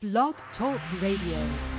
[0.00, 1.77] Blog Talk Radio.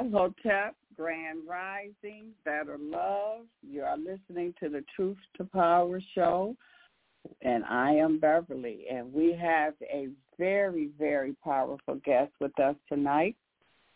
[0.00, 3.42] Hotep, Grand Rising, Better Love.
[3.62, 6.56] You are listening to the Truth to Power show,
[7.42, 10.08] and I am Beverly, and we have a
[10.38, 13.36] very, very powerful guest with us tonight.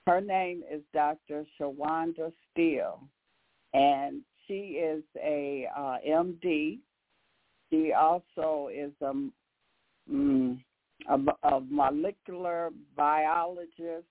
[0.06, 1.46] Her name is Dr.
[1.58, 3.00] Shawanda Steele,
[3.72, 6.78] and she is a uh, MD.
[7.70, 9.14] She also is a,
[10.12, 10.58] mm,
[11.08, 11.19] a,
[11.49, 14.04] a molecular biologist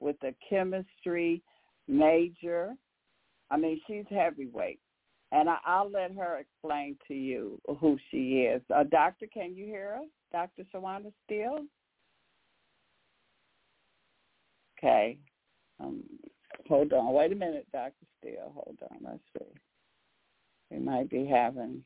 [0.00, 1.42] with a chemistry
[1.86, 2.74] major.
[3.50, 4.80] I mean, she's heavyweight.
[5.32, 8.62] And I, will let her explain to you who she is.
[8.74, 10.08] Uh, doctor, can you hear us?
[10.32, 10.64] Dr.
[10.74, 11.66] Shawanda Steele?
[14.78, 15.18] Okay.
[15.78, 16.02] Um,
[16.68, 17.12] hold on.
[17.12, 17.92] Wait a minute, Dr.
[18.18, 18.52] Steele.
[18.54, 18.98] Hold on.
[19.02, 19.60] Let's see.
[20.70, 21.84] We might be having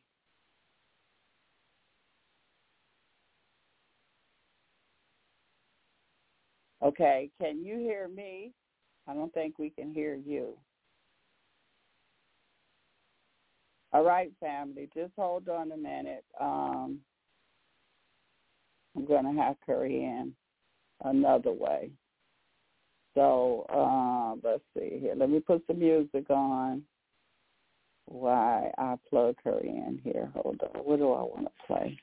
[6.85, 8.53] Okay, can you hear me?
[9.09, 10.55] I don't think we can hear you.
[13.93, 16.25] All right, family, just hold on a minute.
[16.39, 16.99] Um,
[18.97, 20.35] I'm going to hack her in
[21.05, 21.91] another way.
[23.15, 25.15] So uh, let's see here.
[25.17, 26.83] Let me put some music on
[28.07, 30.31] while I plug her in here.
[30.35, 30.83] Hold on.
[30.83, 31.99] What do I want to play?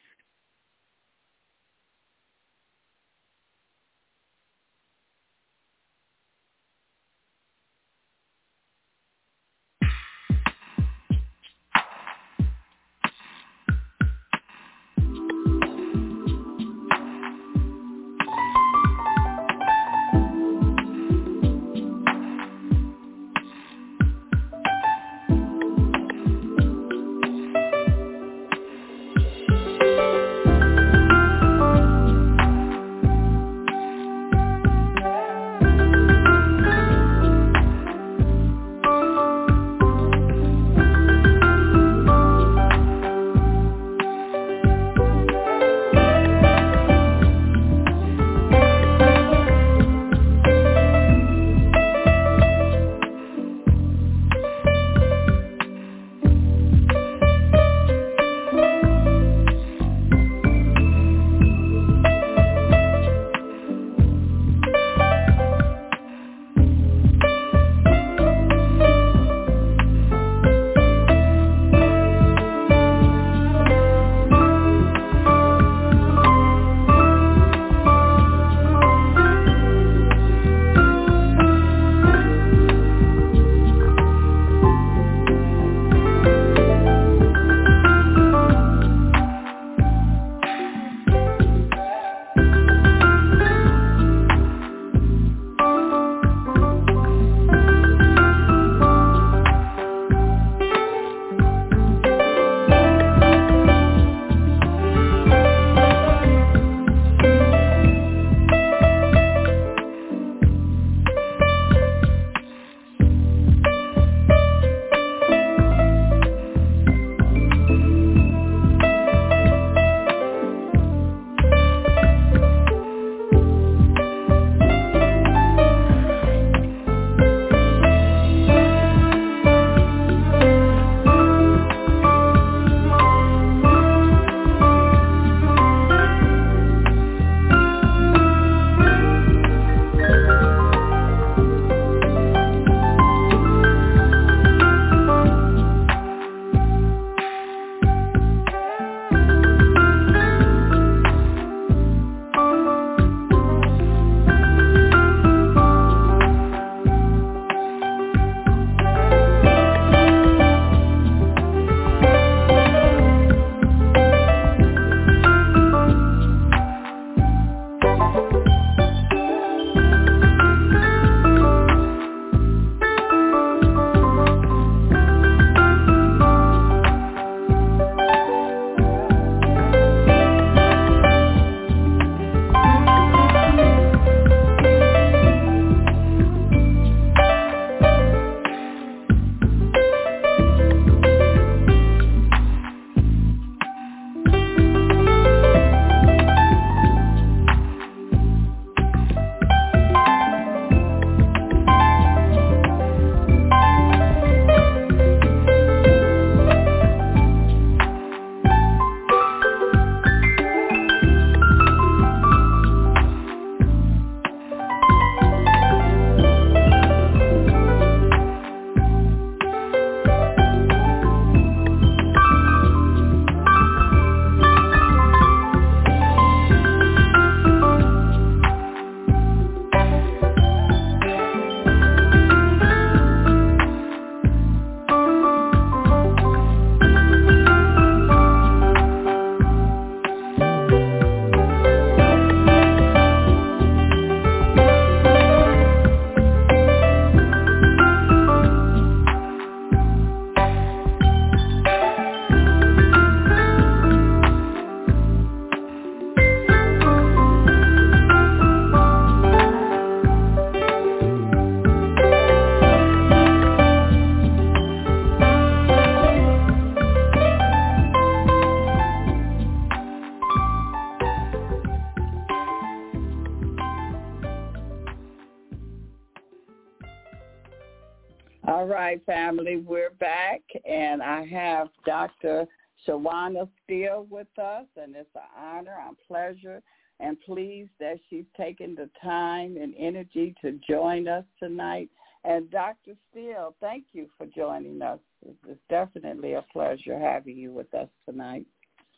[281.61, 282.47] Have Dr.
[282.87, 286.61] Shawanda Steele with us, and it's an honor, a pleasure,
[286.99, 291.89] and pleased that she's taken the time and energy to join us tonight.
[292.23, 292.93] And Dr.
[293.09, 294.99] Steele, thank you for joining us.
[295.47, 298.45] It's definitely a pleasure having you with us tonight.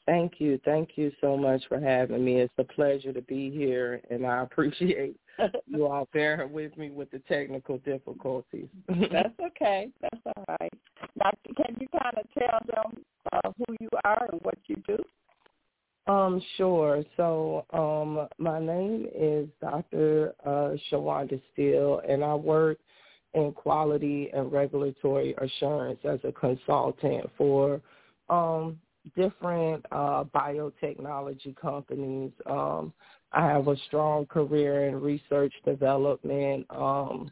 [0.05, 0.59] Thank you.
[0.63, 2.39] Thank you so much for having me.
[2.39, 5.17] It's a pleasure to be here, and I appreciate
[5.67, 8.67] you all bearing with me with the technical difficulties.
[8.87, 9.89] That's okay.
[10.01, 10.73] That's all right.
[11.17, 14.97] Doctor, can you kind of tell them uh, who you are and what you do?
[16.05, 17.03] Um, sure.
[17.15, 20.33] So, um, my name is Dr.
[20.45, 22.77] Uh, Shawanda Steele, and I work
[23.33, 27.81] in quality and regulatory assurance as a consultant for
[28.29, 28.79] um,
[29.15, 32.31] different uh, biotechnology companies.
[32.45, 32.93] Um,
[33.33, 37.31] I have a strong career in research development, um,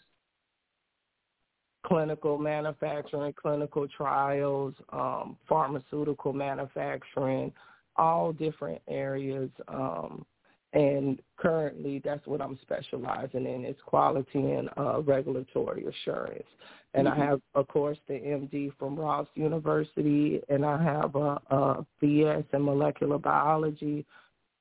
[1.86, 7.51] clinical manufacturing, clinical trials, um, pharmaceutical manufacturing,
[7.98, 9.50] all different areas.
[9.67, 10.25] Um,
[10.74, 16.48] and currently, that's what I'm specializing in is quality and uh, regulatory assurance.
[16.93, 17.22] And mm-hmm.
[17.22, 22.46] I have, of course, the MD from Ross University, and I have a, a BS
[22.53, 24.05] in molecular biology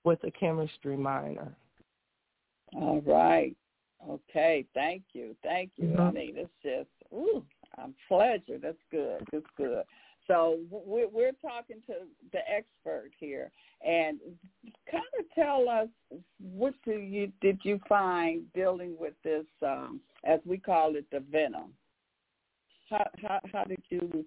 [0.04, 1.54] with a chemistry minor.
[2.74, 3.56] All right.
[4.08, 4.64] Okay.
[4.74, 5.36] Thank you.
[5.42, 5.88] Thank you.
[5.88, 6.00] Mm-hmm.
[6.00, 7.44] I mean, it's just, ooh,
[7.76, 8.58] I'm pleasure.
[8.60, 9.24] That's good.
[9.32, 9.82] That's good.
[10.26, 11.94] So we're, we're talking to
[12.32, 13.50] the expert here,
[13.84, 14.20] and
[14.88, 15.88] kind of tell us
[16.54, 21.24] what do you did you find dealing with this, um, as we call it, the
[21.32, 21.72] venom.
[22.88, 24.24] How how how did you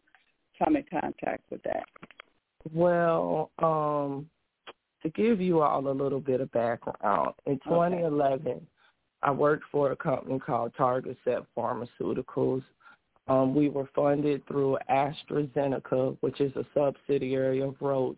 [0.62, 1.86] come in contact with that?
[2.74, 4.30] Well, um,
[5.03, 8.60] to give you all a little bit of background, in 2011, okay.
[9.22, 12.63] I worked for a company called Targacept Pharmaceuticals.
[13.27, 18.17] Um, we were funded through AstraZeneca, which is a subsidiary of Roche,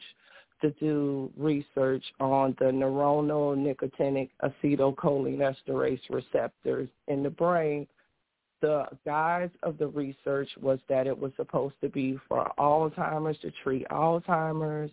[0.62, 7.88] to do research on the neuronal nicotinic acetylcholinesterase receptors in the brain.
[8.62, 13.52] The guise of the research was that it was supposed to be for Alzheimer's to
[13.64, 14.92] treat Alzheimer's,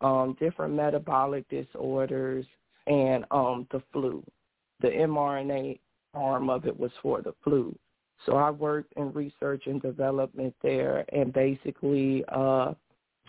[0.00, 2.46] um, different metabolic disorders,
[2.86, 4.22] and um, the flu.
[4.80, 5.78] The mRNA
[6.14, 7.76] arm of it was for the flu.
[8.26, 12.74] So I worked in research and development there and basically uh,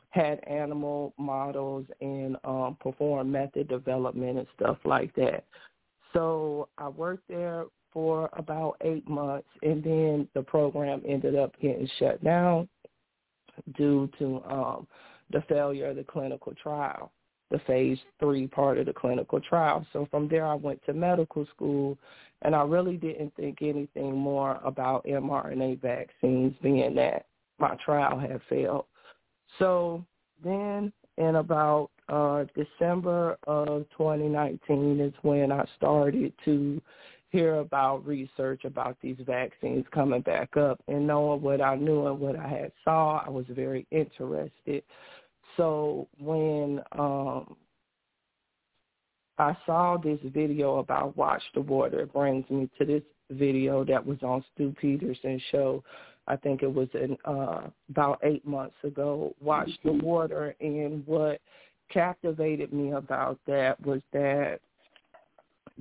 [0.10, 5.44] had animal models and um, performed method development and stuff like that.
[6.14, 11.90] So I worked there for about eight months and then the program ended up getting
[12.00, 12.68] shut down
[13.78, 14.88] due to um,
[15.32, 17.12] the failure of the clinical trial,
[17.52, 19.86] the phase three part of the clinical trial.
[19.94, 21.98] So from there I went to medical school
[22.42, 27.26] and I really didn't think anything more about mRNA vaccines being that
[27.60, 28.86] my trial had failed.
[29.58, 30.06] So
[30.44, 36.82] then in about uh, December of 2019 is when I started to
[37.30, 42.20] hear about research about these vaccines coming back up and knowing what I knew and
[42.20, 44.84] what I had saw, I was very interested.
[45.58, 47.56] So when um
[49.38, 54.06] I saw this video about Watch the Water, it brings me to this video that
[54.06, 55.84] was on Stew Peters's show.
[56.28, 61.40] I think it was in uh about eight months ago, Watch the Water and what
[61.92, 64.60] captivated me about that was that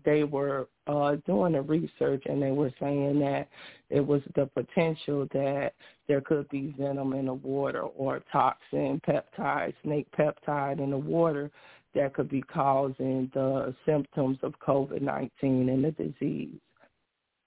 [0.04, 3.48] they were uh, doing the research and they were saying that
[3.90, 5.72] it was the potential that
[6.06, 11.50] there could be venom in the water or toxin, peptide, snake peptide in the water
[11.94, 16.60] that could be causing the symptoms of COVID-19 and the disease.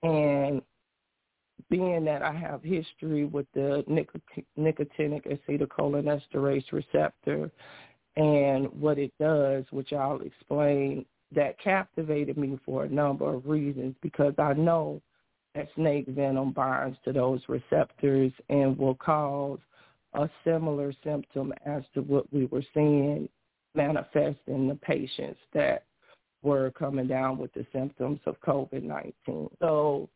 [0.03, 0.61] And
[1.69, 3.83] being that I have history with the
[4.57, 7.51] nicotinic acetylcholinesterase receptor
[8.17, 13.95] and what it does, which I'll explain that captivated me for a number of reasons
[14.01, 15.01] because I know
[15.55, 19.59] that snake venom binds to those receptors and will cause
[20.13, 23.29] a similar symptom as to what we were seeing
[23.75, 25.85] manifest in the patients that
[26.43, 29.49] were coming down with the symptoms of COVID-19.
[29.59, 30.09] So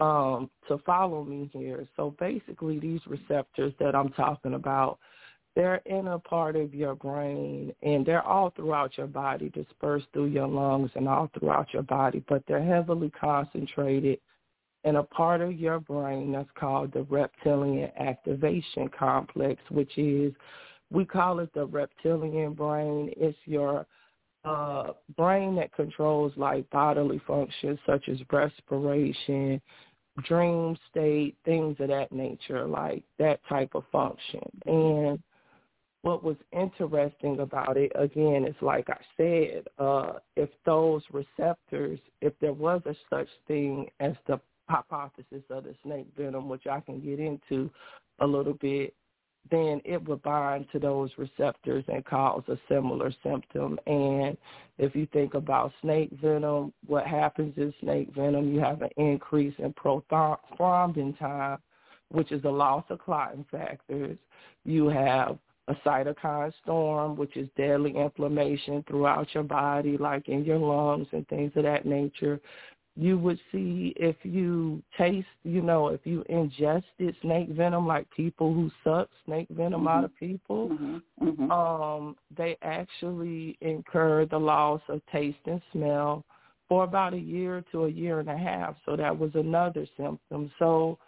[0.00, 4.98] um, to follow me here, so basically these receptors that I'm talking about–
[5.56, 10.26] they're in a part of your brain and they're all throughout your body, dispersed through
[10.26, 14.20] your lungs and all throughout your body, but they're heavily concentrated
[14.84, 20.32] in a part of your brain that's called the reptilian activation complex, which is,
[20.90, 23.10] we call it the reptilian brain.
[23.16, 23.86] It's your
[24.44, 29.60] uh, brain that controls like bodily functions such as respiration,
[30.22, 34.42] dream state, things of that nature, like that type of function.
[34.66, 35.18] And
[36.06, 42.32] what was interesting about it, again, is like I said, uh, if those receptors, if
[42.40, 44.38] there was a such thing as the
[44.68, 47.68] hypothesis of the snake venom, which I can get into
[48.20, 48.94] a little bit,
[49.50, 53.76] then it would bind to those receptors and cause a similar symptom.
[53.88, 54.36] And
[54.78, 59.54] if you think about snake venom, what happens is snake venom, you have an increase
[59.58, 61.58] in prothrombin time,
[62.10, 64.16] which is a loss of clotting factors.
[64.64, 70.58] You have a cytokine storm, which is deadly inflammation throughout your body, like in your
[70.58, 72.40] lungs and things of that nature
[72.96, 78.54] you would see if you taste, you know, if you ingested snake venom, like people
[78.54, 79.88] who suck snake venom mm-hmm.
[79.88, 81.28] out of people, mm-hmm.
[81.28, 81.50] Mm-hmm.
[81.50, 86.24] um, they actually incur the loss of taste and smell
[86.68, 88.76] for about a year to a year and a half.
[88.86, 90.50] So that was another symptom.
[90.58, 90.98] So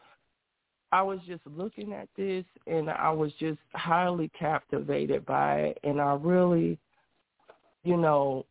[0.90, 6.00] I was just looking at this and I was just highly captivated by it and
[6.00, 6.78] I really,
[7.84, 8.46] you know,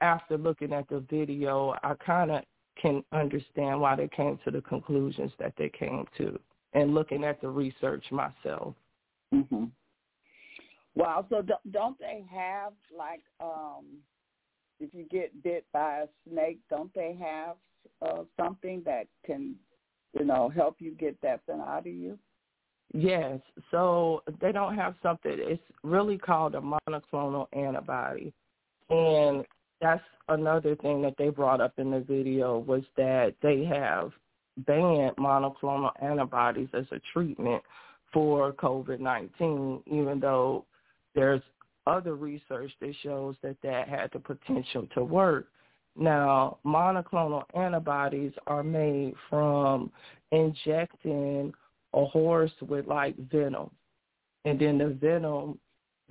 [0.00, 2.42] after looking at the video, I kind of
[2.80, 6.38] can understand why they came to the conclusions that they came to
[6.72, 8.74] and looking at the research myself.
[9.32, 9.64] hmm
[10.96, 11.24] Wow.
[11.30, 13.84] So don't they have like um
[14.80, 17.56] if you get bit by a snake, don't they have
[18.02, 19.54] uh, something that can,
[20.18, 22.18] you know, help you get that thing out of you?
[22.92, 23.40] Yes.
[23.70, 25.32] So they don't have something.
[25.36, 28.32] It's really called a monoclonal antibody,
[28.88, 29.44] and
[29.80, 34.10] that's another thing that they brought up in the video was that they have
[34.58, 37.62] banned monoclonal antibodies as a treatment
[38.12, 40.64] for COVID-19, even though
[41.14, 41.42] there's
[41.86, 45.46] other research that shows that that had the potential to work.
[45.96, 49.90] Now, monoclonal antibodies are made from
[50.32, 51.52] injecting
[51.92, 53.70] a horse with like venom.
[54.44, 55.58] And then the venom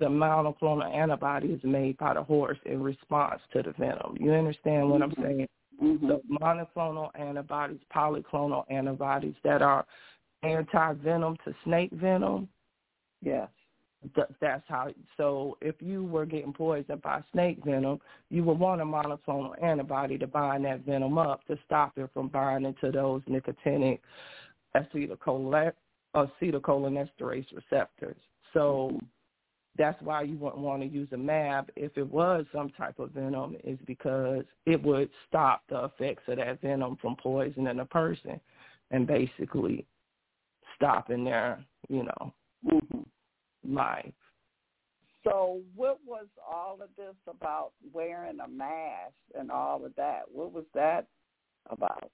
[0.00, 4.16] the monoclonal antibody is made by the horse in response to the venom.
[4.18, 5.20] You understand what mm-hmm.
[5.20, 5.48] I'm saying?
[5.80, 6.08] Mm-hmm.
[6.08, 9.86] So monoclonal antibodies, polyclonal antibodies that are
[10.42, 12.48] anti-venom to snake venom.
[13.22, 13.48] Yes.
[14.40, 14.88] That's how.
[15.16, 20.16] So if you were getting poisoned by snake venom, you would want a monoclonal antibody
[20.18, 23.98] to bind that venom up to stop it from binding to those nicotinic
[24.74, 25.74] acetylcholinesterase
[27.54, 28.16] receptors.
[28.54, 28.98] So
[29.76, 33.12] that's why you wouldn't want to use a MAB if it was some type of
[33.12, 38.40] venom is because it would stop the effects of that venom from poisoning a person
[38.90, 39.86] and basically
[40.76, 42.34] stopping their, you know,
[42.66, 43.00] mm-hmm.
[43.68, 44.12] Life.
[45.24, 50.22] So what was all of this about wearing a mask and all of that?
[50.32, 51.06] What was that
[51.68, 52.10] about?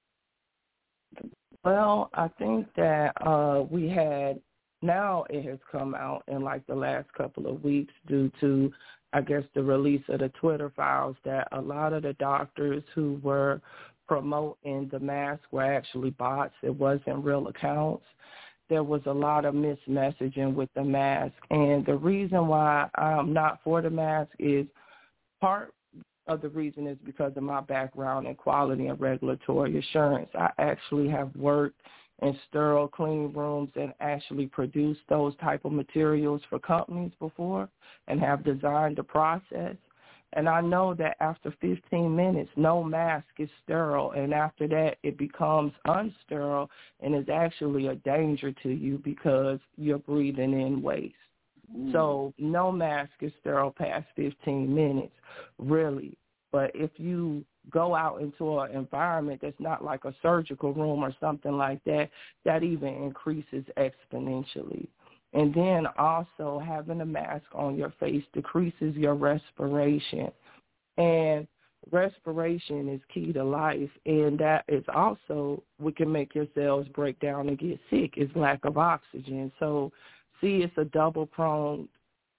[1.65, 4.41] Well, I think that uh we had
[4.83, 8.73] now it has come out in like the last couple of weeks due to
[9.13, 13.21] I guess the release of the Twitter files that a lot of the doctors who
[13.23, 13.61] were
[14.09, 16.55] promoting the mask were actually bots.
[16.63, 18.05] It wasn't real accounts.
[18.69, 21.35] There was a lot of mismessaging with the mask.
[21.51, 24.67] And the reason why I'm not for the mask is
[25.41, 25.73] part
[26.27, 30.29] of the reason is because of my background in quality and regulatory assurance.
[30.35, 31.81] I actually have worked
[32.23, 37.69] in sterile clean rooms and actually produced those type of materials for companies before
[38.09, 39.77] and have designed the process.
[40.37, 44.13] And I know that after 15 minutes, no mask is sterile.
[44.13, 46.69] And after that, it becomes unsterile
[47.01, 51.15] and is actually a danger to you because you're breathing in waste.
[51.75, 51.91] Mm.
[51.91, 55.15] So no mask is sterile past 15 minutes,
[55.59, 56.19] really.
[56.53, 61.15] But if you go out into an environment that's not like a surgical room or
[61.19, 62.11] something like that,
[62.45, 64.87] that even increases exponentially.
[65.33, 70.31] And then also having a mask on your face decreases your respiration.
[70.97, 71.47] And
[71.93, 77.19] respiration is key to life and that is also what can make your cells break
[77.21, 79.53] down and get sick is lack of oxygen.
[79.61, 79.93] So
[80.41, 81.89] see it's a double pronged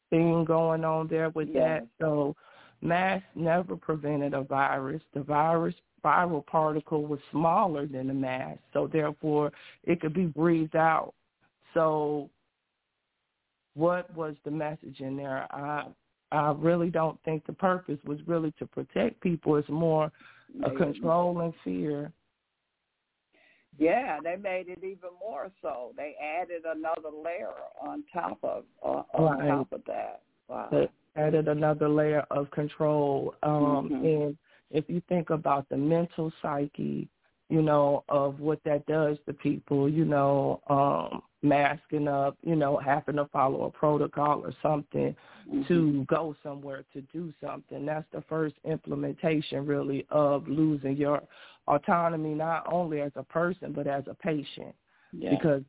[0.09, 1.81] thing going on there with yes.
[1.81, 1.87] that.
[1.99, 2.35] So
[2.81, 5.01] Masks never prevented a virus.
[5.13, 9.51] The virus viral particle was smaller than the mask, so therefore
[9.83, 11.13] it could be breathed out.
[11.73, 12.29] So
[13.77, 15.47] what was the message in there?
[15.51, 15.85] I
[16.31, 19.55] I really don't think the purpose was really to protect people.
[19.55, 20.11] It's more
[20.63, 22.11] a control and fear.
[23.77, 25.93] Yeah, they made it even more so.
[25.95, 29.47] They added another layer on top of uh, on right.
[29.47, 30.21] top of that.
[30.49, 30.67] Wow.
[30.71, 33.35] They added another layer of control.
[33.43, 34.05] Um, mm-hmm.
[34.05, 34.37] And
[34.71, 37.07] if you think about the mental psyche
[37.49, 42.77] you know, of what that does to people, you know, um, masking up, you know,
[42.77, 45.15] having to follow a protocol or something
[45.47, 45.61] mm-hmm.
[45.67, 47.85] to go somewhere to do something.
[47.85, 51.21] That's the first implementation really of losing your
[51.67, 54.73] autonomy not only as a person but as a patient.
[55.13, 55.31] Yeah.
[55.31, 55.61] Because,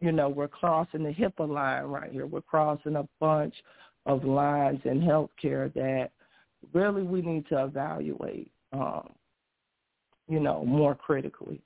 [0.00, 2.26] you know, we're crossing the HIPAA line right here.
[2.26, 3.54] We're crossing a bunch
[4.06, 6.10] of lines in healthcare that
[6.72, 8.50] really we need to evaluate.
[8.72, 9.10] Um,
[10.28, 11.60] you know, more critically.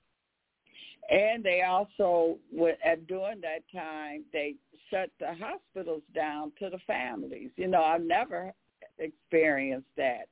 [1.09, 2.38] And they also,
[2.85, 4.57] at during that time, they
[4.90, 7.51] shut the hospitals down to the families.
[7.57, 8.53] You know, I've never
[8.99, 10.29] experienced that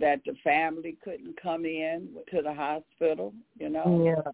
[0.00, 3.32] that the family couldn't come in to the hospital.
[3.58, 4.04] You know.
[4.04, 4.30] Yeah,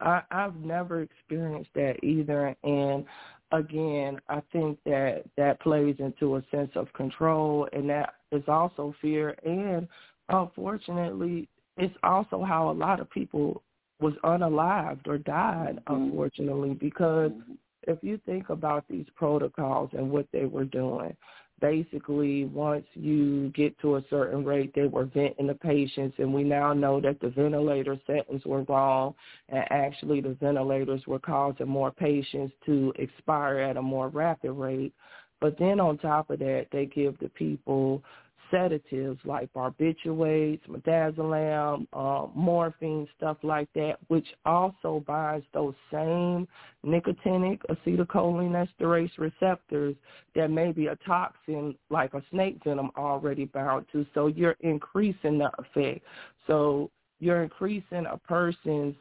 [0.00, 3.04] I, I've never experienced that either, and
[3.52, 8.94] again, I think that that plays into a sense of control, and that is also
[9.00, 9.88] fear, and
[10.28, 13.62] unfortunately, it's also how a lot of people
[14.00, 16.02] was unalived or died, mm-hmm.
[16.04, 17.52] unfortunately, because mm-hmm.
[17.86, 21.16] if you think about these protocols and what they were doing,
[21.60, 26.44] basically once you get to a certain rate, they were venting the patients, and we
[26.44, 29.14] now know that the ventilator settings were wrong,
[29.48, 34.92] and actually the ventilators were causing more patients to expire at a more rapid rate.
[35.40, 38.02] But then on top of that, they give the people
[38.50, 46.46] sedatives like barbiturates, midazolam, uh, morphine, stuff like that, which also binds those same
[46.84, 49.94] nicotinic acetylcholinesterase receptors
[50.34, 54.06] that may be a toxin like a snake venom already bound to.
[54.14, 56.04] So you're increasing the effect.
[56.46, 58.94] So you're increasing a person's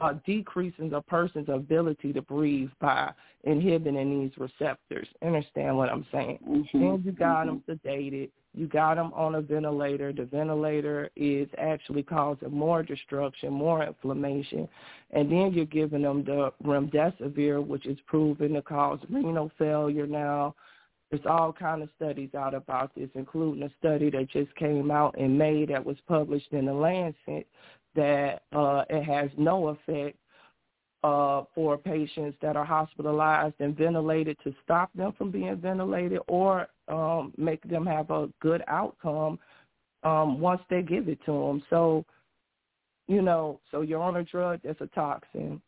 [0.00, 3.12] uh, decreasing a person's ability to breathe by
[3.44, 5.06] inhibiting these receptors.
[5.22, 6.38] Understand what I'm saying?
[6.48, 6.82] Mm-hmm.
[6.82, 7.58] And you got mm-hmm.
[7.66, 8.30] them sedated.
[8.56, 10.12] You got them on a ventilator.
[10.12, 14.68] The ventilator is actually causing more destruction, more inflammation.
[15.10, 20.54] And then you're giving them the remdesivir, which is proven to cause renal failure now.
[21.10, 25.16] There's all kind of studies out about this, including a study that just came out
[25.18, 27.46] in May that was published in the Lancet
[27.94, 30.16] that uh, it has no effect
[31.04, 36.66] uh, for patients that are hospitalized and ventilated to stop them from being ventilated or
[36.88, 39.38] um, make them have a good outcome
[40.02, 41.62] um, once they give it to them.
[41.68, 42.04] So,
[43.06, 45.60] you know, so you're on a drug that's a toxin.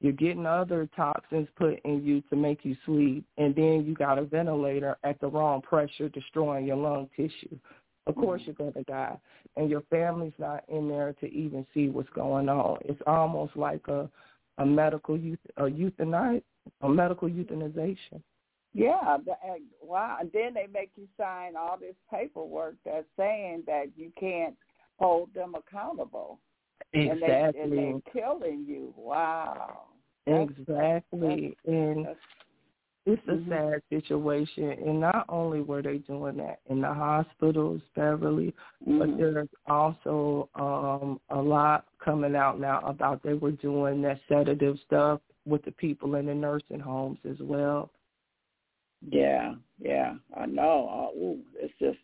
[0.00, 4.18] You're getting other toxins put in you to make you sleep, and then you got
[4.18, 7.58] a ventilator at the wrong pressure, destroying your lung tissue.
[8.08, 9.16] Of course, you're going to die,
[9.56, 12.78] and your family's not in there to even see what's going on.
[12.84, 14.08] It's almost like a
[14.56, 16.42] a medical youth a euthanize
[16.80, 18.22] a medical euthanization.
[18.74, 19.18] Yeah,
[19.82, 20.18] wow.
[20.20, 24.54] And then they make you sign all this paperwork that's saying that you can't
[24.98, 26.38] hold them accountable.
[26.92, 27.62] Exactly.
[27.62, 28.94] And, they, and they're killing you.
[28.96, 29.84] Wow.
[30.26, 31.56] Exactly.
[31.64, 32.18] That's, and that's,
[33.08, 33.50] it's a mm-hmm.
[33.50, 34.70] sad situation.
[34.70, 38.54] And not only were they doing that in the hospitals, Beverly,
[38.86, 38.98] mm-hmm.
[38.98, 44.76] but there's also um a lot coming out now about they were doing that sedative
[44.86, 47.90] stuff with the people in the nursing homes as well.
[49.10, 51.10] Yeah, yeah, I know.
[51.16, 51.98] Oh, ooh, it's just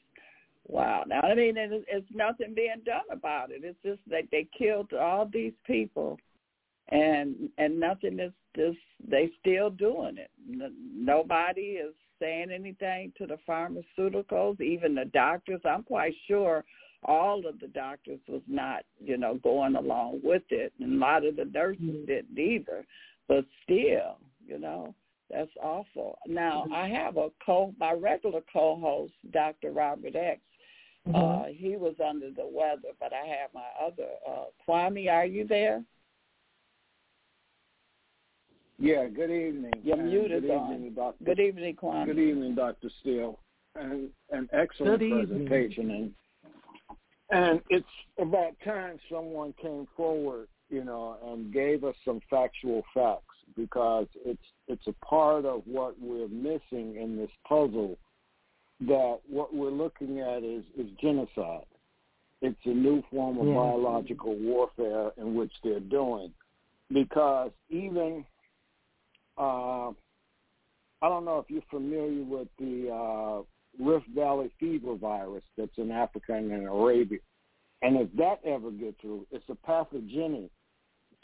[0.69, 1.05] wow.
[1.07, 3.61] Now I mean, it's, it's nothing being done about it.
[3.63, 6.19] It's just that they killed all these people,
[6.89, 10.31] and and nothing is just they still doing it.
[10.95, 15.61] Nobody is saying anything to the pharmaceuticals, even the doctors.
[15.65, 16.65] I'm quite sure
[17.05, 21.25] all of the doctors was not, you know, going along with it, and a lot
[21.25, 22.07] of the nurses mm-hmm.
[22.07, 22.85] didn't either.
[23.29, 24.95] But still, you know,
[25.31, 26.19] that's awful.
[26.27, 29.73] Now I have a co my regular co-host, Dr.
[29.73, 30.41] Robert X.
[31.09, 31.17] Mm-hmm.
[31.17, 35.11] Uh, he was under the weather, but I have my other uh, Kwame.
[35.11, 35.83] Are you there?
[38.85, 39.09] Yeah.
[39.09, 39.73] Good evening.
[39.83, 40.73] You're muted good on.
[40.75, 41.25] Evening, Dr.
[41.25, 42.07] Good evening, Kwame.
[42.07, 42.91] Good evening, Dr.
[43.01, 43.39] Steele.
[43.75, 46.13] And an excellent presentation, and
[47.31, 47.87] and it's
[48.19, 54.45] about time someone came forward, you know, and gave us some factual facts because it's
[54.69, 57.99] it's a part of what we're missing in this puzzle
[58.81, 61.67] that what we're looking at is, is genocide.
[62.43, 63.55] It's a new form of yeah.
[63.55, 66.33] biological warfare in which they're doing.
[66.93, 68.25] Because even,
[69.39, 69.91] uh,
[71.03, 73.43] I don't know if you're familiar with the uh,
[73.85, 77.19] Rift Valley fever virus that's in Africa and in Arabia.
[77.83, 80.51] And if that ever gets through, it's a pathogenic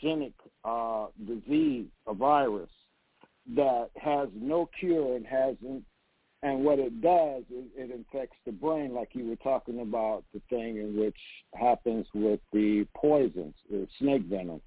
[0.00, 0.32] genic
[0.64, 2.70] uh, disease, a virus
[3.54, 5.84] that has no cure and hasn't
[6.42, 10.40] And what it does is it infects the brain, like you were talking about the
[10.48, 11.16] thing in which
[11.54, 14.62] happens with the poisons, the snake venoms.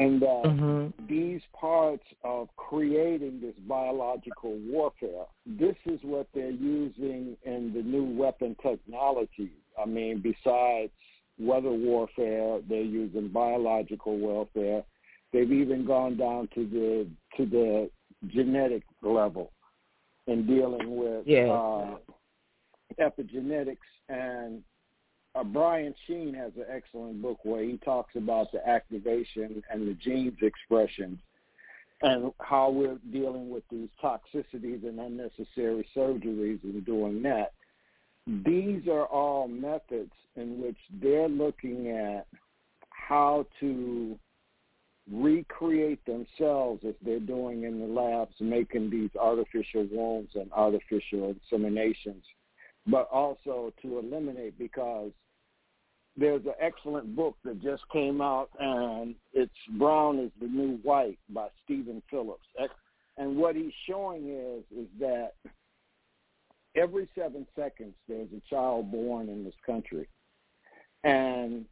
[0.00, 1.06] And uh, mm-hmm.
[1.06, 8.04] these parts of creating this biological warfare, this is what they're using in the new
[8.04, 9.52] weapon technology.
[9.80, 10.90] I mean, besides
[11.38, 14.82] weather warfare, they're using biological warfare.
[15.34, 17.90] They've even gone down to the to the
[18.28, 19.52] genetic level
[20.26, 21.50] in dealing with yeah.
[21.50, 21.96] uh,
[22.98, 23.76] epigenetics.
[24.08, 24.62] And
[25.34, 29.94] uh, Brian Sheen has an excellent book where he talks about the activation and the
[29.94, 31.18] genes expressions
[32.02, 37.52] and how we're dealing with these toxicities and unnecessary surgeries and doing that.
[38.26, 42.26] These are all methods in which they're looking at
[42.90, 44.18] how to
[45.10, 52.22] recreate themselves as they're doing in the labs, making these artificial wombs and artificial inseminations,
[52.90, 55.10] but also to eliminate because
[56.16, 61.18] there's an excellent book that just came out and it's Brown is the New White
[61.30, 62.46] by Stephen Phillips.
[63.16, 65.32] And what he's showing is is that
[66.74, 70.08] every seven seconds there's a child born in this country.
[71.04, 71.64] And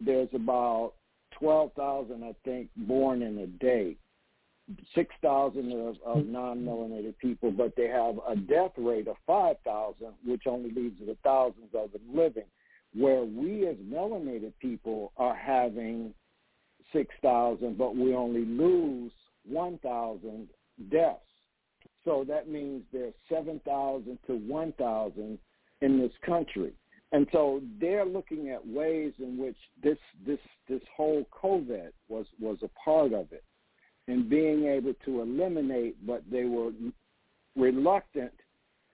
[0.00, 0.94] there's about
[1.38, 3.96] 12,000, I think, born in a day.
[4.94, 10.70] 6,000 of, of non-melanated people, but they have a death rate of 5,000, which only
[10.70, 12.44] leaves the thousands of them living.
[12.94, 16.12] Where we as melanated people are having
[16.92, 19.12] 6,000, but we only lose
[19.48, 20.48] 1,000
[20.90, 21.20] deaths.
[22.04, 25.38] So that means there's 7,000 to 1,000
[25.82, 26.72] in this country.
[27.12, 32.58] And so they're looking at ways in which this this this whole COVID was was
[32.62, 33.42] a part of it,
[34.10, 36.72] and being able to eliminate, but they were
[37.56, 38.32] reluctant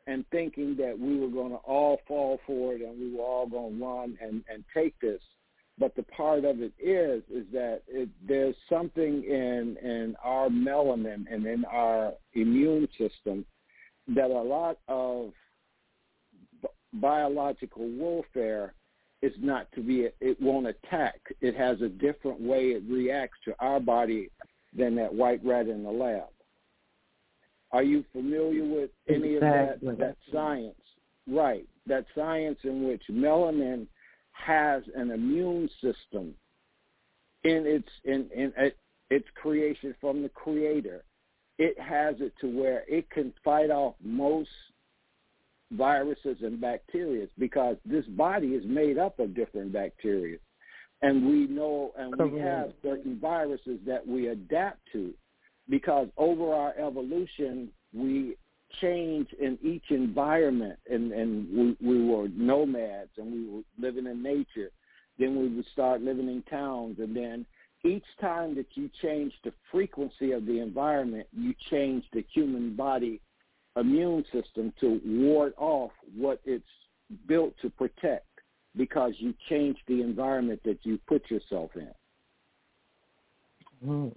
[0.06, 3.46] and thinking that we were going to all fall for it and we were all
[3.46, 5.20] going to run and and take this.
[5.78, 11.24] But the part of it is is that it, there's something in in our melanin
[11.30, 13.44] and in our immune system
[14.08, 15.32] that a lot of
[16.92, 18.74] biological warfare
[19.22, 21.20] is not to be, it won't attack.
[21.40, 24.30] It has a different way it reacts to our body
[24.76, 26.28] than that white rat in the lab.
[27.72, 29.88] Are you familiar with any exactly.
[29.88, 30.74] of that, that science?
[31.28, 33.86] Right, that science in which melanin
[34.30, 36.34] has an immune system
[37.42, 38.52] in its in, in
[39.10, 41.04] its creation from the creator.
[41.58, 44.50] It has it to where it can fight off most
[45.72, 50.38] viruses and bacteria because this body is made up of different bacteria.
[51.02, 55.12] And we know and we have certain viruses that we adapt to
[55.68, 58.36] because over our evolution, we
[58.80, 64.22] change in each environment and, and we, we were nomads and we were living in
[64.22, 64.70] nature.
[65.18, 67.46] Then we would start living in towns and then
[67.84, 73.20] each time that you change the frequency of the environment, you change the human body
[73.76, 76.64] immune system to ward off what it's
[77.28, 78.26] built to protect
[78.76, 81.88] because you change the environment that you put yourself in.
[83.86, 84.16] Mm.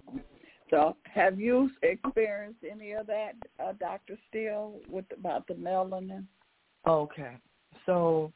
[0.69, 6.25] So, have you experienced any of that, uh, Doctor Steele, with about the melanin?
[6.85, 7.37] Okay,
[7.85, 8.31] so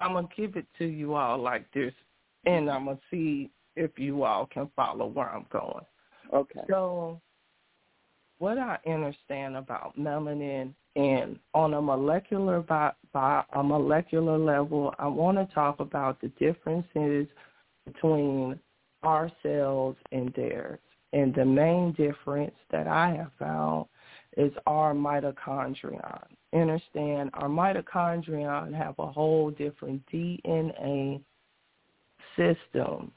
[0.00, 1.94] I'm gonna give it to you all like this,
[2.44, 5.84] and I'm gonna see if you all can follow where I'm going.
[6.32, 6.60] Okay.
[6.68, 7.20] So
[8.38, 15.06] what I understand about melanin and on a molecular by, by a molecular level, I
[15.06, 17.26] want to talk about the differences
[17.86, 18.58] between
[19.02, 20.80] our cells and theirs.
[21.12, 23.86] And the main difference that I have found
[24.36, 26.22] is our mitochondrion.
[26.52, 31.20] Understand our mitochondrion have a whole different DNA
[32.36, 33.12] system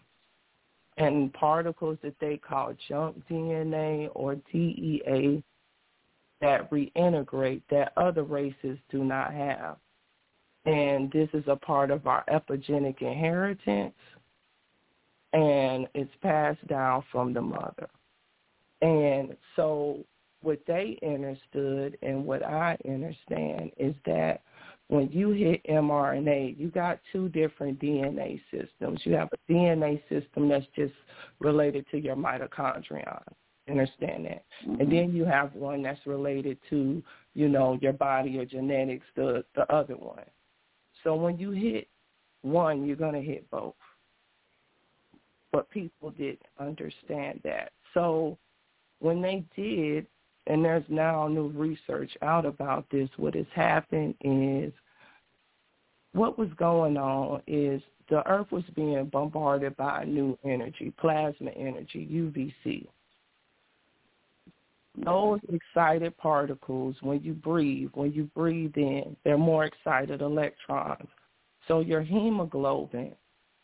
[0.98, 5.44] and particles that they call junk DNA or DEA
[6.44, 9.78] that reintegrate that other races do not have.
[10.66, 13.96] And this is a part of our epigenetic inheritance,
[15.32, 17.90] and it's passed down from the mother.
[18.82, 20.04] And so
[20.42, 24.42] what they understood and what I understand is that
[24.90, 29.00] when you hit mRNA, you got two different DNA systems.
[29.06, 30.94] You have a DNA system that's just
[31.40, 33.22] related to your mitochondria.
[33.70, 34.44] Understand that?
[34.68, 34.82] Mm-hmm.
[34.82, 37.02] And then you have one that's related to,
[37.34, 40.26] you know, your body, or genetics, the the other one.
[41.04, 41.88] So when you hit
[42.42, 43.76] one, you're gonna hit both.
[45.52, 47.72] But people didn't understand that.
[47.94, 48.38] So
[49.00, 50.08] when they did
[50.48, 53.10] and there's now new research out about this.
[53.18, 54.74] What has happened is
[56.12, 62.08] what was going on is the earth was being bombarded by new energy, plasma energy,
[62.12, 62.88] UVC.
[64.96, 71.08] Those excited particles, when you breathe, when you breathe in, they're more excited electrons.
[71.68, 73.16] So your hemoglobin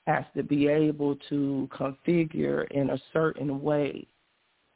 [0.08, 4.08] has to be able to configure in a certain way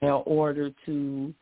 [0.02, 1.34] in order to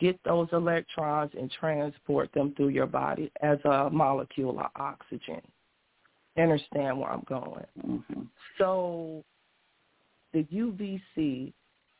[0.00, 5.42] get those electrons and transport them through your body as a molecule of oxygen.
[6.38, 7.66] Understand where I'm going.
[7.86, 8.22] Mm-hmm.
[8.58, 9.22] So
[10.32, 11.52] the UVC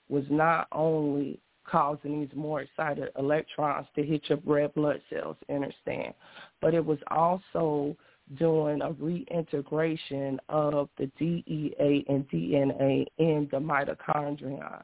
[0.08, 1.38] was not only
[1.70, 6.14] causing these more excited electrons to hit your red blood cells, understand,
[6.60, 7.96] but it was also
[8.38, 14.82] doing a reintegration of the DEA and DNA in the mitochondria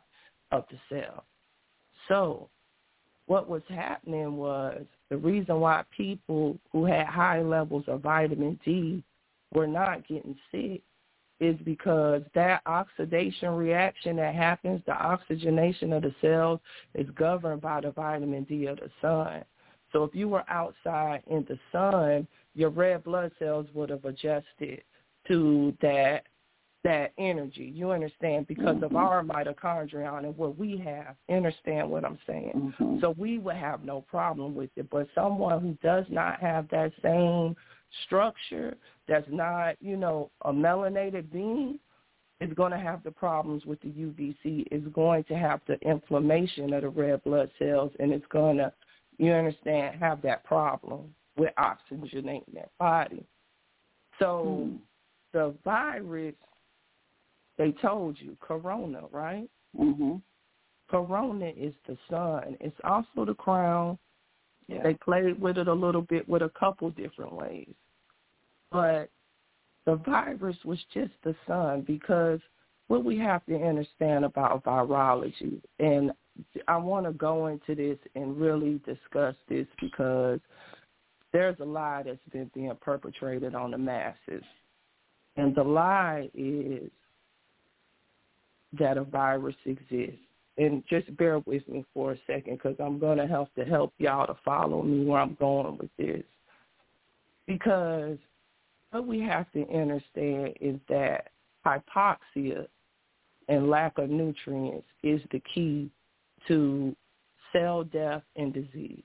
[0.52, 1.24] of the cell.
[2.08, 2.48] So
[3.26, 9.02] what was happening was the reason why people who had high levels of vitamin D
[9.52, 10.82] were not getting sick
[11.42, 16.60] is because that oxidation reaction that happens, the oxygenation of the cells
[16.94, 19.44] is governed by the vitamin D of the sun.
[19.92, 24.84] So if you were outside in the sun, your red blood cells would have adjusted
[25.26, 26.22] to that
[26.84, 27.72] that energy.
[27.74, 28.84] You understand because mm-hmm.
[28.84, 31.16] of our mitochondria and what we have.
[31.28, 32.74] Understand what I'm saying?
[32.80, 33.00] Mm-hmm.
[33.00, 34.90] So we would have no problem with it.
[34.90, 37.54] But someone who does not have that same
[38.04, 38.76] structure,
[39.08, 41.78] that's not, you know, a melanated being,
[42.40, 44.66] is going to have the problems with the UVC.
[44.70, 48.72] Is going to have the inflammation of the red blood cells, and it's going to,
[49.18, 53.24] you understand, have that problem with oxygenating that body.
[54.18, 54.78] So mm.
[55.32, 56.34] the virus,
[57.58, 59.48] they told you, corona, right?
[59.78, 60.16] Mm-hmm.
[60.90, 62.56] Corona is the sun.
[62.60, 63.98] It's also the crown.
[64.68, 64.82] Yeah.
[64.82, 67.72] They played with it a little bit with a couple different ways.
[68.72, 69.10] But
[69.84, 72.40] the virus was just the sun because
[72.88, 76.12] what we have to understand about virology, and
[76.68, 80.40] I want to go into this and really discuss this because
[81.32, 84.44] there's a lie that's been being perpetrated on the masses.
[85.36, 86.90] And the lie is
[88.78, 90.18] that a virus exists.
[90.58, 93.94] And just bear with me for a second because I'm going to have to help
[93.96, 96.24] y'all to follow me where I'm going with this.
[97.46, 98.18] Because
[98.92, 101.28] what we have to understand is that
[101.66, 102.66] hypoxia
[103.48, 105.90] and lack of nutrients is the key
[106.46, 106.94] to
[107.52, 109.04] cell death and disease.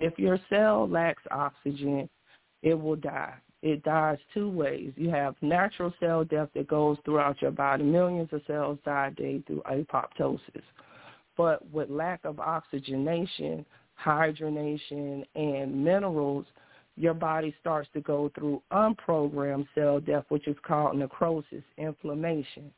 [0.00, 2.08] If your cell lacks oxygen,
[2.62, 3.34] it will die.
[3.62, 4.92] It dies two ways.
[4.96, 7.84] You have natural cell death that goes throughout your body.
[7.84, 10.40] Millions of cells die a day through apoptosis.
[11.36, 13.64] But with lack of oxygenation,
[14.04, 16.46] hydration, and minerals,
[16.96, 22.70] your body starts to go through unprogrammed cell death, which is called necrosis, inflammation.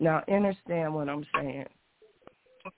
[0.00, 1.66] Now, understand what I'm saying.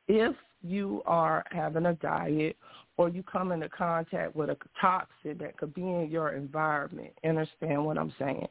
[0.09, 2.57] If you are having a diet
[2.97, 7.85] or you come into contact with a toxin that could be in your environment, understand
[7.85, 8.49] what I'm saying.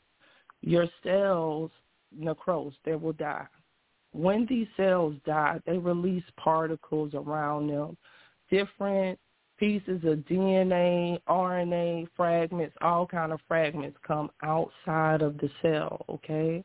[0.62, 1.72] Your cells
[2.18, 3.48] necrose, they will die.
[4.14, 7.98] When these cells die, they release particles around them,
[8.50, 9.20] different
[9.58, 16.64] pieces of DNA, RNA fragments, all kind of fragments come outside of the cell, okay?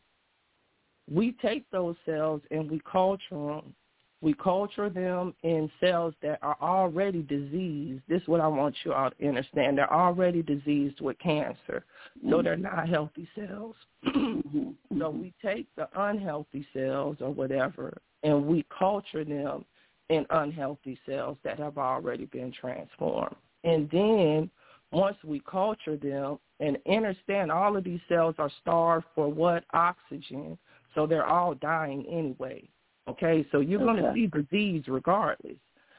[1.10, 3.74] We take those cells and we culture them
[4.22, 8.02] we culture them in cells that are already diseased.
[8.06, 9.78] This is what I want you all to understand.
[9.78, 11.84] They're already diseased with cancer,
[12.22, 12.44] so mm-hmm.
[12.44, 13.74] they're not healthy cells.
[14.06, 14.98] mm-hmm.
[14.98, 19.64] So we take the unhealthy cells or whatever, and we culture them
[20.10, 23.36] in unhealthy cells that have already been transformed.
[23.64, 24.50] And then
[24.92, 29.64] once we culture them and understand all of these cells are starved for what?
[29.72, 30.58] Oxygen.
[30.94, 32.68] So they're all dying anyway.
[33.08, 34.00] Okay, so you're okay.
[34.00, 35.56] going to see disease regardless.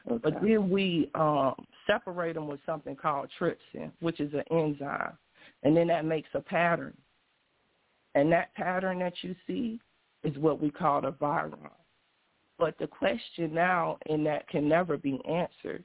[0.09, 0.20] Okay.
[0.24, 1.55] But then we um,
[1.88, 5.14] separate them with something called trypsin, which is an enzyme,
[5.64, 6.95] and then that makes a pattern.
[8.16, 9.80] And that pattern that you see
[10.24, 11.70] is what we call a virion.
[12.62, 15.84] But the question now, and that can never be answered,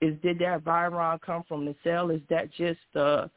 [0.00, 2.10] is did that virion come from the cell?
[2.10, 3.28] Is that just the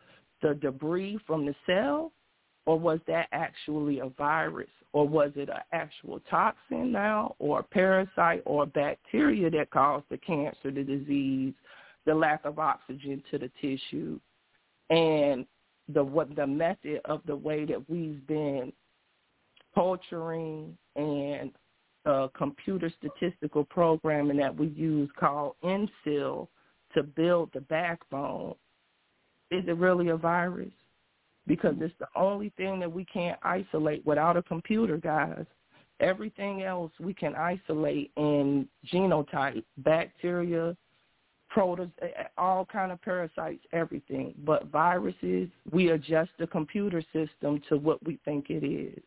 [0.44, 2.12] the debris from the cell,
[2.66, 4.70] or was that actually a virus?
[4.94, 10.06] or was it an actual toxin now or a parasite or a bacteria that caused
[10.10, 11.54] the cancer, the disease,
[12.06, 14.20] the lack of oxygen to the tissue,
[14.90, 15.46] and
[15.94, 18.72] the what the method of the way that we've been
[19.74, 21.52] culturing and
[22.06, 26.48] a computer statistical programming that we use called MSIL
[26.94, 28.56] to build the backbone,
[29.50, 30.72] is it really a virus?
[31.48, 35.46] Because it's the only thing that we can't isolate without a computer, guys.
[36.00, 40.76] Everything else we can isolate in genotype, bacteria,
[41.56, 41.92] protos,
[42.38, 44.34] all kind of parasites, everything.
[44.46, 49.02] But viruses, we adjust the computer system to what we think it is.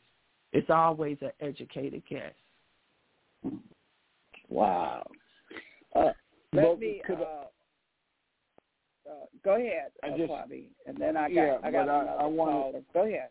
[0.52, 2.32] It's always an educated guess.
[4.48, 5.06] Wow.
[5.94, 6.12] Uh,
[6.52, 7.00] let me.
[7.08, 7.44] Uh, uh,
[9.44, 11.34] go ahead, I uh, just, Bobby, and then I got.
[11.34, 12.84] Yeah, I got I, I want.
[12.92, 13.28] Go ahead.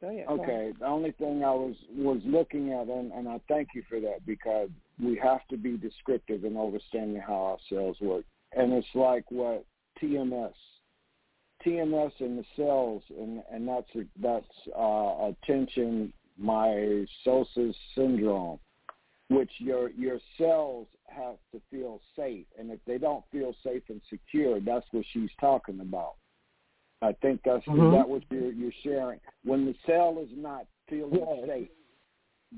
[0.00, 0.26] Go ahead.
[0.28, 0.72] Okay.
[0.78, 4.26] The only thing I was was looking at, and, and I thank you for that
[4.26, 4.68] because
[5.02, 8.24] we have to be descriptive in understanding how our cells work,
[8.56, 9.64] and it's like what
[10.02, 10.52] TMS,
[11.64, 13.90] TMS in the cells, and and that's
[14.20, 14.44] that's
[14.76, 18.58] uh, attention myositis syndrome
[19.28, 24.00] which your your cells have to feel safe, and if they don't feel safe and
[24.10, 26.14] secure, that's what she's talking about.
[27.02, 27.92] I think that's mm-hmm.
[27.92, 29.20] that what you're you're sharing.
[29.44, 31.48] When the cell is not feeling yes.
[31.48, 31.68] safe,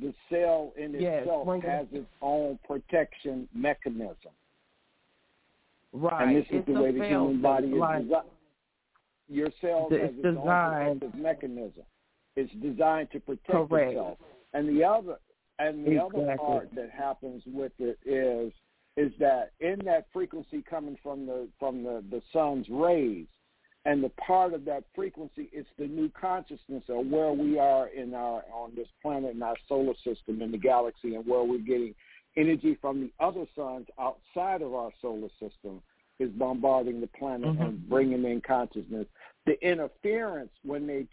[0.01, 1.23] the cell in yes.
[1.23, 4.33] itself has its own protection mechanism.
[5.93, 6.29] Right.
[6.29, 8.25] And this it's is the way the human body is like, designed.
[9.29, 10.37] Your cell has its designed.
[10.45, 11.83] own protective mechanism.
[12.37, 13.93] It's designed to protect Correct.
[13.93, 14.19] itself.
[14.53, 15.17] And the other
[15.59, 16.23] and the exactly.
[16.23, 18.53] other part that happens with it is
[18.97, 23.27] is that in that frequency coming from the from the, the sun's rays,
[23.85, 28.15] and the part of that frequency it's the new consciousness of where we are in
[28.15, 31.95] our on this planet in our solar system in the galaxy and where we're getting
[32.37, 35.81] energy from the other suns outside of our solar system
[36.19, 37.63] is bombarding the planet mm-hmm.
[37.63, 39.07] and bringing in consciousness.
[39.45, 41.07] The interference when they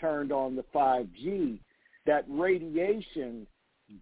[0.00, 1.58] turned on the 5G,
[2.06, 3.46] that radiation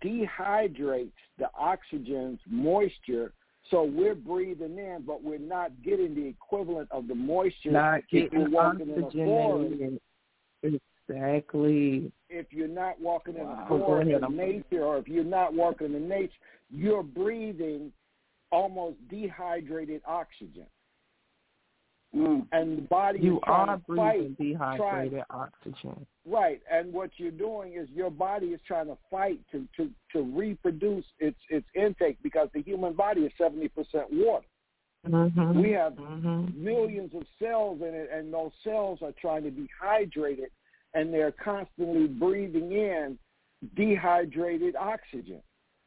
[0.02, 3.32] dehydrates the oxygen's moisture.
[3.70, 8.38] So we're breathing in, but we're not getting the equivalent of the moisture not you're
[9.82, 10.80] in.
[11.08, 12.12] Exactly.
[12.28, 13.66] If you're not walking in wow.
[13.68, 16.32] forest in nature, or if you're not walking in nature,
[16.70, 17.92] you're breathing
[18.50, 20.66] almost dehydrated oxygen.
[22.16, 22.46] Mm.
[22.52, 26.06] And the body you is trying are to breathing fight, dehydrated trying, oxygen.
[26.26, 30.22] Right, and what you're doing is your body is trying to fight to to to
[30.22, 34.46] reproduce its its intake because the human body is seventy percent water.
[35.06, 35.60] Mm-hmm.
[35.60, 36.64] We have mm-hmm.
[36.64, 40.48] millions of cells in it, and those cells are trying to be hydrated,
[40.94, 43.18] and they're constantly breathing in
[43.76, 45.42] dehydrated oxygen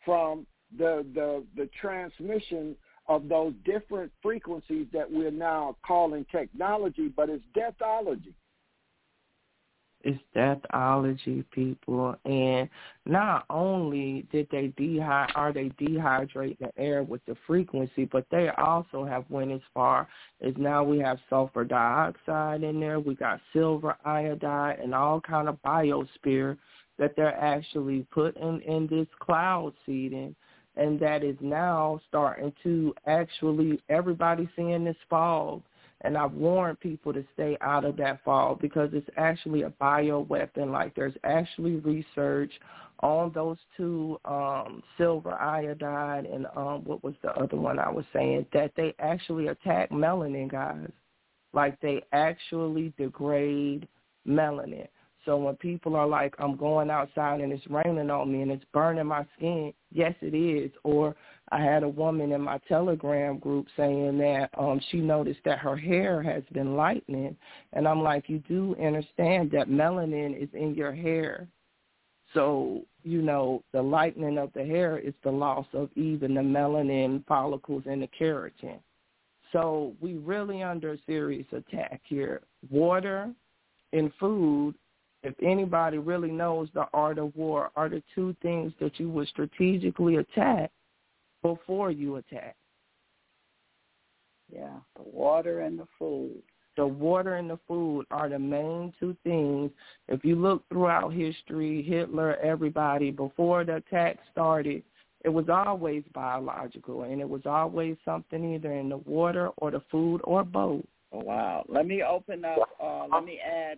[0.06, 0.46] from
[0.78, 2.76] the the the transmission
[3.16, 8.34] of those different frequencies that we're now calling technology, but it's deathology.
[10.04, 12.68] It's deathology, people, and
[13.06, 18.50] not only did they dehy- are they dehydrating the air with the frequency, but they
[18.50, 20.08] also have went as far
[20.42, 25.48] as now we have sulfur dioxide in there, we got silver iodide, and all kind
[25.48, 26.58] of biosphere
[26.98, 30.36] that they're actually putting in this cloud seeding
[30.76, 35.62] and that is now starting to actually everybody seeing this fog
[36.02, 40.22] and I've warned people to stay out of that fog because it's actually a bio
[40.22, 40.72] weapon.
[40.72, 42.52] Like there's actually research
[43.02, 48.06] on those two um silver iodide and um what was the other one I was
[48.14, 50.90] saying that they actually attack melanin guys.
[51.54, 53.88] Like they actually degrade
[54.28, 54.88] melanin.
[55.26, 58.66] So when people are like, I'm going outside and it's raining on me and it's
[58.74, 60.72] burning my skin, yes, it is.
[60.84, 61.16] Or
[61.52, 65.76] I had a woman in my Telegram group saying that um, she noticed that her
[65.76, 67.36] hair has been lightening.
[67.74, 71.48] And I'm like, you do understand that melanin is in your hair.
[72.34, 77.26] So, you know, the lightening of the hair is the loss of even the melanin
[77.28, 78.80] follicles and the keratin.
[79.52, 82.42] So we really under serious attack here.
[82.70, 83.32] Water
[83.94, 84.76] and food
[85.24, 89.28] if anybody really knows the art of war, are the two things that you would
[89.28, 90.72] strategically attack
[91.42, 92.56] before you attack.
[94.52, 96.42] Yeah, the water and the food.
[96.78, 99.72] The water and the food are the main two things.
[100.08, 104.84] If you look throughout history, Hitler, everybody, before the attack started,
[105.24, 109.82] it was always biological, and it was always something either in the water or the
[109.92, 110.84] food or both.
[111.12, 111.66] Oh, wow.
[111.68, 113.78] Let me open up, uh, let me add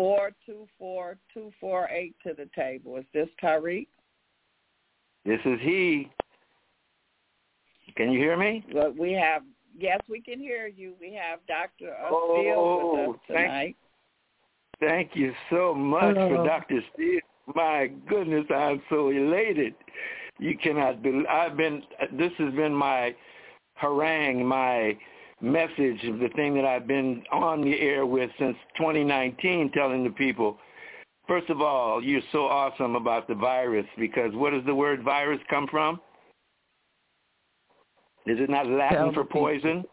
[0.00, 2.96] four two four two four eight to the table.
[2.96, 3.86] Is this Tariq?
[5.26, 6.10] This is he.
[7.98, 8.64] Can you hear me?
[8.72, 9.42] Well, we have
[9.78, 10.94] yes, we can hear you.
[10.98, 13.76] We have Doctor oh, with us tonight.
[14.80, 16.36] Thank, thank you so much Hello.
[16.36, 17.20] for Doctor Steele
[17.54, 19.74] My goodness, I'm so elated.
[20.38, 21.26] You cannot believe.
[21.26, 21.82] I've been.
[22.12, 23.14] This has been my
[23.74, 24.96] harangue, my
[25.40, 30.10] message, of the thing that I've been on the air with since 2019, telling the
[30.10, 30.58] people.
[31.26, 35.40] First of all, you're so awesome about the virus because what does the word virus
[35.48, 36.00] come from?
[38.26, 39.84] Is it not Latin for poison?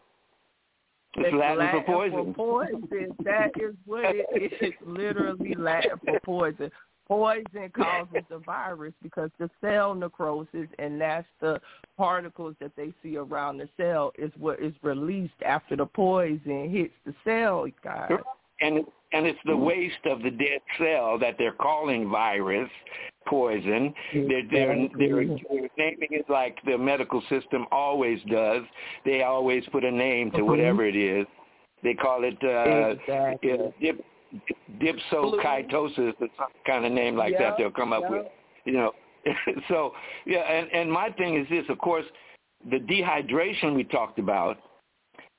[1.16, 2.34] It's Latin, Latin, for poison.
[2.34, 3.16] For poison.
[3.24, 4.52] That is what it is.
[4.60, 6.70] It's literally Latin for poison.
[7.08, 11.60] Poison causes the virus because the cell necrosis, and that's the
[11.96, 16.94] particles that they see around the cell, is what is released after the poison hits
[17.06, 18.10] the cell, guys.
[18.60, 22.68] And and it's the waste of the dead cell that they're calling virus
[23.26, 23.94] poison.
[24.12, 28.62] They're, they're, they're, they're naming it like the medical system always does.
[29.04, 31.26] They always put a name to whatever it is.
[31.82, 33.52] They call it uh, exactly.
[33.52, 34.04] uh, dip,
[34.80, 38.10] dipsocitosis, or some kind of name like yep, that they'll come up yep.
[38.10, 38.26] with.
[38.64, 38.92] You know,
[39.68, 39.92] so
[40.26, 41.64] yeah, and and my thing is this.
[41.68, 42.04] Of course,
[42.70, 44.58] the dehydration we talked about.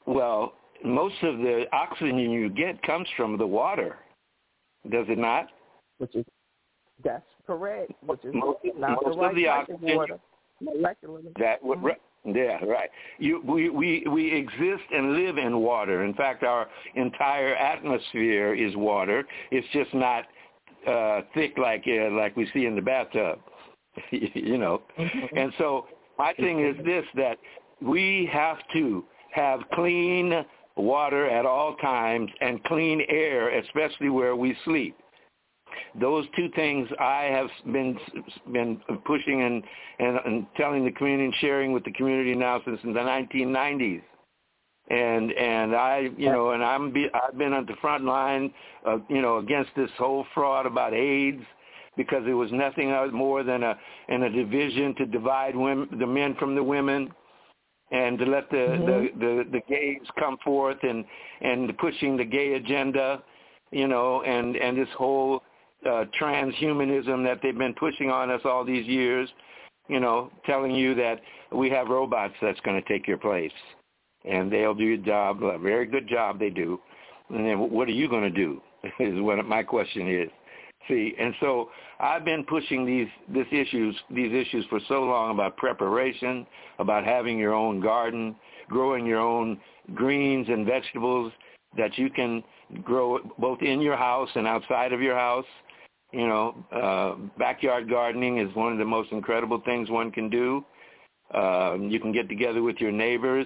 [0.05, 3.97] Well, most of the oxygen you get comes from the water,
[4.89, 5.47] does it not?
[5.97, 6.25] Which is
[7.03, 7.91] that's correct.
[8.05, 10.19] Which is most, not most the right of the oxygen water.
[10.61, 11.33] Molecularly.
[11.39, 12.89] that would right, yeah right.
[13.17, 16.03] You we we we exist and live in water.
[16.03, 19.25] In fact, our entire atmosphere is water.
[19.51, 20.25] It's just not
[20.87, 23.39] uh thick like uh, like we see in the bathtub.
[24.11, 25.37] you know, mm-hmm.
[25.37, 27.37] and so my thing is this that
[27.81, 30.45] we have to have clean
[30.75, 34.95] water at all times and clean air, especially where we sleep.
[35.99, 37.97] Those two things I have been
[38.51, 39.63] been pushing and,
[39.99, 44.01] and, and telling the community and sharing with the community now since the 1990s.
[44.89, 48.51] And and I you know and I'm be, I've been on the front line,
[48.87, 51.43] uh, you know, against this whole fraud about AIDS
[51.97, 56.35] because it was nothing more than a in a division to divide women, the men
[56.35, 57.11] from the women
[57.91, 58.85] and to let the, mm-hmm.
[58.85, 61.05] the, the, the gays come forth and,
[61.41, 63.21] and pushing the gay agenda,
[63.71, 65.41] you know, and, and this whole
[65.85, 69.29] uh, transhumanism that they've been pushing on us all these years,
[69.87, 71.21] you know, telling you that
[71.51, 73.51] we have robots that's going to take your place.
[74.25, 76.79] And they'll do a job, a very good job they do.
[77.29, 78.61] And then what are you going to do
[78.99, 80.29] is what my question is.
[80.87, 81.69] See, and so
[81.99, 86.47] I've been pushing these this issues these issues for so long about preparation,
[86.79, 88.35] about having your own garden,
[88.69, 89.59] growing your own
[89.93, 91.31] greens and vegetables
[91.77, 92.43] that you can
[92.83, 95.45] grow both in your house and outside of your house.
[96.11, 100.65] You know, uh, backyard gardening is one of the most incredible things one can do.
[101.33, 103.45] Uh, you can get together with your neighbors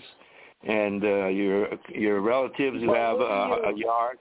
[0.65, 4.17] and uh, your your relatives who have a, a yard.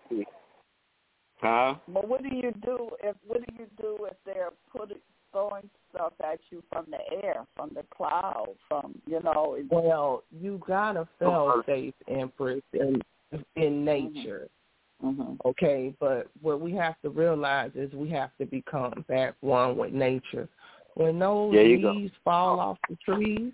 [1.40, 1.74] Huh?
[1.88, 4.98] But what do you do if what do you do if they're putting
[5.32, 9.56] throwing stuff at you from the air, from the cloud, from you know?
[9.70, 13.00] Well, you gotta feel safe, Empress, in
[13.56, 14.48] in nature.
[14.48, 14.61] Mm-hmm.
[15.44, 19.92] Okay, but what we have to realize is we have to become back one with
[19.92, 20.48] nature.
[20.94, 22.20] When those leaves go.
[22.24, 23.52] fall off the trees,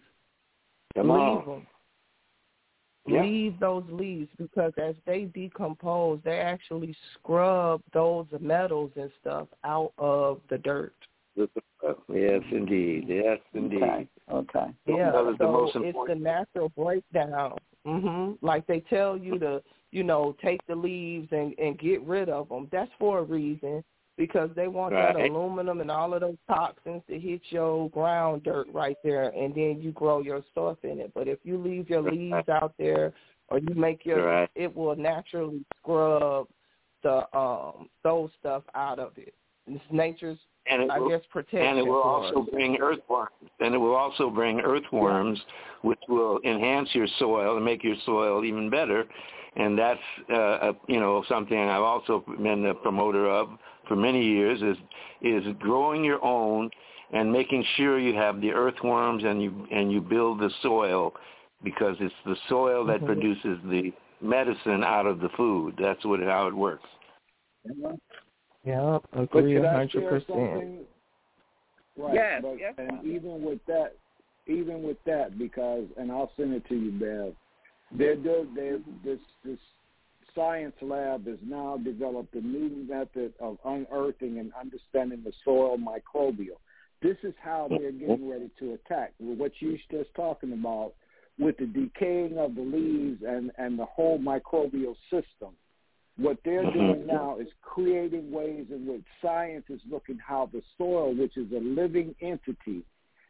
[0.95, 1.47] Come leave on.
[1.47, 1.67] them.
[3.07, 3.23] Yeah.
[3.23, 9.93] Leave those leaves because as they decompose, they actually scrub those metals and stuff out
[9.97, 10.93] of the dirt.
[11.37, 13.05] Yes, indeed.
[13.09, 13.83] Yes, indeed.
[13.83, 14.09] Okay.
[14.31, 14.67] okay.
[14.87, 17.57] Yeah, so the most it's the natural breakdown.
[17.87, 18.39] Mhm.
[18.43, 22.49] Like they tell you to, you know, take the leaves and and get rid of
[22.49, 22.69] them.
[22.71, 23.83] That's for a reason
[24.17, 28.67] because they want that aluminum and all of those toxins to hit your ground dirt
[28.73, 31.13] right there, and then you grow your stuff in it.
[31.15, 33.13] But if you leave your leaves out there,
[33.49, 34.51] or you make your, Right.
[34.57, 36.49] it will naturally scrub
[37.05, 39.33] the um those stuff out of it.
[39.69, 41.63] It's nature's, And it I will, guess, protection.
[41.63, 42.49] and it will also us.
[42.51, 43.31] bring earthworms.
[43.61, 45.39] And it will also bring earthworms,
[45.83, 49.05] which will enhance your soil and make your soil even better.
[49.59, 50.01] And that's,
[50.31, 53.51] uh, a, you know, something I've also been a promoter of
[53.89, 54.77] for many years is
[55.21, 56.71] is growing your own
[57.13, 61.13] and making sure you have the earthworms and you and you build the soil
[61.65, 63.07] because it's the soil that Mhm.
[63.07, 65.77] produces the medicine out of the food.
[65.77, 66.89] That's what how it works.
[68.65, 70.29] Yeah, agree could a I hundred share percent.
[70.29, 70.87] something?
[71.97, 72.15] Right.
[72.15, 73.97] Yes, but, yes, and even with that,
[74.47, 77.35] even with that, because and I'll send it to you, Bev.
[77.93, 79.59] They're do they this this
[80.35, 86.59] science lab has now developed a new method of unearthing and understanding the soil microbial.
[87.03, 89.13] This is how they're getting ready to attack.
[89.19, 90.95] What you're just talking about
[91.39, 95.55] with the decaying of the leaves and and the whole microbial system
[96.17, 96.79] What they're mm-hmm.
[96.79, 101.51] doing now is creating ways in which science is looking how the soil, which is
[101.53, 102.83] a living entity,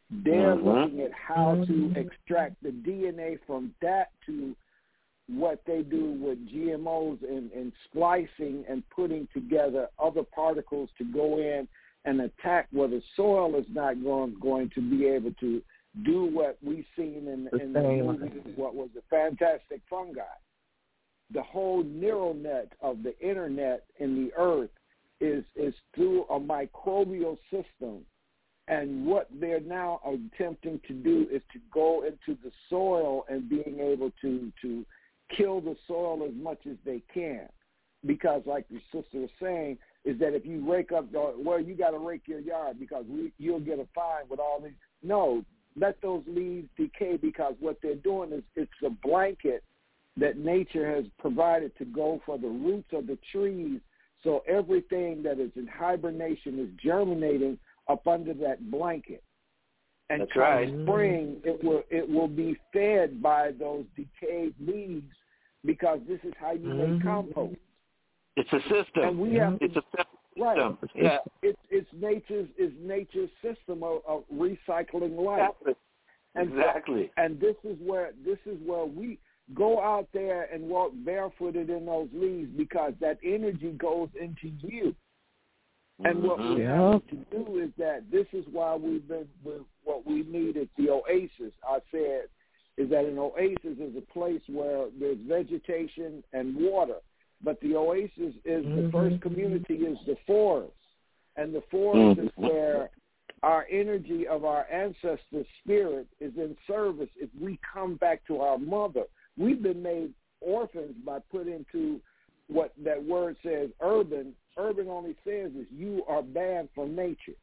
[0.09, 0.67] they're mm-hmm.
[0.67, 1.95] looking at how to mm-hmm.
[1.97, 4.55] extract the DNA from that to
[5.27, 11.37] what they do with GMOs and, and splicing and putting together other particles to go
[11.37, 11.67] in
[12.05, 15.61] and attack where the soil is not going going to be able to
[16.03, 20.21] do what we've seen in, in the movie, what was the fantastic fungi.
[21.31, 24.71] The whole neural net of the internet in the earth
[25.21, 28.05] is is through a microbial system.
[28.69, 33.79] And what they're now attempting to do is to go into the soil and being
[33.79, 34.85] able to to
[35.35, 37.47] kill the soil as much as they can.
[38.05, 41.73] Because like your sister was saying, is that if you rake up, your well, you
[41.73, 44.73] got to rake your yard because we, you'll get a fine with all these.
[45.01, 45.43] No,
[45.75, 49.63] let those leaves decay because what they're doing is it's a blanket
[50.17, 53.79] that nature has provided to go for the roots of the trees.
[54.23, 57.57] So everything that is in hibernation is germinating
[57.89, 59.23] up under that blanket.
[60.09, 60.67] And That's right.
[60.83, 65.11] spring, it will it will be fed by those decayed leaves
[65.65, 66.93] because this is how you mm-hmm.
[66.95, 67.55] make compost.
[68.35, 69.03] It's a system.
[69.03, 70.05] And we have it's a system.
[70.37, 70.57] Right.
[70.95, 71.17] Yeah.
[71.43, 75.51] It's it's nature's is nature's system of, of recycling life.
[75.61, 75.73] Exactly.
[76.35, 77.11] And exactly.
[77.15, 79.19] So, and this is where this is where we
[79.53, 84.95] go out there and walk barefooted in those leaves because that energy goes into you.
[86.03, 86.93] And what we mm-hmm.
[86.93, 89.27] have to do is that this is why we've been
[89.83, 91.53] what we need is the oasis.
[91.67, 92.25] I said
[92.77, 96.95] is that an oasis is a place where there's vegetation and water
[97.43, 98.85] but the oasis is mm-hmm.
[98.85, 100.73] the first community is the forest,
[101.37, 102.27] and the forest mm-hmm.
[102.27, 102.89] is where
[103.43, 107.07] our energy of our ancestors' spirit is in service.
[107.15, 109.03] If we come back to our mother,
[109.37, 112.01] we've been made orphans by put into
[112.47, 114.33] what that word says urban.
[114.59, 117.33] Urban only says is you are banned from nature.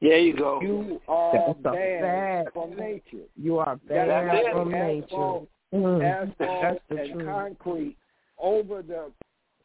[0.00, 0.60] There you go.
[0.62, 3.26] You are banned from nature.
[3.36, 5.04] You are banned from nature.
[5.04, 6.04] Asphalt, mm.
[6.04, 7.26] asphalt and truth.
[7.26, 7.96] concrete
[8.38, 9.10] over the,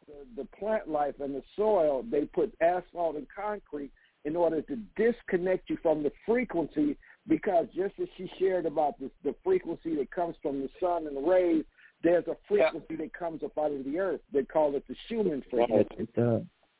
[0.07, 3.91] the the plant life and the soil, they put asphalt and concrete
[4.25, 9.11] in order to disconnect you from the frequency because just as she shared about this,
[9.23, 11.63] the frequency that comes from the sun and the rays,
[12.03, 12.97] there's a frequency yeah.
[12.97, 14.21] that comes up out of the earth.
[14.33, 16.07] They call it the Schumann frequency.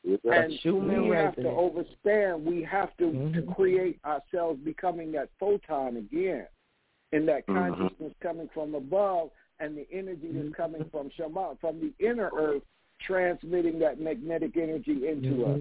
[0.04, 2.44] And we have to overstand.
[2.44, 3.32] We have to, mm-hmm.
[3.34, 6.46] to create ourselves becoming that photon again,
[7.12, 7.74] in that mm-hmm.
[7.74, 8.28] consciousness mm-hmm.
[8.28, 9.30] coming from above
[9.60, 12.62] and the energy is coming from Shema, from the inner earth,
[13.06, 15.52] transmitting that magnetic energy into mm-hmm.
[15.52, 15.60] us.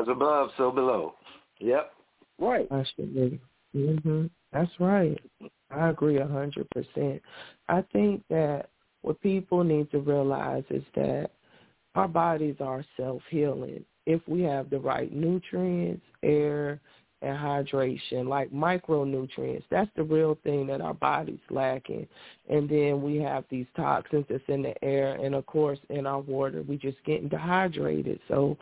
[0.00, 1.14] As above, so below.
[1.58, 1.92] Yep.
[2.38, 2.68] Right.
[2.70, 3.40] Absolutely.
[3.74, 4.30] Mhm.
[4.52, 5.18] That's right.
[5.70, 7.22] I agree a hundred percent.
[7.68, 8.68] I think that
[9.02, 11.30] what people need to realize is that
[11.96, 16.80] our bodies are self healing if we have the right nutrients, air,
[17.22, 19.64] and hydration, like micronutrients.
[19.70, 22.06] That's the real thing that our body's lacking.
[22.48, 26.20] And then we have these toxins that's in the air and of course in our
[26.20, 26.62] water.
[26.62, 28.20] We just getting dehydrated.
[28.28, 28.56] So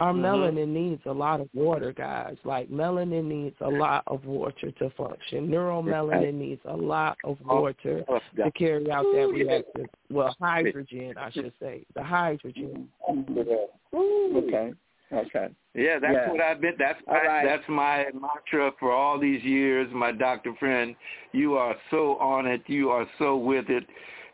[0.00, 0.24] our mm-hmm.
[0.24, 2.36] melanin needs a lot of water, guys.
[2.44, 5.48] Like melanin needs a lot of water to function.
[5.48, 8.04] Neuromelanin needs a lot of oh, water
[8.36, 9.86] to carry out that reaction.
[10.10, 12.88] Well, hydrogen, I should say, the hydrogen.
[13.14, 14.72] Okay.
[15.10, 15.48] Okay.
[15.74, 16.30] Yeah, that's yeah.
[16.30, 16.74] what I've been.
[16.78, 17.44] That's my, right.
[17.44, 19.88] that's my mantra for all these years.
[19.94, 20.94] My doctor friend,
[21.32, 22.62] you are so on it.
[22.66, 23.84] You are so with it.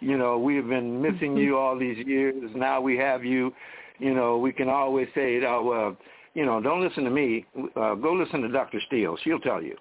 [0.00, 2.50] You know, we have been missing you all these years.
[2.56, 3.52] Now we have you.
[3.98, 5.96] You know, we can always say, oh well,
[6.34, 7.46] you know, don't listen to me.
[7.76, 8.80] Uh, go listen to Dr.
[8.86, 9.16] Steele.
[9.22, 9.76] She'll tell you.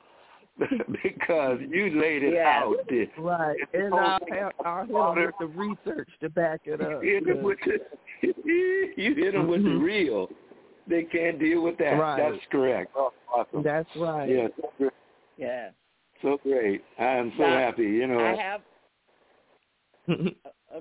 [1.03, 2.45] because you laid it yes.
[2.45, 2.75] out.
[3.17, 3.57] Right.
[3.73, 4.19] And I'll,
[4.63, 7.03] I'll hit them with the research to back it up.
[7.03, 7.79] You hit them with the,
[8.95, 9.83] you hit them with the mm-hmm.
[9.83, 10.29] real
[10.87, 11.91] they can't deal with that.
[11.91, 12.31] Right.
[12.31, 12.91] That's correct.
[12.95, 13.63] Oh, awesome.
[13.63, 14.29] That's right.
[14.29, 14.47] Yeah.
[14.59, 14.91] So great.
[15.37, 15.69] Yeah.
[16.21, 16.83] So great.
[16.99, 17.83] I'm so now, happy.
[17.83, 18.19] You know.
[18.19, 18.61] I have.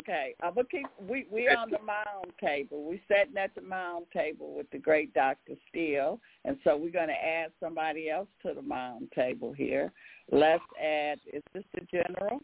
[0.01, 0.87] okay, I'm gonna keep.
[1.09, 2.85] We we on the mound table.
[2.85, 7.13] We're sitting at the mound table with the great Doctor Steele, and so we're gonna
[7.13, 9.93] add somebody else to the mound table here.
[10.31, 11.19] Let's add.
[11.33, 12.41] Is this the general?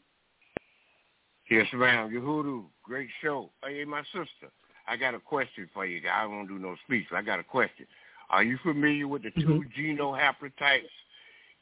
[1.50, 2.10] Yes, ma'am.
[2.10, 3.50] Yehudu, great show.
[3.64, 4.52] Hey, my sister.
[4.86, 6.00] I got a question for you.
[6.08, 7.06] I won't do no speech.
[7.14, 7.86] I got a question.
[8.30, 9.80] Are you familiar with the 2 mm-hmm.
[9.80, 10.88] genohaplotypes,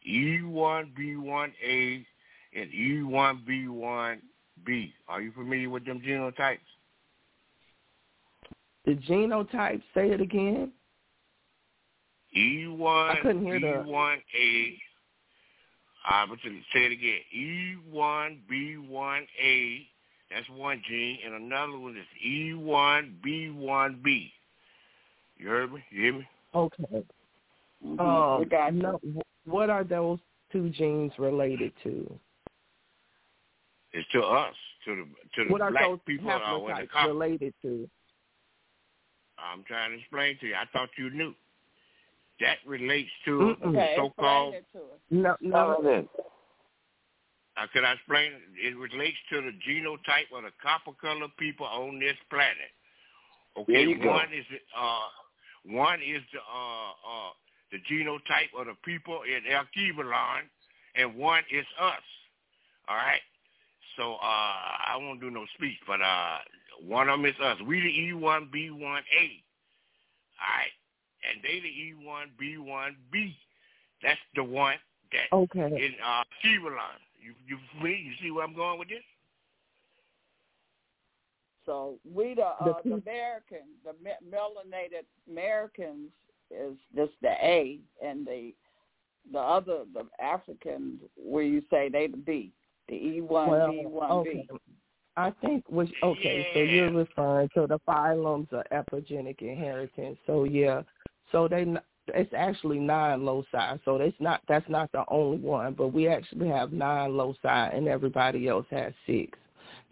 [0.08, 2.04] E1B1A
[2.54, 2.70] and
[4.64, 4.92] E1B1B?
[5.08, 6.58] Are you familiar with them genotypes?
[8.84, 10.72] The genotypes, say it again.
[12.36, 14.78] E1, I couldn't hear B1A.
[16.08, 16.36] I will
[16.72, 17.20] say it again.
[17.90, 19.86] E1B1A
[20.30, 24.30] That's one gene, and another one is E1B1B.
[25.38, 25.82] You heard me?
[25.90, 26.28] You hear me?
[26.54, 27.04] Okay.
[27.84, 28.00] Mhm.
[28.00, 28.82] Um, we got you.
[28.82, 29.00] no,
[29.44, 30.18] what are those
[30.50, 32.18] two genes related to?
[33.96, 35.04] It's to us, to the
[35.36, 36.30] to the What are those people.
[36.30, 37.88] Uh, when the haplotypes related to?
[39.38, 40.54] I'm trying to explain to you.
[40.54, 41.34] I thought you knew.
[42.40, 44.54] That relates to Okay, so-called.
[44.54, 45.00] explain it to us.
[45.10, 45.80] No, no.
[45.82, 46.08] then.
[47.56, 48.32] Uh, could I explain?
[48.62, 52.68] It relates to the genotype of the copper colored people on this planet.
[53.56, 54.10] Okay, There you go.
[54.10, 54.44] one is
[54.76, 55.08] uh,
[55.64, 57.30] one is the uh, uh,
[57.72, 60.42] the genotype of the people in El Kibalon,
[60.96, 62.04] and one is us.
[62.88, 63.24] All right.
[63.96, 66.38] So uh, I won't do no speech, but uh,
[66.80, 67.58] one of them is us.
[67.66, 69.42] We the E1B1A.
[70.38, 70.74] All right,
[71.24, 71.72] and they the
[72.04, 73.34] E1B1B.
[74.02, 74.76] That's the one
[75.12, 75.60] that Okay.
[75.60, 77.00] in uh Kibalon.
[77.20, 77.58] You you?
[77.82, 79.02] You see where I'm going with this?
[81.64, 83.94] So we the uh, The the, peop- American, the
[84.30, 86.10] melanated Americans
[86.50, 88.52] is just the A, and the
[89.32, 92.52] the other the Africans where you say they the B,
[92.88, 94.48] the E one Well, B one okay.
[95.16, 100.18] I think which okay, so you're referring to the phylums of epigenetic inheritance.
[100.26, 100.82] So yeah,
[101.32, 101.66] so they
[102.08, 103.78] it's actually nine loci.
[103.84, 107.88] So it's not that's not the only one, but we actually have nine loci, and
[107.88, 109.38] everybody else has six.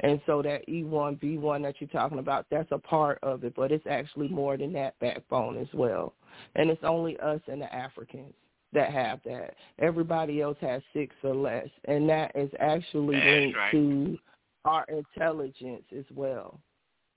[0.01, 3.71] And so that E1 B1 that you're talking about, that's a part of it, but
[3.71, 6.15] it's actually more than that backbone as well.
[6.57, 8.35] And it's only us and the Africans
[8.75, 9.55] that have that.
[9.79, 13.73] Everybody else has six or less, and that is actually That's linked right.
[13.73, 14.19] to
[14.65, 16.61] our intelligence as well.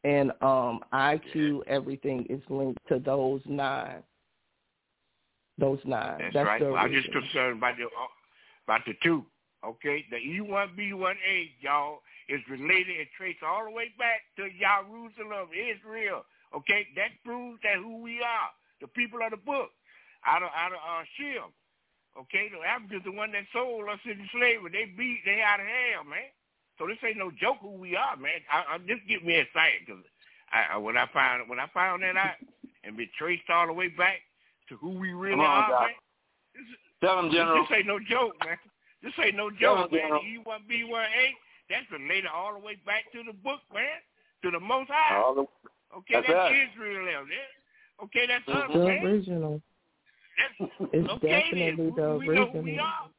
[0.03, 4.03] And um IQ, everything is linked to those nine.
[5.57, 6.17] Those nine.
[6.19, 6.61] That's, That's right.
[6.61, 8.07] Well, I'm just concerned about the uh,
[8.65, 9.25] about the two.
[9.65, 11.99] Okay, the E1B1A, y'all,
[12.29, 16.23] is related and traced all the way back to Jerusalem, Israel.
[16.55, 19.71] Okay, that proves that who we are, the people of the book,
[20.27, 21.49] out of out of uh, Shem.
[22.19, 24.69] Okay, the Africans the one that sold us into slavery.
[24.73, 26.27] They beat, they out of hell, man.
[26.77, 28.43] So this ain't no joke who we are, man.
[28.51, 30.03] I, I this get me excited because
[30.51, 32.37] I, I, when I found when I found that out
[32.83, 34.21] and been traced all the way back
[34.69, 35.81] to who we really on, are, Doc.
[35.81, 35.97] man.
[36.53, 36.69] This,
[37.01, 37.61] Tell them, General.
[37.61, 38.57] this ain't no joke, man.
[39.03, 40.17] This ain't no joke, them, man.
[40.17, 40.55] General.
[40.65, 41.25] The E1B1A,
[41.69, 44.01] that's related all the way back to the book, man,
[44.43, 45.15] to the Most High.
[45.21, 45.45] All the,
[45.95, 46.67] Okay, That's that's, right.
[46.73, 48.03] Israel, man.
[48.03, 49.05] Okay, that's us, man.
[49.05, 49.61] original.
[50.37, 51.93] That's, It's okay, definitely then.
[51.95, 53.09] the we, we know who we are.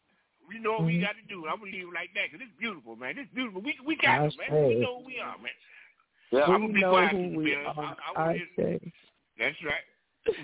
[0.49, 1.03] We know what we Mhm.
[1.03, 1.47] got to do.
[1.47, 3.19] I'm gonna leave it like that because it's beautiful, man.
[3.19, 3.61] It's beautiful.
[3.61, 4.69] We we got I it, man.
[4.69, 5.53] We know who we are, man.
[6.33, 6.45] yeah.
[6.49, 7.37] I'm gonna be know quiet, who Mr.
[7.37, 7.75] we are.
[7.77, 8.93] I- I I just- say.
[9.39, 9.85] That's right.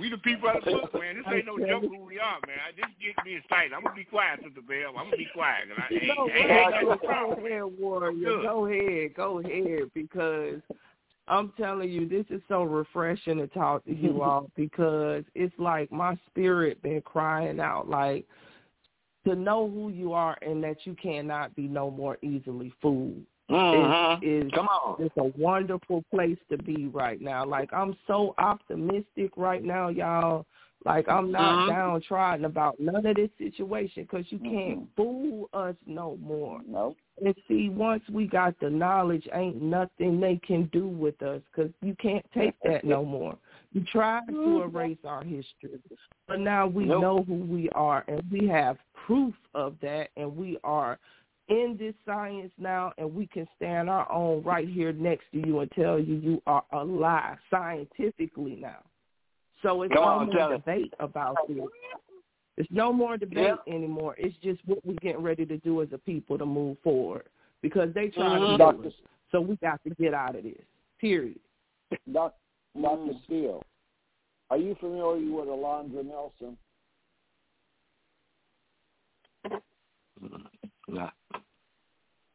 [0.00, 1.16] We the people of the book, man.
[1.16, 2.56] This ain't no joke who we are, man.
[2.68, 3.72] I, this gets me excited.
[3.74, 4.64] I'm gonna be quiet, Mr.
[4.66, 4.90] Bell.
[4.96, 5.68] I'm gonna be quiet.
[5.68, 8.42] 'cause I, ain't, No, ain't, ain't go ahead, go ahead, Warrior.
[8.42, 10.60] Go ahead, go ahead, because
[11.26, 15.90] I'm telling you, this is so refreshing to talk to you all because it's like
[15.90, 18.26] my spirit been crying out, like
[19.26, 23.22] to know who you are and that you cannot be no more easily fooled.
[23.50, 24.14] Mhm.
[24.22, 25.02] Is, is Come on.
[25.02, 27.44] it's a wonderful place to be right now.
[27.44, 30.46] Like I'm so optimistic right now, y'all.
[30.84, 31.66] Like I'm not Mhm.
[31.68, 34.88] downtrodden about none of this situation because you can't Mhm.
[34.96, 36.62] fool us no more.
[36.66, 36.98] Nope.
[37.22, 41.70] And see, once we got the knowledge, ain't nothing they can do with us because
[41.80, 43.36] you can't take that no more.
[43.72, 44.76] You tried to mm-hmm.
[44.76, 45.80] erase our history,
[46.26, 47.00] but now we Nope.
[47.02, 50.98] know who we are, and we have proof of that, and we are
[51.48, 55.60] in this science now, and we can stand our own right here next to you
[55.60, 58.78] and tell you you are alive scientifically now.
[59.62, 61.58] So it's Come no on, more tell debate about this.
[62.56, 64.14] It's no more debate anymore.
[64.16, 67.28] It's just what we're getting ready to do as a people to move forward
[67.62, 68.52] because they try Mhm.
[68.52, 68.76] to Dr.
[68.78, 68.94] kill us.
[69.30, 70.64] So we got to get out of this.
[70.98, 71.40] Period.
[72.12, 72.36] Doc,
[72.76, 72.82] Mm.
[72.82, 73.18] Dr.
[73.24, 73.62] Steele,
[74.50, 76.56] are you familiar with Alondra Nelson?
[80.86, 81.10] Nah.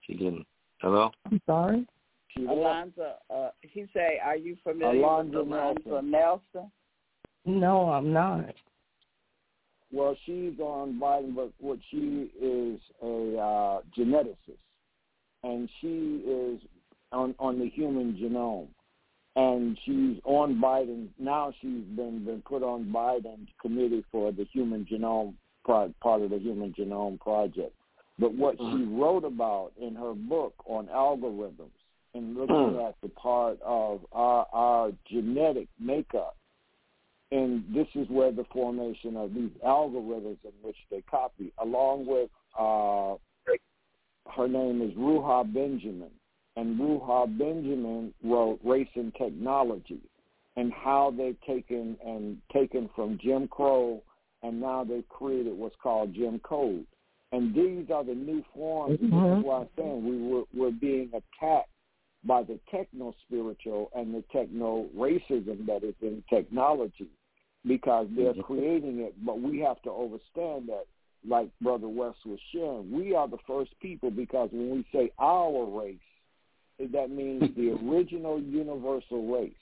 [0.01, 0.45] She didn't.
[0.81, 1.11] Hello?
[1.25, 1.87] I'm sorry.
[2.29, 2.51] She there?
[2.51, 6.11] Alonzo, uh, he say, are you familiar Alonzo with Alonzo Nelson.
[6.11, 6.71] Nelson?
[7.45, 8.53] No, I'm not.
[9.91, 14.59] Well, she's on Biden, but what she is a uh, geneticist,
[15.43, 16.61] and she is
[17.11, 18.67] on on the human genome,
[19.35, 21.51] and she's on Biden now.
[21.59, 25.33] She's been been put on Biden's committee for the human genome
[25.65, 27.73] part part of the human genome project.
[28.19, 31.71] But what she wrote about in her book on algorithms
[32.13, 32.89] and looking Mm.
[32.89, 36.35] at the part of our our genetic makeup
[37.31, 42.29] and this is where the formation of these algorithms in which they copy, along with
[42.57, 43.15] uh,
[44.35, 46.11] her name is Ruha Benjamin,
[46.55, 50.01] and Ruha Benjamin wrote Race and Technology
[50.55, 54.01] and how they've taken and taken from Jim Crow
[54.41, 56.85] and now they've created what's called Jim Code.
[57.31, 58.99] And these are the new forms.
[58.99, 59.05] Mm-hmm.
[59.05, 61.69] This is why I'm saying we were we're being attacked
[62.23, 67.07] by the techno spiritual and the techno racism that is in technology
[67.65, 68.41] because they're mm-hmm.
[68.41, 69.13] creating it.
[69.25, 70.85] But we have to understand that,
[71.27, 75.65] like Brother West was sharing, we are the first people because when we say our
[75.65, 75.97] race,
[76.79, 79.53] that means the original universal race.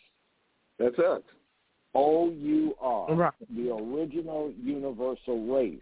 [0.77, 1.23] That's us.
[1.95, 5.81] O U R, the original universal race.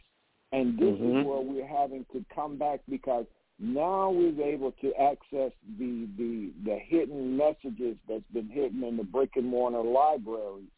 [0.53, 1.19] And this mm-hmm.
[1.19, 3.25] is where we're having to come back because
[3.59, 9.03] now we're able to access the, the the hidden messages that's been hidden in the
[9.03, 10.69] brick and mortar libraries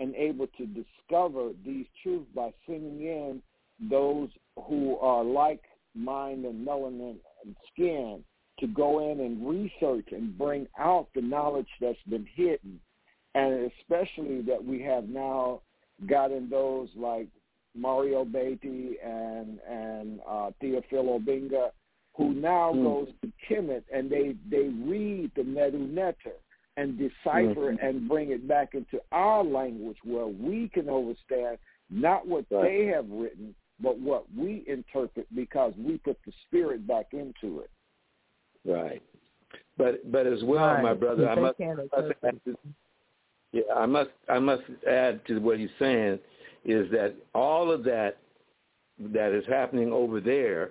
[0.00, 3.42] and able to discover these truths by sending in
[3.90, 4.28] those
[4.68, 5.62] who are like
[5.94, 8.22] mind and melanin and skin
[8.58, 12.80] to go in and research and bring out the knowledge that's been hidden
[13.34, 15.60] and especially that we have now
[16.08, 17.28] gotten those like
[17.74, 21.70] Mario Beatty and and uh, Théophile Obenga,
[22.14, 22.82] who now mm.
[22.82, 26.36] goes to Kemet and they they read the Medu Neter
[26.76, 27.86] and decipher mm-hmm.
[27.86, 31.58] and bring it back into our language where we can understand
[31.90, 32.62] not what right.
[32.62, 37.70] they have written, but what we interpret because we put the spirit back into it.
[38.64, 39.02] Right.
[39.76, 40.82] But but as well, right.
[40.82, 42.58] my brother, I must, must
[43.52, 46.18] yeah, I must I must add to what he's saying
[46.64, 48.18] is that all of that
[48.98, 50.70] that is happening over there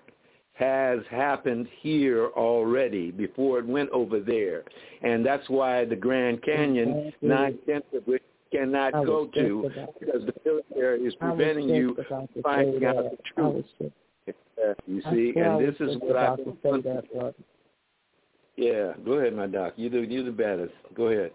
[0.53, 4.63] has happened here already before it went over there,
[5.01, 10.33] and that's why the Grand Canyon, nine tenths of which cannot go to because the
[10.45, 13.65] military is preventing you from finding out the truth.
[14.85, 17.33] you see, and this is what I've been.
[18.57, 19.73] Yeah, go ahead, my doc.
[19.77, 20.73] You do you the baddest.
[20.93, 21.31] Go ahead.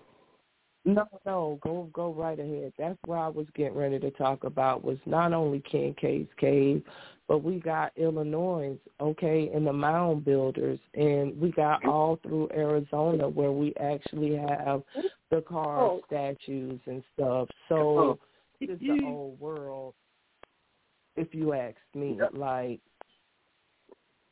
[0.87, 2.73] No, no, go go right ahead.
[2.79, 6.81] That's what I was getting ready to talk about was not only Kincaid's Cave,
[7.27, 13.29] but we got Illinois, okay, and the mound builders, and we got all through Arizona
[13.29, 14.85] where we actually have
[15.33, 16.07] the carved oh.
[16.07, 17.49] statues and stuff.
[17.69, 18.19] So oh.
[18.61, 19.95] it's the old world,
[21.17, 22.17] if you ask me.
[22.21, 22.31] Yep.
[22.35, 22.81] Like,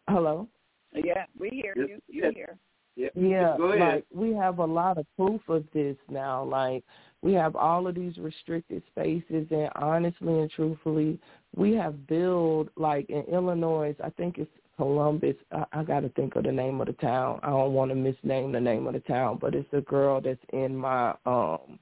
[0.08, 0.46] hello.
[0.92, 2.00] Yeah, we hear you.
[2.06, 2.56] You hear.
[2.96, 6.44] Yeah, yeah like we have a lot of proof of this now.
[6.44, 6.84] Like
[7.22, 11.18] we have all of these restricted spaces, and honestly and truthfully,
[11.56, 13.94] we have built like in Illinois.
[14.02, 15.36] I think it's Columbus.
[15.52, 17.40] I, I got to think of the name of the town.
[17.42, 20.40] I don't want to misname the name of the town, but it's a girl that's
[20.52, 21.78] in my um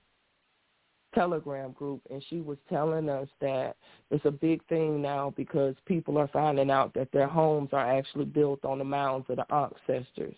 [1.14, 3.76] telegram group and she was telling us that
[4.10, 8.24] it's a big thing now because people are finding out that their homes are actually
[8.24, 10.34] built on the mounds of the ancestors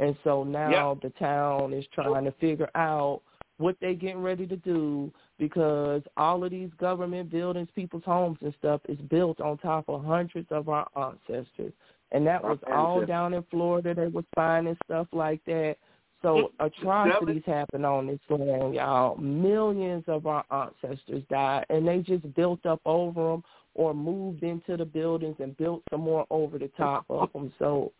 [0.00, 3.22] and so now the town is trying to figure out
[3.58, 8.54] what they getting ready to do because all of these government buildings, people's homes and
[8.58, 11.72] stuff is built on top of hundreds of our ancestors.
[12.12, 13.94] And that was all down in Florida.
[13.94, 15.76] They was finding stuff like that.
[16.22, 19.16] So atrocities happen on this land, y'all.
[19.16, 24.76] Millions of our ancestors died, and they just built up over them or moved into
[24.76, 27.52] the buildings and built some more over the top of them.
[27.58, 27.92] So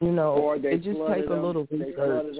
[0.00, 2.36] you know, or they it just takes them, a little research.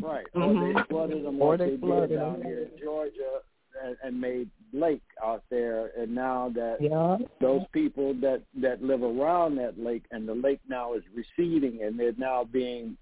[0.00, 0.26] Right.
[0.34, 0.42] Mm-hmm.
[0.42, 2.42] Or they flooded them or they, they flooded did down them.
[2.42, 3.40] here in Georgia
[3.84, 7.18] and, and made lake out there and now that yeah.
[7.40, 11.98] those people that that live around that lake and the lake now is receding and
[11.98, 12.96] they're now being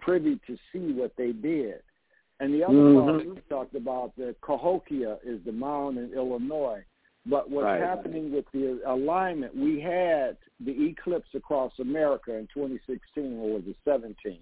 [0.00, 1.82] privy to see what they did.
[2.40, 3.10] And the other mm-hmm.
[3.10, 6.82] part we talked about, the Cahokia is the mound in Illinois.
[7.26, 7.80] But what's right.
[7.80, 13.76] happening with the alignment, we had the eclipse across America in 2016, or was it
[13.84, 14.38] 17?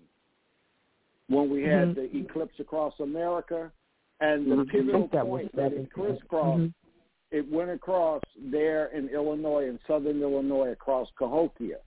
[1.28, 2.00] When we had mm-hmm.
[2.00, 3.70] the eclipse across America,
[4.20, 4.70] and the mm-hmm.
[4.70, 7.36] pivotal point that it crisscrossed, mm-hmm.
[7.36, 11.78] it went across there in Illinois, in southern Illinois, across Cahokia.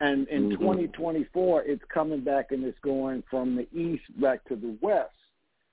[0.00, 0.62] And in mm-hmm.
[0.62, 5.10] 2024, it's coming back and it's going from the east back to the west.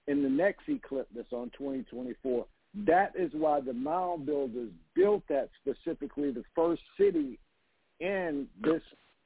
[0.07, 5.49] In the next eclipse that's on 2024, that is why the mound builders built that
[5.61, 6.31] specifically.
[6.31, 7.37] The first city
[7.99, 8.81] in this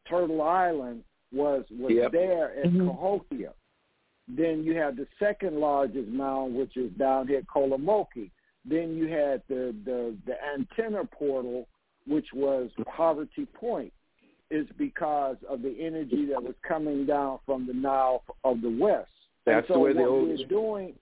[0.10, 2.12] Turtle Island was was yep.
[2.12, 2.88] there at mm-hmm.
[2.88, 3.54] Cahokia.
[4.28, 8.32] Then you have the second largest mound, which is down here at Kolomoki.
[8.68, 11.68] Then you had the the the antenna portal,
[12.08, 13.94] which was Poverty Point,
[14.50, 19.10] is because of the energy that was coming down from the Nile of the west.
[19.46, 20.96] That's so the way what the old we're doing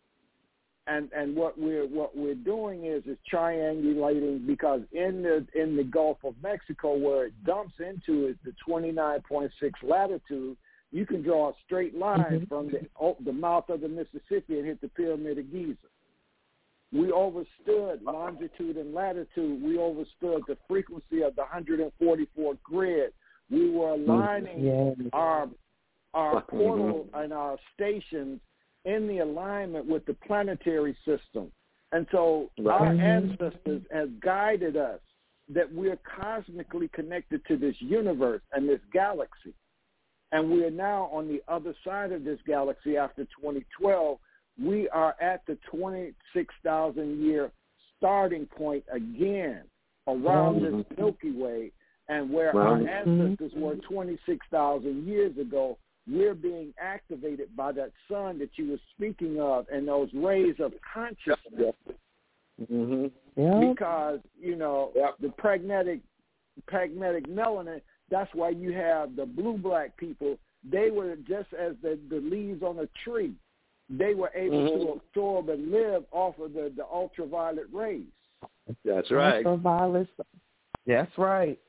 [0.87, 5.83] and and what we're what we're doing is is triangulating because in the in the
[5.83, 9.49] Gulf of Mexico where it dumps into is the 29.6
[9.81, 10.57] latitude.
[10.91, 12.45] You can draw a straight line mm-hmm.
[12.45, 15.77] from the oh, the mouth of the Mississippi and hit the Pyramid of Giza.
[16.91, 19.63] We overstood longitude and latitude.
[19.63, 23.13] We overstood the frequency of the 144 grid.
[23.49, 24.09] We were mm-hmm.
[24.09, 25.49] aligning our
[26.13, 28.39] our portal and our stations
[28.85, 31.51] in the alignment with the planetary system.
[31.91, 32.81] And so right.
[32.81, 34.99] our ancestors have guided us
[35.49, 39.53] that we're cosmically connected to this universe and this galaxy.
[40.31, 44.17] And we are now on the other side of this galaxy after 2012.
[44.61, 47.51] We are at the 26,000 year
[47.97, 49.61] starting point again
[50.07, 50.77] around mm-hmm.
[50.77, 51.71] this Milky Way
[52.09, 55.77] and where our ancestors were 26,000 years ago
[56.07, 60.73] we're being activated by that sun that you were speaking of and those rays of
[60.93, 61.75] consciousness.
[62.61, 63.07] Mm-hmm.
[63.35, 63.69] Yeah.
[63.69, 65.15] Because you know yep.
[65.19, 66.01] the pragmatic
[66.67, 67.81] pragmatic melanin.
[68.11, 70.37] That's why you have the blue black people.
[70.69, 73.33] They were just as the the leaves on a tree.
[73.89, 74.85] They were able mm-hmm.
[74.85, 78.03] to absorb and live off of the the ultraviolet rays.
[78.85, 79.45] That's right.
[79.45, 80.09] Ultraviolet.
[80.85, 81.59] That's right.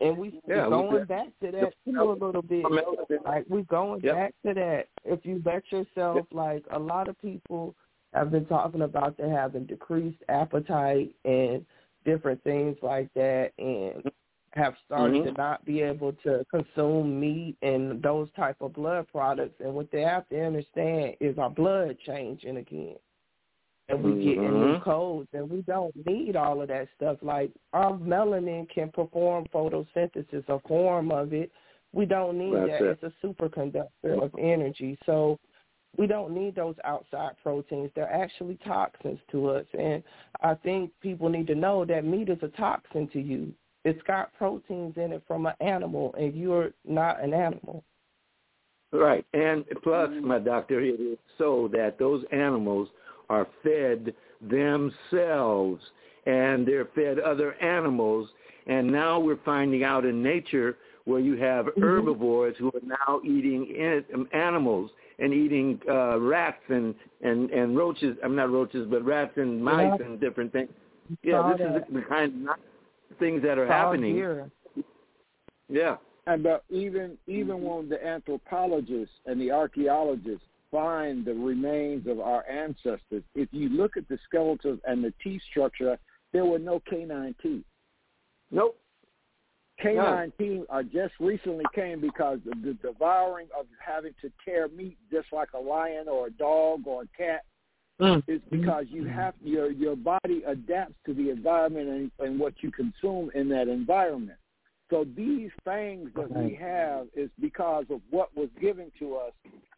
[0.00, 2.64] And we yeah, going back to that too a little bit.
[3.24, 4.14] Like we going yep.
[4.14, 4.84] back to that.
[5.04, 6.26] If you let yourself, yep.
[6.32, 7.74] like a lot of people
[8.14, 11.64] have been talking about they having decreased appetite and
[12.04, 14.10] different things like that, and
[14.52, 15.34] have started mm-hmm.
[15.34, 19.60] to not be able to consume meat and those type of blood products.
[19.60, 22.96] And what they have to understand is our blood changing again
[23.90, 24.82] and we get in new mm-hmm.
[24.82, 27.18] codes and we don't need all of that stuff.
[27.22, 31.50] Like our melanin can perform photosynthesis, a form of it.
[31.92, 32.82] We don't need That's that.
[32.82, 32.98] It.
[33.02, 34.96] It's a superconductor of energy.
[35.06, 35.38] So
[35.96, 37.90] we don't need those outside proteins.
[37.94, 39.66] They're actually toxins to us.
[39.78, 40.02] And
[40.40, 43.52] I think people need to know that meat is a toxin to you.
[43.84, 47.82] It's got proteins in it from an animal and you're not an animal.
[48.92, 49.24] Right.
[49.32, 50.26] And plus, mm-hmm.
[50.26, 52.88] my doctor, it is so that those animals
[53.30, 54.12] are fed
[54.42, 55.82] themselves
[56.26, 58.28] and they're fed other animals.
[58.66, 61.82] And now we're finding out in nature where you have mm-hmm.
[61.82, 68.16] herbivores who are now eating um, animals and eating uh, rats and, and, and roaches.
[68.22, 70.06] I'm not roaches, but rats and mice yeah.
[70.06, 70.68] and different things.
[71.22, 72.56] Yeah, this is the kind of
[73.18, 74.14] things that are happening.
[74.14, 74.50] Here.
[75.68, 75.96] Yeah.
[76.26, 77.64] And uh, even even mm-hmm.
[77.64, 83.96] when the anthropologists and the archaeologists find the remains of our ancestors, if you look
[83.96, 85.98] at the skeletons and the teeth structure,
[86.32, 87.64] there were no canine teeth.
[88.50, 88.78] Nope.
[89.80, 90.44] Canine no.
[90.44, 95.28] teeth are just recently came because of the devouring of having to tear meat just
[95.32, 97.44] like a lion or a dog or a cat
[98.00, 98.22] mm.
[98.26, 102.70] is because you have your your body adapts to the environment and, and what you
[102.70, 104.38] consume in that environment.
[104.90, 109.32] So these things that we have is because of what was given to us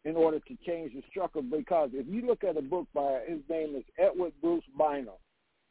[0.05, 1.41] in order to change the structure.
[1.41, 5.13] Because if you look at a book by his name is Edward Bruce Bynum,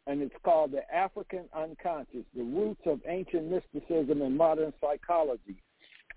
[0.06, 5.56] and it's called The African Unconscious, The Roots of Ancient Mysticism and Modern Psychology.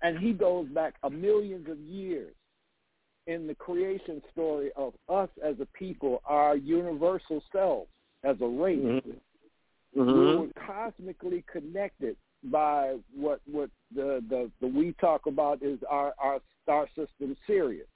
[0.02, 2.34] And he goes back a millions of years
[3.26, 7.88] in the creation story of us as a people, our universal selves
[8.22, 8.78] as a race.
[8.78, 10.00] Mm-hmm.
[10.00, 10.18] Mm-hmm.
[10.18, 12.16] We were cosmically connected
[12.50, 17.86] by what what the the, the we talk about is our our star system Sirius.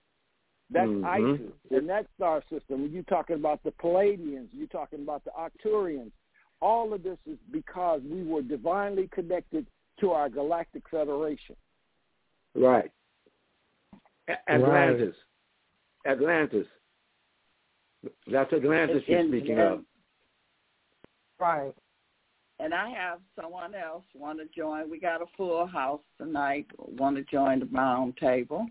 [0.72, 1.04] That's mm-hmm.
[1.04, 2.82] Isis, and that star system.
[2.82, 6.12] When you're talking about the Pleiadians, you're talking about the Arcturians.
[6.60, 9.66] All of this is because we were divinely connected
[9.98, 11.56] to our galactic federation.
[12.54, 12.90] Right.
[14.48, 15.16] Atlantis.
[16.04, 16.12] Right.
[16.12, 16.66] Atlantis.
[18.30, 19.80] That's Atlantis you're speaking of.
[21.40, 21.74] Right
[22.62, 24.90] and I have someone else want to join.
[24.90, 26.66] We got a full house tonight.
[26.78, 28.66] Want to join the round table?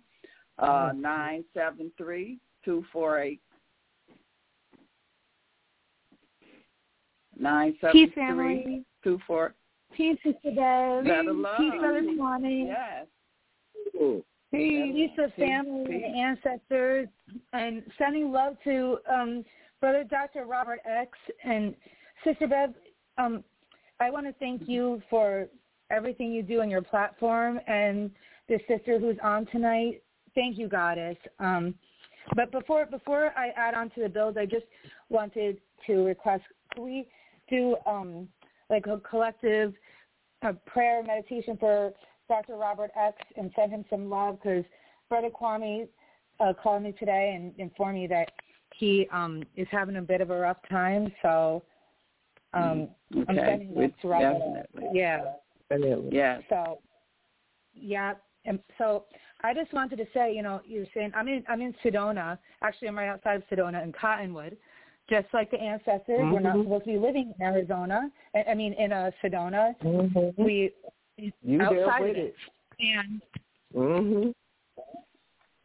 [0.57, 1.01] Uh, mm-hmm.
[1.01, 3.41] Nine seven three two four eight.
[7.37, 9.53] Nine seven three two four.
[9.95, 11.05] Peace, Sister Deb.
[11.57, 12.67] Peace, Brother Swami.
[12.67, 13.07] Yes.
[13.93, 14.23] Peace.
[14.51, 16.03] Peace of family Peace.
[16.05, 17.07] and ancestors,
[17.53, 19.43] and sending love to um,
[19.79, 20.45] Brother Dr.
[20.45, 21.11] Robert X
[21.43, 21.73] and
[22.23, 22.73] Sister Bev.
[23.17, 23.43] Um,
[23.99, 25.47] I want to thank you for
[25.91, 28.11] everything you do on your platform and
[28.47, 30.01] the sister who's on tonight.
[30.35, 31.17] Thank you, Goddess.
[31.39, 31.75] Um,
[32.35, 34.65] but before before I add on to the build, I just
[35.09, 36.43] wanted to request:
[36.73, 37.07] can we
[37.49, 38.27] do um,
[38.69, 39.73] like a collective
[40.43, 41.91] uh, prayer meditation for
[42.27, 42.55] Dr.
[42.55, 44.63] Robert X and send him some love because
[45.09, 45.87] Brother Kwame
[46.39, 48.31] uh, called me today and informed me that
[48.75, 51.63] he um is having a bit of a rough time, so
[52.53, 53.25] um okay.
[53.29, 54.39] I'm sending love to Robert.
[54.39, 54.89] Definitely.
[54.93, 55.21] Yeah.
[55.69, 56.09] Definitely.
[56.11, 56.41] Yes.
[56.49, 56.79] So
[57.73, 58.13] yeah,
[58.45, 59.05] and so
[59.43, 62.37] I just wanted to say, you know, you're saying I'm in I'm in Sedona.
[62.61, 64.57] Actually, I'm right outside of Sedona in Cottonwood.
[65.09, 66.33] Just like the ancestors, mm-hmm.
[66.33, 68.09] we're not supposed to be living in Arizona.
[68.35, 70.43] I, I mean, in a Sedona, mm-hmm.
[70.43, 70.71] we
[71.17, 72.35] you outside with of it.
[72.79, 73.21] And
[73.75, 74.29] mm-hmm.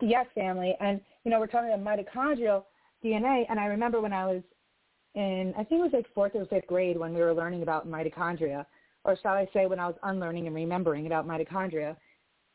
[0.00, 2.64] yes, family, and you know, we're talking about mitochondrial
[3.04, 3.44] DNA.
[3.50, 4.42] And I remember when I was
[5.14, 7.88] in, I think it was like fourth or fifth grade when we were learning about
[7.88, 8.66] mitochondria,
[9.04, 11.96] or shall I say, when I was unlearning and remembering about mitochondria.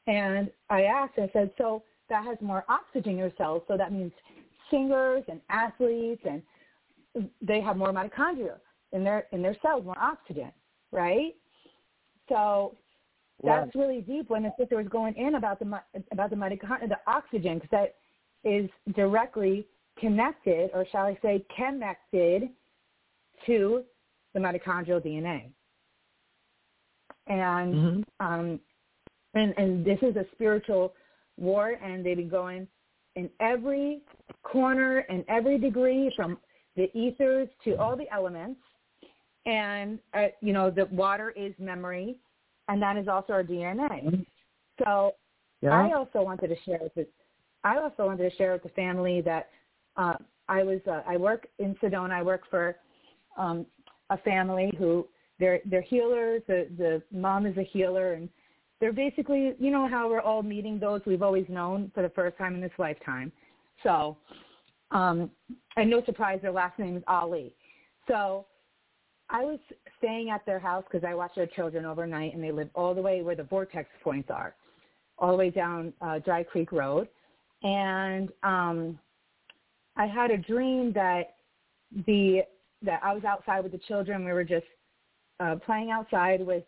[0.08, 3.92] And I asked, I said, so that has more oxygen in your cells, so that
[3.92, 4.12] means
[4.72, 6.42] singers and athletes and
[7.42, 8.58] they have more mitochondria
[8.92, 10.52] in their in their cells, more oxygen,
[10.92, 11.36] right?
[12.28, 12.76] So
[13.44, 13.82] that's right.
[13.82, 15.82] really deep when the sister was going in about the
[16.12, 17.96] about the mitochondria, the oxygen, because that
[18.44, 19.68] is directly
[20.00, 22.50] connected, or shall I say, connected
[23.46, 23.84] to
[24.34, 25.50] the mitochondrial DNA.
[27.28, 28.26] And mm-hmm.
[28.26, 28.60] um,
[29.36, 30.94] and and this is a spiritual
[31.38, 32.68] war, and they've been going
[33.16, 34.02] in every
[34.44, 36.38] corner and every degree from
[36.76, 38.60] the ethers to all the elements.
[39.46, 42.18] And, uh, you know, the water is memory,
[42.68, 44.26] and that is also our DNA.
[44.84, 45.16] So
[45.62, 45.72] yeah.
[45.72, 47.08] I also wanted to share with the,
[47.64, 49.50] I also wanted to share with the family that
[50.00, 50.14] uh,
[50.48, 52.12] I was uh, I work in Sedona.
[52.12, 52.78] I work for
[53.38, 53.66] um,
[54.10, 55.08] a family who
[55.40, 56.42] they're they're healers.
[56.48, 58.30] The the mom is a healer, and
[58.80, 62.38] they're basically you know how we're all meeting those we've always known for the first
[62.38, 63.32] time in this lifetime.
[63.84, 64.18] So
[64.92, 65.30] um,
[65.76, 67.54] and no surprise, their last name is Ali.
[68.08, 68.46] So
[69.30, 69.60] I was
[70.00, 73.02] staying at their house because I watch their children overnight, and they live all the
[73.02, 74.56] way where the vortex points are,
[75.18, 77.08] all the way down uh, Dry Creek Road.
[77.62, 78.98] And um,
[80.00, 81.36] I had a dream that
[82.08, 82.42] the
[82.82, 84.26] that I was outside with the children.
[84.26, 84.66] We were just
[85.40, 86.64] uh, playing outside with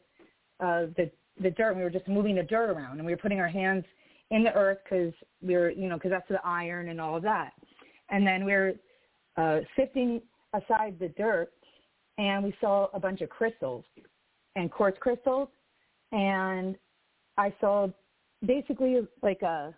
[0.59, 1.09] uh, the
[1.41, 1.75] the dirt.
[1.75, 3.85] We were just moving the dirt around, and we were putting our hands
[4.29, 7.23] in the earth because we were, you know, because that's the iron and all of
[7.23, 7.53] that
[8.11, 8.73] and then we were
[9.37, 10.21] uh, sifting
[10.53, 11.51] aside the dirt,
[12.17, 13.85] and we saw a bunch of crystals
[14.55, 15.47] and quartz crystals,
[16.11, 16.75] and
[17.37, 17.87] I saw
[18.45, 19.73] basically like a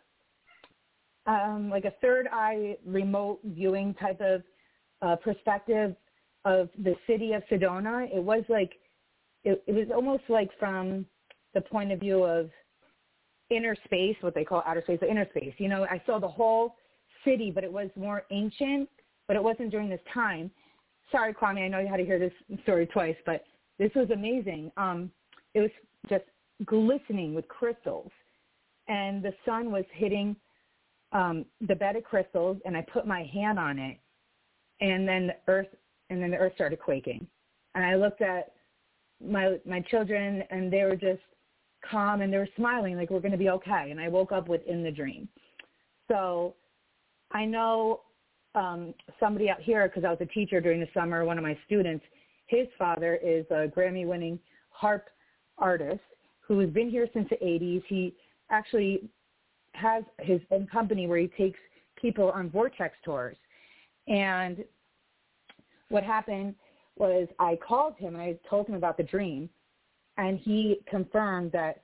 [1.25, 4.41] um, like a third eye remote viewing type of
[5.01, 5.95] uh, perspective
[6.45, 8.13] of the city of Sedona.
[8.13, 8.73] It was like
[9.43, 11.05] it, it was almost like from
[11.53, 12.49] the point of view of
[13.49, 15.53] inner space, what they call outer space, or inner space.
[15.57, 16.75] You know, I saw the whole
[17.23, 18.89] city, but it was more ancient,
[19.27, 20.49] but it wasn't during this time.
[21.11, 22.33] Sorry, Kwame, I know you had to hear this
[22.63, 23.43] story twice, but
[23.77, 24.71] this was amazing.
[24.77, 25.11] Um,
[25.53, 25.69] it was
[26.09, 26.23] just
[26.65, 28.11] glistening with crystals,
[28.87, 30.35] and the sun was hitting
[31.13, 33.97] um, the bed of crystals, and I put my hand on it,
[34.81, 35.67] and then the earth,
[36.09, 37.25] and then the earth started quaking,
[37.75, 38.53] and I looked at
[39.23, 41.21] my my children, and they were just
[41.89, 44.47] calm, and they were smiling like we're going to be okay, and I woke up
[44.47, 45.27] within the dream.
[46.09, 46.55] So
[47.31, 48.01] I know
[48.55, 51.25] um, somebody out here because I was a teacher during the summer.
[51.25, 52.03] One of my students,
[52.47, 55.09] his father is a Grammy-winning harp
[55.57, 56.01] artist
[56.41, 57.83] who has been here since the 80s.
[57.87, 58.13] He
[58.49, 59.09] actually
[59.73, 61.59] has his own company where he takes
[61.99, 63.37] people on vortex tours.
[64.07, 64.63] And
[65.89, 66.55] what happened
[66.97, 69.49] was I called him and I told him about the dream,
[70.17, 71.83] and he confirmed that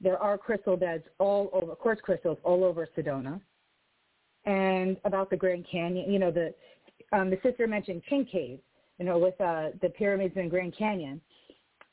[0.00, 3.40] there are crystal beds all over, quartz crystals all over Sedona
[4.44, 6.10] and about the Grand Canyon.
[6.10, 6.52] You know, the
[7.12, 8.58] um, the sister mentioned King Cave,
[8.98, 11.20] you know, with uh, the pyramids in Grand Canyon.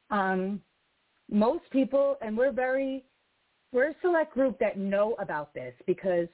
[0.09, 0.61] Um,
[1.29, 3.03] most people, and we're very,
[3.71, 6.27] we're a select group that know about this because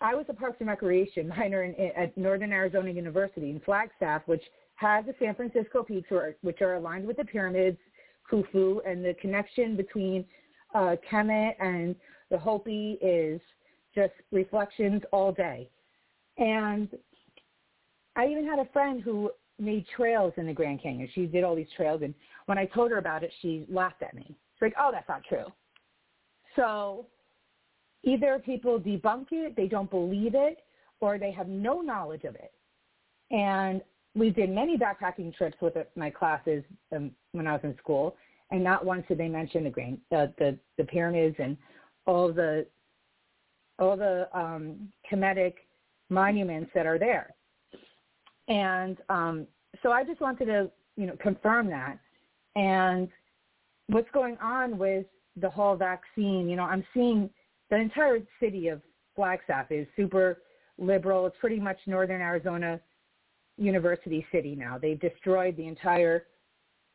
[0.00, 4.42] I was a Parks and Recreation minor in, at Northern Arizona University in Flagstaff, which
[4.76, 6.10] has the San Francisco Peaks,
[6.42, 7.78] which are aligned with the pyramids,
[8.30, 10.24] Khufu, and the connection between
[10.74, 11.94] uh, Kemet and
[12.30, 13.40] the Hopi is–
[13.94, 15.68] just reflections all day.
[16.38, 16.88] And
[18.16, 21.08] I even had a friend who made trails in the Grand Canyon.
[21.14, 22.14] She did all these trails, and
[22.46, 24.24] when I told her about it, she laughed at me.
[24.26, 25.46] She's like, "Oh, that's not true."
[26.56, 27.06] So
[28.02, 30.58] either people debunk it, they don't believe it,
[31.00, 32.52] or they have no knowledge of it.
[33.30, 33.80] And
[34.14, 36.64] we did many backpacking trips with my classes
[36.94, 38.16] um, when I was in school,
[38.50, 41.56] and not once did they mention the grand, uh, the the pyramids and
[42.06, 42.66] all the
[43.78, 45.54] all the um, Kemetic
[46.10, 47.34] monuments that are there.
[48.48, 49.46] And um,
[49.82, 51.98] so I just wanted to, you know, confirm that.
[52.56, 53.08] And
[53.86, 55.06] what's going on with
[55.36, 57.30] the whole vaccine, you know, I'm seeing
[57.70, 58.80] the entire city of
[59.14, 60.42] Flagstaff is super
[60.78, 61.26] liberal.
[61.26, 62.80] It's pretty much northern Arizona
[63.56, 64.78] University City now.
[64.78, 66.26] They've destroyed the entire.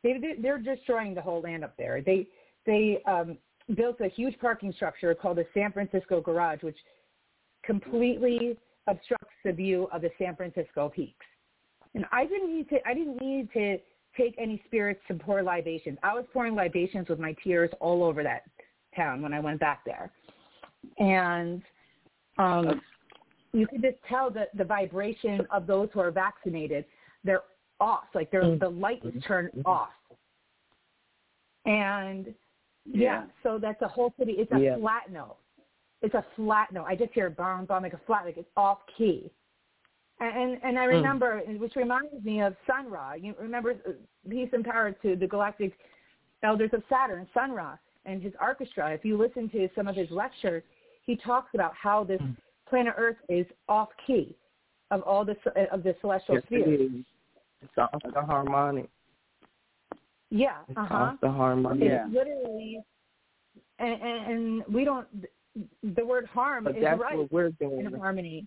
[0.02, 2.02] They they're destroying the whole land up there.
[2.02, 2.26] They
[2.66, 3.38] they um,
[3.74, 6.78] built a huge parking structure called the San Francisco Garage, which
[7.64, 8.56] completely
[8.86, 11.26] obstructs the view of the San Francisco peaks.
[11.94, 12.76] And I didn't need to.
[12.86, 13.78] I didn't need to
[14.16, 15.98] take any spirits to pour libations.
[16.02, 18.42] I was pouring libations with my tears all over that
[18.94, 20.10] town when I went back there,
[20.98, 21.62] and
[22.38, 22.80] um,
[23.52, 26.84] you could just tell that the vibration of those who are vaccinated,
[27.24, 27.42] they're
[27.80, 28.04] off.
[28.14, 28.58] Like they're, mm-hmm.
[28.58, 29.66] the light is turned mm-hmm.
[29.66, 29.88] off.
[31.64, 32.34] And
[32.84, 33.00] yeah.
[33.00, 34.32] yeah, so that's a whole city.
[34.38, 34.76] It's a yeah.
[34.76, 35.36] flat note.
[36.02, 36.84] It's a flat note.
[36.84, 39.32] I just hear bomb, bomb, like a flat, like it's off key.
[40.18, 40.92] And and I hmm.
[40.92, 41.58] remember, mm.
[41.58, 43.14] which reminds me of Sun Ra.
[43.14, 43.92] You remember uh,
[44.28, 45.72] peace and power to the galactic
[46.42, 47.76] elders of Saturn, Sun Ra,
[48.06, 48.92] and his orchestra.
[48.92, 50.62] If you listen to some of his lectures,
[51.04, 52.34] he talks about how this mm.
[52.68, 54.34] planet Earth is off key
[54.90, 55.36] of all the
[55.70, 56.64] of the celestial yes, spheres.
[56.66, 57.04] It is.
[57.62, 58.88] It's off the harmonic.
[60.30, 60.94] Yeah, it's uh-huh.
[60.94, 61.82] off the harmonic.
[61.82, 62.06] It's yeah.
[62.18, 62.80] literally,
[63.78, 65.06] and, and, and we don't.
[65.82, 67.86] The word harm but is that's right what we're doing.
[67.86, 68.46] in harmony.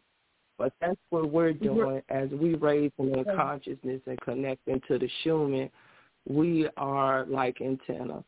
[0.59, 5.69] But that's what we're doing as we raise in consciousness and connecting to the Schumann.
[6.27, 8.25] We are like antenna,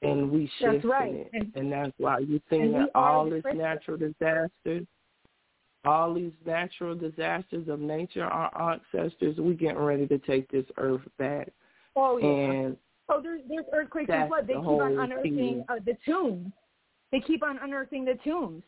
[0.00, 1.12] and we shift that's right.
[1.12, 4.86] it, and, and that's why you think that all this natural disasters,
[5.84, 11.02] all these natural disasters of nature, our ancestors, we getting ready to take this earth
[11.18, 11.50] back.
[11.96, 12.26] Oh yeah.
[12.26, 12.76] And
[13.10, 14.46] oh, there's there's earthquakes and flood.
[14.46, 16.50] They the keep on unearthing uh, the tombs.
[17.12, 18.62] They keep on unearthing the tombs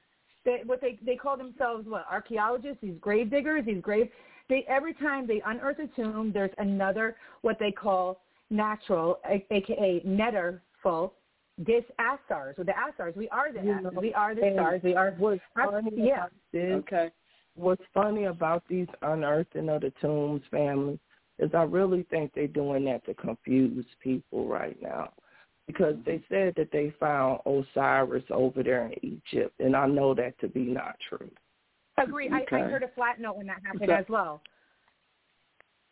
[0.45, 4.09] they, what they they call themselves what archaeologists, these grave diggers, these grave.
[4.49, 11.13] They every time they unearth a tomb, there's another what they call natural, aka netterful
[11.63, 12.59] disastars.
[12.59, 13.17] Or the Asars.
[13.17, 14.81] we are the you know, we are the stars.
[14.83, 16.27] We are what's funny yeah.
[16.53, 17.11] This, okay.
[17.57, 20.99] What's funny about these unearthing of the tombs, family,
[21.39, 25.13] is I really think they're doing that to confuse people right now
[25.67, 30.39] because they said that they found Osiris over there in Egypt, and I know that
[30.41, 31.31] to be not true.
[31.97, 32.27] Agree.
[32.27, 32.57] Okay.
[32.57, 34.43] I, I heard a flat note when that happened so, as well.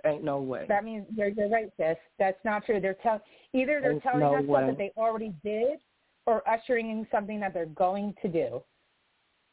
[0.04, 0.66] Ain't no way.
[0.68, 1.96] That means you're, you're right, sis.
[2.18, 2.80] That's not true.
[2.80, 3.22] They're tell
[3.52, 4.66] either they're ain't telling no us way.
[4.66, 5.78] that they already did,
[6.26, 8.62] or ushering in something that they're going to do.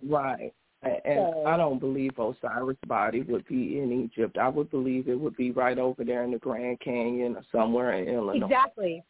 [0.07, 0.53] Right.
[0.81, 4.37] And so, I don't believe Osiris' body would be in Egypt.
[4.37, 7.93] I would believe it would be right over there in the Grand Canyon or somewhere
[7.93, 8.45] in Illinois.
[8.45, 9.03] Exactly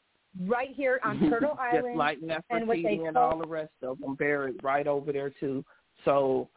[0.48, 1.86] right here on Turtle Island.
[1.88, 2.18] Just like
[2.49, 5.64] and what they Nefertiti and all the rest of them buried right over there too.
[6.06, 6.49] So,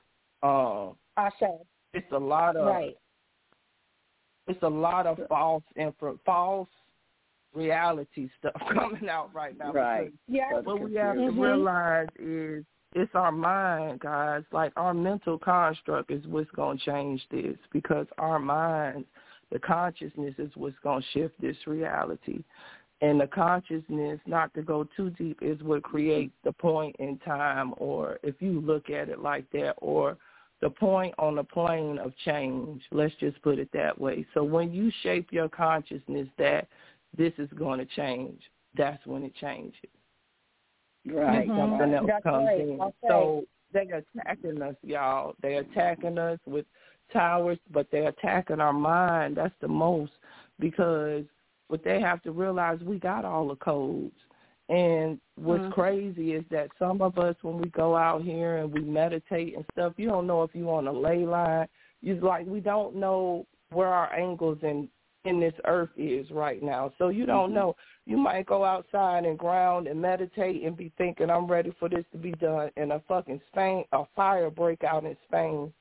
[0.43, 1.51] um, Ashe.
[1.95, 2.97] it's a lot of right.
[4.49, 6.69] It's a lot of false info, false
[7.55, 9.73] reality stuff coming out right now.
[9.73, 10.13] Right.
[10.29, 10.61] Yeah.
[10.63, 11.37] What we have mm-hmm.
[11.37, 12.65] to realize is
[12.95, 14.43] it's our mind, guys.
[14.53, 19.07] Like our mental construct is what's going to change this because our minds,
[19.51, 22.43] the consciousness is what's going to shift this reality
[23.03, 27.75] and the consciousness, not to go too deep, is what creates the point in time,
[27.77, 30.17] or if you look at it like that, or
[30.61, 32.81] the point on the plane of change.
[32.93, 34.25] Let's just put it that way.
[34.33, 36.69] So when you shape your consciousness that
[37.19, 38.41] this is going to change,
[38.77, 39.75] that's when it changes.
[41.05, 41.49] Right.
[41.49, 41.59] Mm-hmm.
[41.59, 42.61] Something else that's comes right.
[42.61, 42.81] in.
[42.81, 42.95] Okay.
[43.09, 45.35] So they're attacking us, y'all.
[45.43, 46.67] They're attacking us with
[47.13, 49.37] towers, but they're attacking our mind.
[49.37, 50.13] That's the most
[50.61, 51.25] because–
[51.73, 54.13] but they have to realize we got all the codes.
[54.69, 55.73] And what's mm-hmm.
[55.73, 59.65] crazy is that some of us, when we go out here and we meditate and
[59.73, 61.67] stuff, you don't know if you on a ley line.
[62.03, 64.87] You like we don't know where our angles in
[65.25, 66.93] in this earth is right now.
[66.99, 67.55] So you don't mm-hmm.
[67.55, 67.77] know.
[68.05, 72.05] You might go outside and ground and meditate and be thinking, I'm ready for this
[72.13, 75.73] to be done, and a fucking Spain, a fire break out in Spain.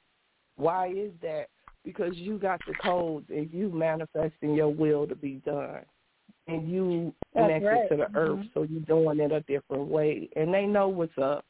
[0.56, 1.48] Why is that?
[1.84, 5.82] Because you got the codes and you manifesting your will to be done.
[6.48, 7.90] And you connected right.
[7.90, 8.18] to the mm-hmm.
[8.18, 10.28] earth, so you're doing it a different way.
[10.36, 11.46] And they know what's up,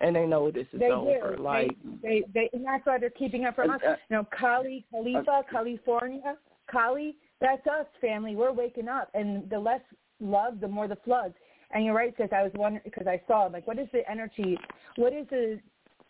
[0.00, 1.36] and they know this is they over.
[1.36, 1.42] Do.
[1.42, 3.80] Like they, they, they, and that's why they're keeping up from us.
[3.86, 6.36] Uh, You know, Cali, Khalifa, California,
[6.70, 8.36] Cali, that's us, family.
[8.36, 9.82] We're waking up, and the less
[10.20, 11.34] love, the more the floods.
[11.72, 12.28] And you're right, sis.
[12.32, 14.56] I was wondering because I saw like, what is the energy?
[14.94, 15.58] What is the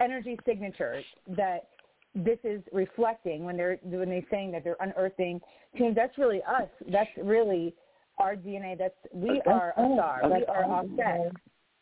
[0.01, 1.01] energy signature
[1.36, 1.69] that
[2.16, 5.40] this is reflecting when they're when they're saying that they're unearthing
[5.76, 5.94] tombs.
[5.94, 6.68] That's really us.
[6.90, 7.74] That's really
[8.18, 8.78] our DNA.
[8.78, 10.20] That's we that's are a star.
[10.22, 11.32] That's we are offset.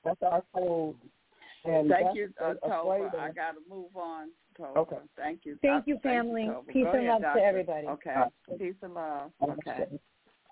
[0.04, 0.96] That's our code.
[1.64, 3.14] And Thank you, uh, Tova.
[3.18, 4.28] I got to move on.
[4.58, 4.76] Tova.
[4.76, 4.96] Okay.
[5.16, 5.56] Thank you.
[5.62, 6.42] Thank you, Thank family.
[6.44, 7.40] You, Peace Go and ahead, love doctor.
[7.40, 7.86] to everybody.
[7.86, 8.14] Okay.
[8.14, 9.30] Uh, Peace and love.
[9.42, 9.70] Okay.
[9.70, 9.86] Okay.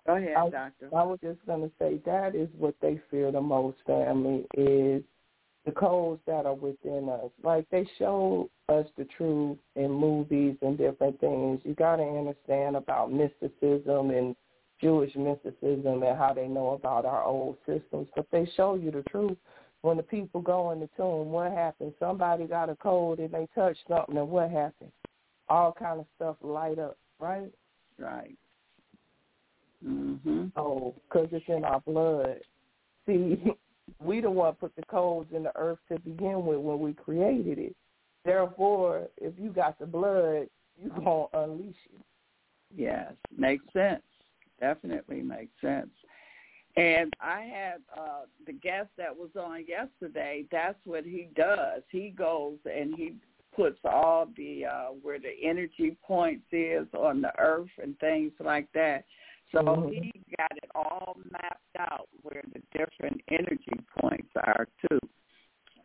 [0.07, 0.89] Go ahead, I, doctor.
[0.97, 5.03] I was just going to say that is what they fear the most, family, is
[5.65, 7.31] the codes that are within us.
[7.43, 11.61] Like they show us the truth in movies and different things.
[11.65, 14.35] You got to understand about mysticism and
[14.81, 18.09] Jewish mysticism and how they know about our old systems.
[18.17, 19.37] But they show you the truth.
[19.83, 21.95] When the people go in the tomb, what happened?
[21.99, 24.93] Somebody got a code and they touched something, and what happened?
[25.49, 27.51] All kind of stuff light up, right?
[27.99, 28.37] Right.
[29.85, 30.53] Mhm.
[30.57, 32.41] Oh, because it's in our blood.
[33.07, 33.43] See,
[34.05, 37.59] we the one put the codes in the earth to begin with when we created
[37.59, 37.77] it.
[38.25, 40.49] Therefore, if you got the blood,
[40.81, 42.01] you gonna unleash it.
[42.75, 44.03] Yes, makes sense.
[44.61, 45.91] Definitely makes sense.
[46.77, 50.45] And I had uh the guest that was on yesterday.
[50.51, 51.83] That's what he does.
[51.91, 53.15] He goes and he
[53.55, 58.69] puts all the uh where the energy points is on the earth and things like
[58.73, 59.05] that.
[59.53, 59.89] So mm-hmm.
[59.91, 64.99] he got it all mapped out where the different energy points are too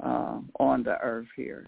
[0.03, 1.67] uh, on the earth here.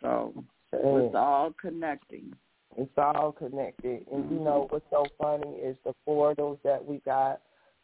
[0.00, 2.32] So it's all connecting.
[2.76, 4.06] It's all connected.
[4.12, 7.40] And you know what's so funny is the portals that we got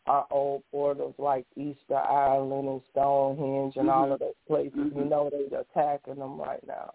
[0.07, 3.91] our old portals like Easter Island and Stonehenge and mm-hmm.
[3.91, 4.73] all of those places.
[4.77, 4.99] Mm-hmm.
[4.99, 6.93] You know they're attacking them right now,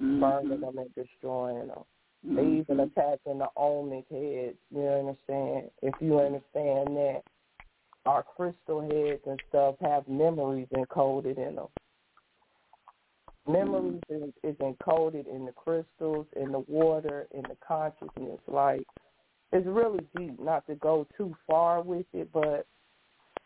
[0.00, 0.20] mm-hmm.
[0.20, 1.84] burning them and destroying them.
[2.26, 2.60] They mm-hmm.
[2.60, 4.56] even attacking the Olmec heads.
[4.70, 5.70] You understand?
[5.82, 7.22] If you understand that
[8.06, 11.66] our crystal heads and stuff have memories encoded in them.
[13.46, 18.40] Memories is, is encoded in the crystals, in the water, in the consciousness.
[18.46, 18.86] Like
[19.52, 20.40] it's really deep.
[20.40, 22.66] Not to go too far with it, but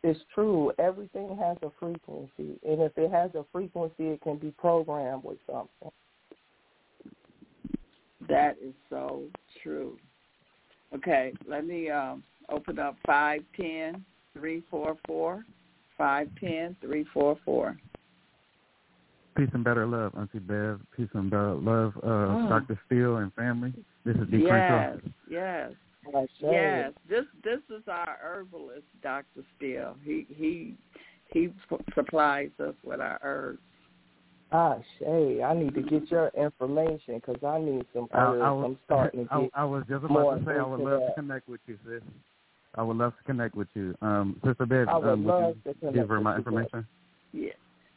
[0.04, 0.72] it's true.
[0.78, 5.38] Everything has a frequency, and if it has a frequency, it can be programmed with
[5.46, 5.90] something.
[8.28, 9.24] That is so
[9.62, 9.96] true.
[10.94, 15.44] Okay, let me um, open up five ten three four four
[15.96, 17.76] five ten three four four.
[19.36, 20.80] Peace and better love, Auntie Bev.
[20.96, 22.46] Peace and better love, uh, oh.
[22.48, 22.78] Dr.
[22.86, 23.72] Steele and family.
[24.04, 24.44] This is D.
[24.44, 24.98] Yes,
[25.30, 25.70] yes,
[26.40, 26.92] yes.
[27.08, 29.44] This this is our herbalist, Dr.
[29.56, 29.96] Steele.
[30.02, 30.74] He he
[31.32, 31.50] he
[31.94, 33.60] supplies us with our herbs.
[34.50, 38.40] Ah, Shay, I need to get your information because I need some herbs.
[38.42, 40.64] I, I was, I'm starting to get I, I was just about to say I
[40.64, 41.08] would love that.
[41.08, 42.02] to connect with you, sis.
[42.74, 43.94] I would love to connect with you.
[44.00, 46.86] Um, Sister Bev, I would um, love would to give her my information?
[47.32, 47.50] Yeah.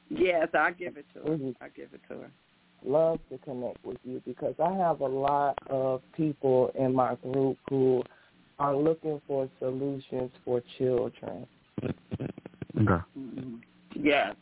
[0.10, 1.30] Yes, I'll give it to her.
[1.30, 1.52] Mm-hmm.
[1.62, 2.32] I'll give it to her.
[2.84, 7.58] Love to connect with you because I have a lot of people in my group
[7.70, 8.04] who
[8.60, 11.48] are looking for solutions for children.
[11.84, 13.04] Okay.
[13.18, 13.56] Mm-hmm.
[13.96, 14.36] Yes.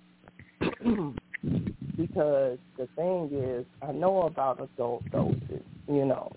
[2.00, 6.32] because the thing is, I know about adult doses, you know,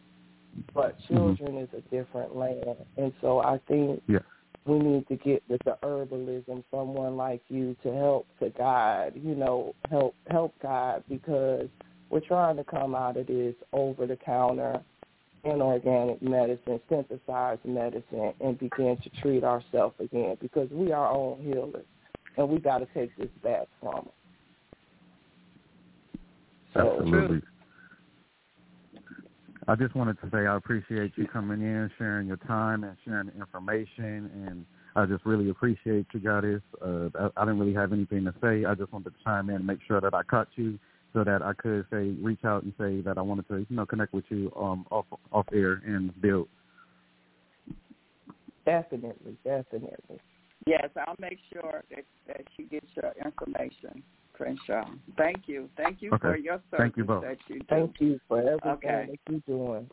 [0.74, 1.14] but mm-hmm.
[1.14, 1.76] children mm-hmm.
[1.76, 4.18] is a different land, and so I think yeah.
[4.66, 9.36] we need to get with the herbalism, someone like you to help to guide, you
[9.36, 11.68] know, help help guide because
[12.10, 14.82] we're trying to come out of this over the counter
[15.44, 21.40] inorganic medicine, synthesized medicine, and begin to treat ourselves again because we are our own
[21.40, 21.86] healers,
[22.36, 24.08] and we got to take this back from them.
[26.74, 27.42] Absolutely.
[29.68, 33.28] I just wanted to say I appreciate you coming in, sharing your time, and sharing
[33.28, 34.30] the information.
[34.48, 34.66] And
[34.96, 36.62] I just really appreciate you, Goddess.
[36.84, 38.64] Uh, I, I didn't really have anything to say.
[38.64, 40.78] I just wanted to chime in and make sure that I caught you,
[41.12, 43.86] so that I could say reach out and say that I wanted to, you know,
[43.86, 46.48] connect with you um, off off air and build.
[48.64, 50.20] Definitely, definitely.
[50.66, 54.02] Yes, I'll make sure that that she gets your information.
[54.32, 54.84] Crenshaw.
[55.16, 55.68] Thank you.
[55.76, 56.20] Thank you okay.
[56.20, 57.22] for your service Thank you both.
[57.22, 57.66] that you do.
[57.68, 59.06] Thank you for everything okay.
[59.10, 59.90] that you're doing.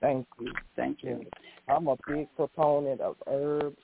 [0.00, 0.52] Thank you.
[0.76, 1.24] Thank you.
[1.68, 3.78] I'm a big proponent of herbs,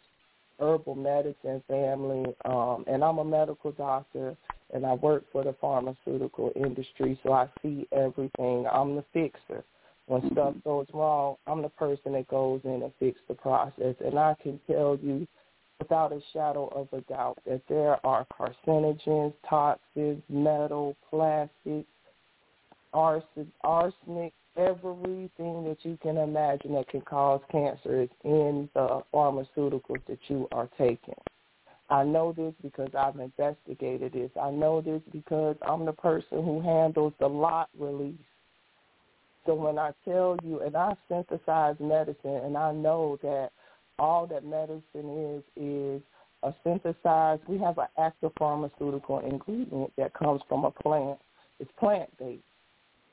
[0.58, 4.36] herbal medicine family, um, and I'm a medical doctor,
[4.72, 8.66] and I work for the pharmaceutical industry, so I see everything.
[8.70, 9.64] I'm the fixer.
[10.06, 10.34] When mm-hmm.
[10.34, 14.34] stuff goes wrong, I'm the person that goes in and fix the process, and I
[14.42, 15.26] can tell you
[15.78, 21.84] without a shadow of a doubt that there are carcinogens, toxins, metal, plastic,
[22.92, 30.18] arsenic, everything that you can imagine that can cause cancer is in the pharmaceuticals that
[30.28, 31.14] you are taking.
[31.90, 34.30] I know this because I've investigated this.
[34.40, 38.14] I know this because I'm the person who handles the lot release.
[39.44, 43.50] So when I tell you, and I synthesize medicine, and I know that
[43.98, 46.02] all that medicine is is
[46.42, 47.42] a synthesized.
[47.48, 51.18] We have an active pharmaceutical ingredient that comes from a plant.
[51.60, 52.42] It's plant based,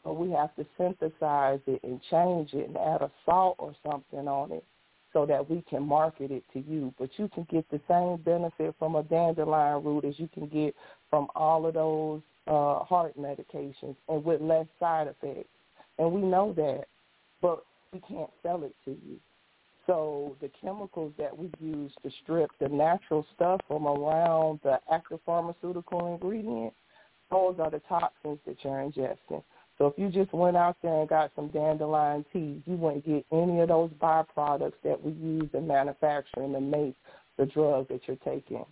[0.03, 4.28] but we have to synthesize it and change it and add a salt or something
[4.28, 4.66] on it
[5.14, 6.94] so that we can market it to you.
[6.98, 10.76] But you can get the same benefit from a dandelion root as you can get
[11.10, 15.49] from all of those uh, heart medications and with less side effects.
[15.99, 16.86] And we know that,
[17.41, 17.64] but
[17.94, 19.20] we can't sell it to you.
[19.91, 25.19] So the chemicals that we use to strip the natural stuff from around the active
[25.26, 26.73] pharmaceutical ingredient,
[27.30, 29.43] those are the toxins that you're ingesting.
[29.77, 33.26] So if you just went out there and got some dandelion tea, you wouldn't get
[33.34, 36.95] any of those byproducts that we use in manufacturing to make
[37.38, 38.63] the drug that you're taking.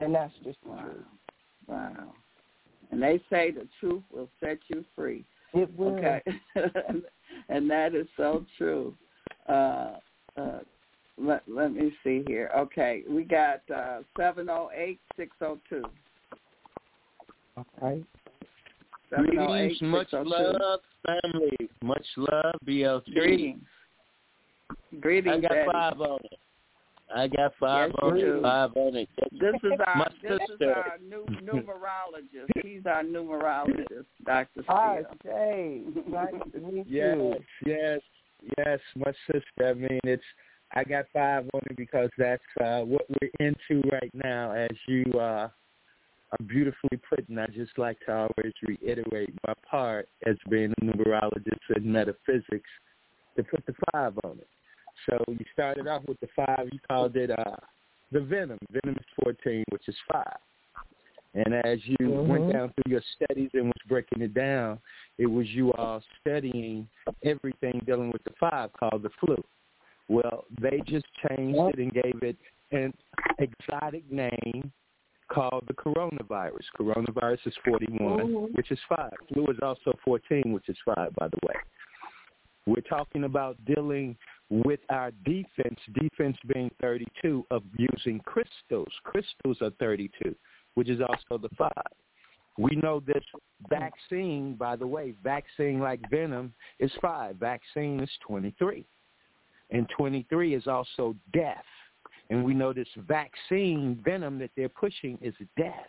[0.00, 0.82] And that's just wow.
[0.82, 1.04] truth.
[1.66, 2.12] Wow.
[2.90, 5.24] And they say the truth will set you free.
[5.54, 5.96] It will.
[5.96, 6.20] Okay.
[7.48, 8.94] and that is so true.
[9.48, 9.92] Uh,
[10.36, 10.58] uh,
[11.18, 12.50] let, let me see here.
[12.56, 15.82] Okay, we got uh, 708 602.
[17.58, 18.02] Okay.
[19.14, 21.56] Greetings, much love, family.
[21.82, 23.12] Much love, BLT.
[23.14, 23.62] Greetings.
[25.00, 25.70] Greetings, I got Daddy.
[25.72, 26.38] five on it.
[27.14, 28.42] I got five Yes, on you it.
[28.42, 29.08] Five on it.
[29.32, 32.48] This is our My this is our new numerologist.
[32.64, 35.32] He's our numerologist, Doctor Hi, Steele.
[35.32, 35.82] Jay.
[36.08, 37.34] Nice to meet Yes, you.
[37.34, 38.00] yes, yes.
[38.58, 39.68] Yes, my sister.
[39.68, 40.22] I mean, it's.
[40.76, 44.52] I got five on it because that's uh, what we're into right now.
[44.52, 45.48] As you uh,
[46.32, 50.84] are beautifully put, and I just like to always reiterate my part as being a
[50.84, 52.70] numerologist in metaphysics
[53.36, 54.48] to put the five on it.
[55.08, 56.68] So you started off with the five.
[56.72, 57.56] You called it uh,
[58.10, 58.58] the venom.
[58.70, 60.38] Venom is fourteen, which is five.
[61.34, 62.26] And as you Mhm.
[62.26, 64.80] went down through your studies and was breaking it down,
[65.18, 66.88] it was you all studying
[67.22, 69.42] everything dealing with the five called the flu.
[70.08, 72.36] Well, they just changed it and gave it
[72.70, 72.92] an
[73.38, 74.72] exotic name
[75.28, 76.70] called the coronavirus.
[76.78, 78.54] Coronavirus is 41, Mhm.
[78.54, 79.12] which is 5.
[79.32, 81.54] Flu is also 14, which is 5, by the way.
[82.66, 84.16] We're talking about dealing
[84.50, 88.92] with our defense, defense being 32, of using crystals.
[89.02, 90.34] Crystals are 32,
[90.74, 91.70] which is also the 5.
[92.56, 93.24] We know this
[93.68, 97.36] vaccine, by the way, vaccine like venom is 5.
[97.36, 98.84] Vaccine is 23.
[99.70, 101.64] And 23 is also death.
[102.30, 105.88] And we know this vaccine venom that they're pushing is death.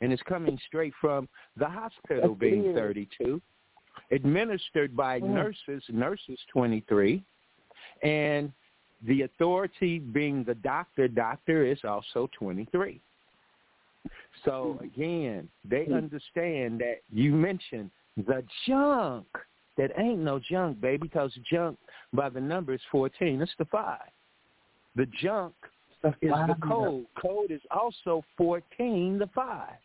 [0.00, 2.74] And it's coming straight from the hospital it being is.
[2.74, 3.40] 32,
[4.10, 5.30] administered by Mm.
[5.30, 7.22] nurses, nurses 23,
[8.02, 8.52] and
[9.02, 13.00] the authority being the doctor, doctor is also 23.
[14.44, 14.84] So hmm.
[14.84, 15.94] again, they hmm.
[15.94, 19.26] understand that you mentioned the junk.
[19.78, 21.78] That ain't no junk, baby, because junk
[22.12, 23.40] by the number is 14.
[23.40, 24.10] It's the five.
[24.94, 25.54] The junk
[26.04, 27.06] is the code.
[27.20, 29.78] Code is also 14, the five.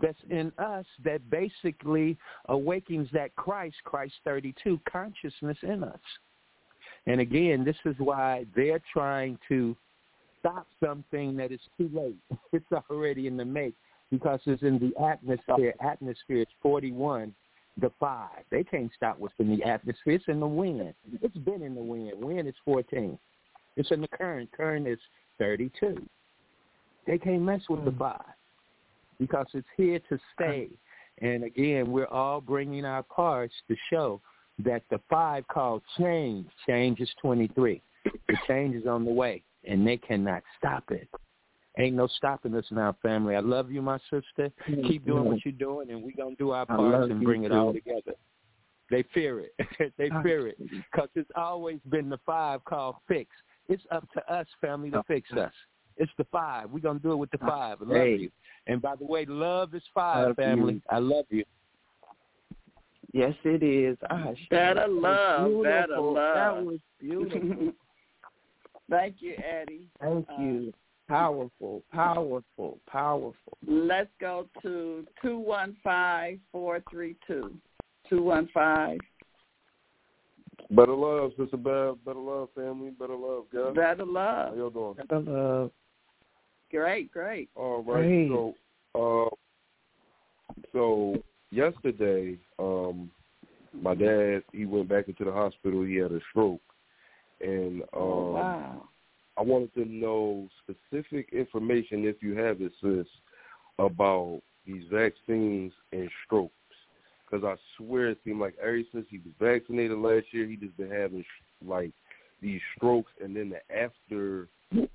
[0.00, 2.16] That's in us that basically
[2.48, 5.98] awakens that Christ, Christ 32, consciousness in us.
[7.06, 9.76] And again, this is why they're trying to
[10.40, 12.16] stop something that is too late.
[12.52, 13.74] It's already in the make
[14.10, 15.74] because it's in the atmosphere.
[15.80, 17.34] Atmosphere is 41,
[17.80, 18.28] the 5.
[18.50, 20.14] They can't stop what's in the atmosphere.
[20.14, 20.94] It's in the wind.
[21.20, 22.12] It's been in the wind.
[22.16, 23.18] Wind is 14.
[23.76, 24.50] It's in the current.
[24.52, 24.98] Current is
[25.38, 26.00] 32.
[27.06, 28.20] They can't mess with the 5
[29.18, 30.68] because it's here to stay.
[31.20, 34.20] And again, we're all bringing our parts to show
[34.64, 37.82] that the 5 called change, change is 23.
[38.04, 41.08] The change is on the way, and they cannot stop it.
[41.78, 43.36] Ain't no stopping us now, family.
[43.36, 44.50] I love you, my sister.
[44.86, 47.44] Keep doing what you're doing, and we're going to do our I parts and bring
[47.44, 47.54] it too.
[47.54, 48.12] all together.
[48.90, 49.52] They fear it.
[49.98, 53.28] they fear it because it's always been the five called fix.
[53.68, 55.52] It's up to us, family, to fix us.
[55.98, 56.70] It's the five.
[56.70, 57.78] We're going to do it with the five.
[57.82, 58.16] I love Hey.
[58.16, 58.30] you.
[58.68, 60.74] And by the way, love is five, Love family.
[60.74, 60.82] you.
[60.90, 61.44] I love you.
[63.12, 63.96] Yes, it is.
[64.10, 65.62] Ah, Better that was love, beautiful.
[65.62, 66.34] better love.
[66.56, 67.72] That was beautiful.
[68.88, 69.88] Thank you, Eddie.
[70.00, 70.72] Thank Uh, you.
[71.08, 73.58] Powerful, powerful, powerful.
[73.64, 77.56] Let's go to two one five four three two.
[78.08, 78.98] Two one five.
[80.70, 82.04] Better love, Sister Bev.
[82.04, 82.90] Better love, family.
[82.90, 83.72] Better love, guys.
[83.74, 84.56] Better How love.
[84.56, 84.96] y'all doing?
[85.08, 85.70] I love.
[86.72, 87.50] Great, great.
[87.54, 88.02] All right.
[88.02, 88.28] Great.
[88.28, 88.54] So,
[89.30, 93.10] uh, so yesterday, um,
[93.72, 95.84] my dad he went back into the hospital.
[95.84, 96.60] He had a stroke,
[97.40, 98.88] and um, oh, wow.
[99.36, 103.06] I wanted to know specific information, if you have it, sis,
[103.78, 106.52] about these vaccines and strokes.
[107.28, 110.76] Because I swear it seemed like ever since he was vaccinated last year, he just
[110.76, 111.24] been having
[111.64, 111.92] like
[112.40, 114.48] these strokes, and then the after,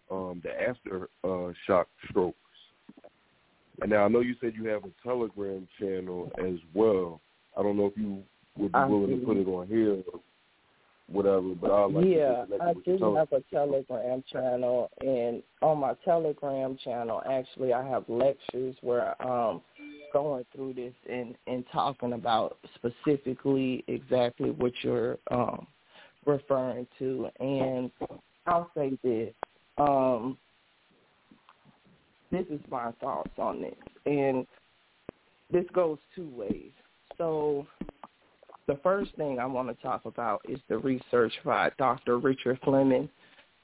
[0.10, 2.38] um, the after uh, shock strokes.
[3.82, 7.20] And now I know you said you have a Telegram channel as well.
[7.58, 8.24] I don't know if you
[8.58, 10.02] would be willing to put it on here.
[11.12, 11.54] Whatever.
[11.54, 17.22] But I like yeah, I do have a Telegram channel, and on my Telegram channel,
[17.30, 19.62] actually, I have lectures where um
[20.14, 25.68] going through this and and talking about specifically exactly what you're um
[26.26, 27.30] referring to.
[27.40, 27.92] And
[28.48, 29.34] I'll say this.
[29.78, 30.38] Um,
[32.32, 33.76] this is my thoughts on this.
[34.06, 34.46] And
[35.52, 36.72] this goes two ways.
[37.18, 37.68] So
[38.68, 42.20] the first thing I want to talk about is the research by Dr.
[42.20, 43.10] Richard Fleming.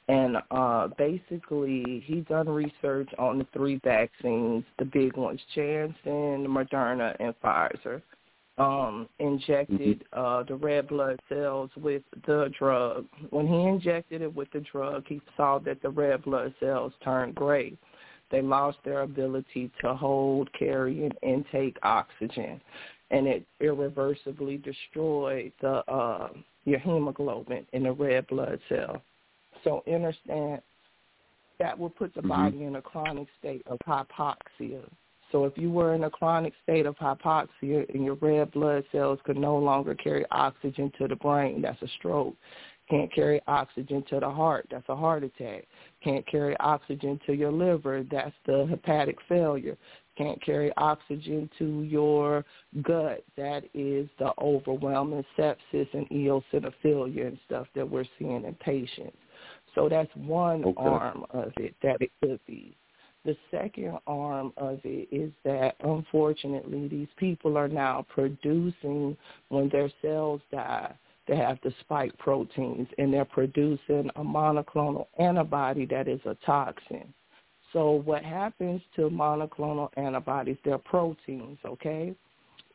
[0.10, 7.14] And uh, basically, he done research on the three vaccines, the big ones, Janssen, Moderna,
[7.19, 8.02] and Pfizer
[8.57, 10.19] um, injected mm-hmm.
[10.19, 13.06] uh, the red blood cells with the drug.
[13.30, 17.36] When he injected it with the drug, he saw that the red blood cells turned
[17.36, 17.78] gray.
[18.30, 22.60] They lost their ability to hold, carry, and intake oxygen,
[23.11, 26.29] and it irreversibly destroyed the uh,
[26.65, 29.01] your hemoglobin in the red blood cell.
[29.63, 30.61] So understand
[31.59, 32.29] that will put the mm-hmm.
[32.29, 34.84] body in a chronic state of hypoxia
[35.31, 39.19] so if you were in a chronic state of hypoxia and your red blood cells
[39.25, 42.35] could no longer carry oxygen to the brain, that's a stroke.
[42.89, 45.65] Can't carry oxygen to the heart, that's a heart attack.
[46.01, 49.77] Can't carry oxygen to your liver, that's the hepatic failure.
[50.18, 52.44] Can't carry oxygen to your
[52.81, 59.18] gut, that is the overwhelming sepsis and eosinophilia and stuff that we're seeing in patients.
[59.76, 60.73] So that's one okay.
[60.77, 62.76] arm of it that it could be.
[63.26, 69.18] The second arm of it is that unfortunately these people are now producing
[69.49, 70.95] when their cells die
[71.27, 77.14] they have the spike proteins and they're producing a monoclonal antibody that is a toxin.
[77.73, 82.15] So what happens to monoclonal antibodies, they're proteins, okay?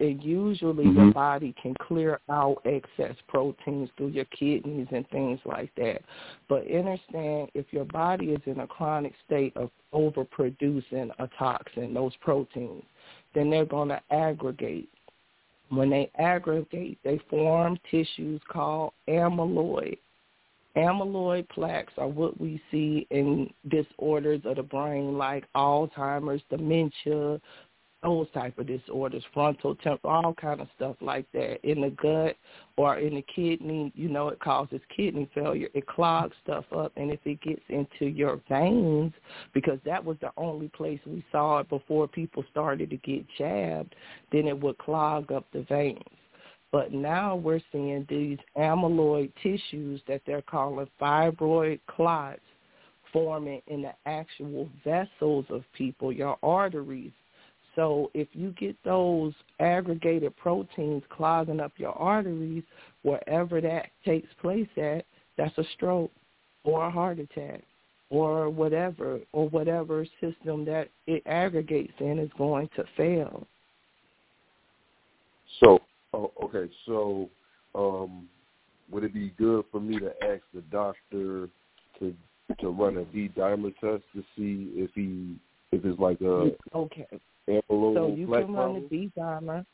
[0.03, 0.99] and usually mm-hmm.
[0.99, 6.03] your body can clear out excess proteins through your kidneys and things like that.
[6.49, 12.13] But understand if your body is in a chronic state of overproducing a toxin, those
[12.21, 12.83] proteins,
[13.35, 14.89] then they're going to aggregate.
[15.69, 19.99] When they aggregate, they form tissues called amyloid.
[20.77, 27.41] Amyloid plaques are what we see in disorders of the brain like Alzheimer's, dementia,
[28.03, 31.59] those type of disorders, frontal temporal, all kind of stuff like that.
[31.63, 32.37] In the gut
[32.77, 35.69] or in the kidney, you know, it causes kidney failure.
[35.75, 39.13] It clogs stuff up, and if it gets into your veins,
[39.55, 43.95] because that was the only place we saw it before people started to get jabbed,
[44.33, 46.03] then it would clog up the veins.
[46.73, 52.41] But now we're seeing these amyloid tissues that they're calling fibroid clots
[53.13, 57.13] forming in the actual vessels of people, your arteries
[57.75, 62.65] so if you get those aggregated proteins clogging up your arteries,
[63.03, 65.05] wherever that takes place at,
[65.39, 66.11] that's a stroke
[66.65, 67.63] or a heart attack
[68.11, 73.47] or whatever or whatever system that it aggregates in is going to fail.
[75.61, 75.81] So,
[76.13, 77.29] oh, okay, so
[77.75, 78.29] um,
[78.91, 81.49] would it be good for me to ask the doctor
[81.99, 82.15] to
[82.61, 85.37] to run a D dimer test to see if he
[85.71, 87.07] if it's like a okay
[87.47, 89.65] so you can run the D dimer.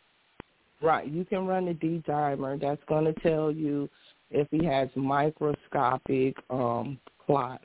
[0.81, 2.61] Right, you can run the D dimer.
[2.61, 3.89] That's going to tell you
[4.31, 7.65] if he has microscopic um, clots,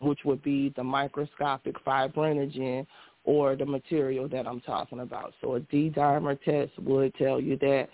[0.00, 2.86] which would be the microscopic fibrinogen
[3.24, 5.32] or the material that I'm talking about.
[5.40, 7.88] So a D dimer test would tell you that.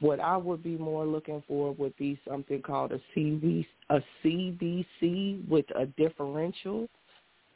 [0.00, 5.48] What I would be more looking for would be something called a CV, a CBC
[5.48, 6.88] with a differential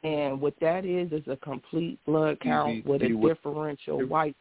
[0.06, 4.36] and what that is is a complete blood count with a differential white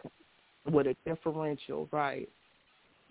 [0.71, 2.29] with a differential, right?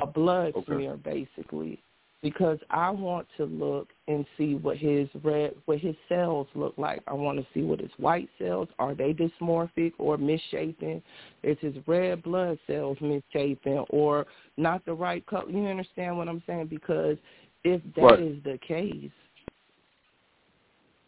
[0.01, 0.66] A blood okay.
[0.66, 1.82] smear basically.
[2.24, 7.02] Because I want to look and see what his red what his cells look like.
[7.06, 11.02] I want to see what his white cells are they dysmorphic or misshapen?
[11.42, 14.24] Is his red blood cells misshapen or
[14.56, 15.51] not the right color?
[15.51, 16.68] You understand what I'm saying?
[16.68, 17.18] Because
[17.62, 18.18] if that right.
[18.18, 19.10] is the case,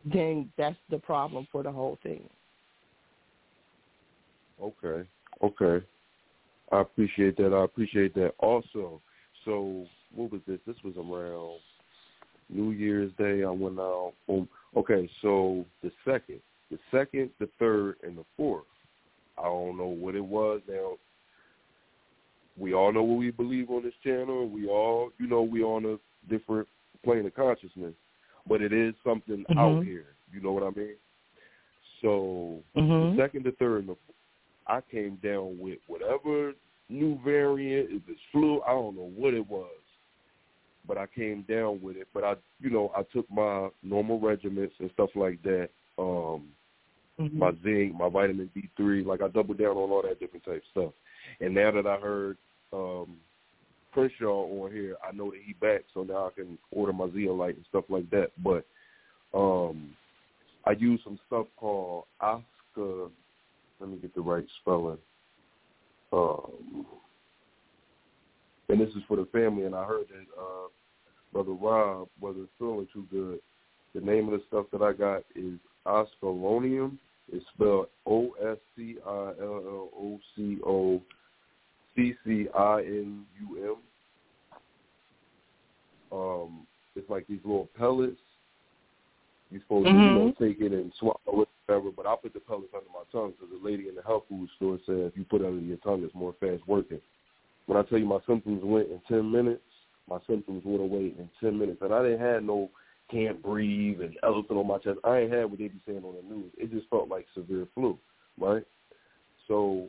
[0.04, 2.28] then that's the problem for the whole thing.
[4.62, 5.08] Okay.
[5.42, 5.86] Okay.
[6.72, 7.54] I appreciate that.
[7.54, 8.32] I appreciate that.
[8.38, 9.00] Also,
[9.46, 10.60] so what was this?
[10.66, 11.60] This was around
[12.48, 13.44] New Year's Day.
[13.44, 14.12] I went out.
[14.28, 18.64] Um, okay, so the second, the second, the third, and the fourth.
[19.38, 20.62] I don't know what it was.
[20.68, 20.92] Now,
[22.56, 24.48] we all know what we believe on this channel.
[24.48, 26.66] We all, you know, we on a different
[27.04, 27.92] plane of consciousness
[28.48, 29.58] but it is something mm-hmm.
[29.58, 30.06] out here.
[30.32, 30.96] You know what I mean?
[32.02, 33.16] So mm-hmm.
[33.16, 34.16] the second, the third, and the fourth,
[34.66, 36.52] I came down with whatever
[36.88, 39.70] new variant, if it's flu, I don't know what it was.
[40.86, 42.08] But I came down with it.
[42.14, 45.68] But I, you know, I took my normal regiments and stuff like that.
[45.98, 46.48] Um,
[47.18, 47.38] mm-hmm.
[47.38, 50.62] My zinc, my vitamin D three, like I doubled down on all that different type
[50.70, 50.92] stuff.
[51.40, 52.36] And now that I heard
[52.72, 53.16] um,
[53.92, 57.56] Crenshaw on here, I know that he back, so now I can order my zeolite
[57.56, 58.30] and stuff like that.
[58.42, 58.66] But
[59.32, 59.90] um,
[60.66, 63.08] I use some stuff called Oscar.
[63.80, 64.98] Let me get the right spelling.
[66.12, 66.86] Um,
[68.68, 69.64] and this is for the family.
[69.64, 70.68] And I heard that uh,
[71.36, 73.40] Brother Rob wasn't feeling too good.
[73.94, 76.96] The name of the stuff that I got is Oscillonium.
[77.30, 81.02] It's spelled O S C I L L O C O
[81.94, 83.76] C C I N U
[84.50, 84.58] M.
[86.10, 88.16] Um, it's like these little pellets.
[89.50, 89.98] You're supposed mm-hmm.
[89.98, 90.42] to you know, mm-hmm.
[90.44, 91.90] take it and swallow it, whatever.
[91.94, 94.48] But I put the pellets under my tongue because the lady in the health food
[94.56, 97.00] store said if you put it under your tongue, it's more fast working.
[97.66, 99.60] When I tell you my symptoms went in ten minutes,
[100.08, 102.70] my symptoms went away in ten minutes, and I didn't have no
[103.10, 104.98] can't breathe and elephant on my chest.
[105.04, 106.50] I ain't had what they be saying on the news.
[106.58, 107.98] It just felt like severe flu,
[108.38, 108.64] right?
[109.46, 109.88] So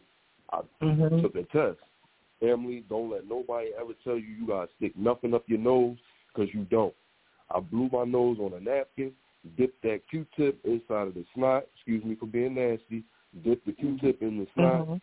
[0.52, 1.22] I mm-hmm.
[1.22, 1.80] took a test.
[2.39, 6.53] Family, don't let nobody ever tell you you gotta stick nothing up your nose because
[6.53, 6.94] you don't.
[7.49, 9.14] I blew my nose on a napkin,
[9.57, 11.64] dipped that Q-tip inside of the snot.
[11.76, 13.03] Excuse me for being nasty.
[13.44, 14.88] Dipped the Q-tip in the snot.
[14.88, 14.98] Mm-hmm.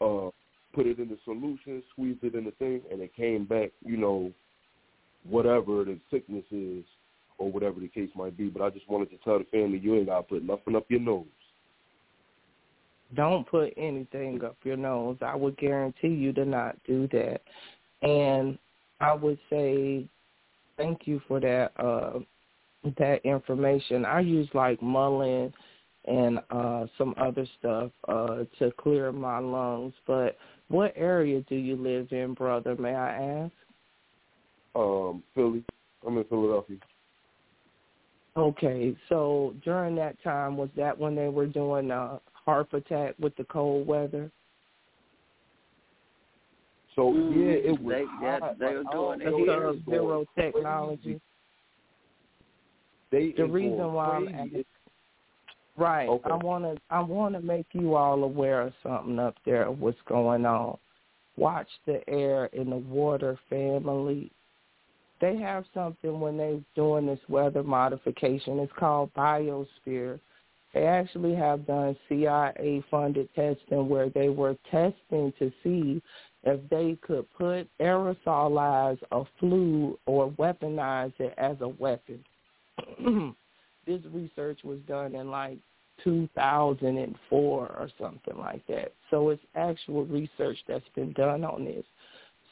[0.00, 0.30] Uh,
[0.74, 3.70] put it in the solution, squeezed it in the thing, and it came back.
[3.84, 4.32] You know,
[5.28, 6.84] whatever the sickness is
[7.38, 8.48] or whatever the case might be.
[8.48, 10.86] But I just wanted to tell the family you ain't got to put nothing up
[10.88, 11.26] your nose.
[13.14, 15.16] Don't put anything up your nose.
[15.22, 17.40] I would guarantee you to not do that.
[18.02, 18.58] And
[19.00, 20.08] I would say
[20.76, 22.18] thank you for that uh
[22.98, 24.04] that information.
[24.04, 25.52] I use like mullein
[26.06, 29.94] and uh some other stuff uh to clear my lungs.
[30.06, 30.36] But
[30.68, 33.52] what area do you live in, brother, may I ask?
[34.76, 35.64] Um, Philly.
[36.06, 36.76] I'm in Philadelphia.
[38.36, 43.34] Okay, so during that time, was that when they were doing a HAARP attack with
[43.36, 44.30] the cold weather?
[46.94, 47.94] So yeah, it was.
[47.94, 49.84] They, yeah, they were doing it.
[49.88, 51.20] zero technology.
[53.10, 54.64] They the reason why I'm asking,
[55.78, 56.30] right, okay.
[56.30, 59.70] I want to I want to make you all aware of something up there.
[59.70, 60.76] What's going on?
[61.38, 64.30] Watch the air and the water, family
[65.20, 68.58] they have something when they're doing this weather modification.
[68.58, 70.20] It's called biosphere.
[70.74, 76.02] They actually have done CIA-funded testing where they were testing to see
[76.42, 82.22] if they could put aerosolize a flu or weaponize it as a weapon.
[83.86, 85.58] this research was done in like
[86.04, 88.92] 2004 or something like that.
[89.10, 91.84] So it's actual research that's been done on this.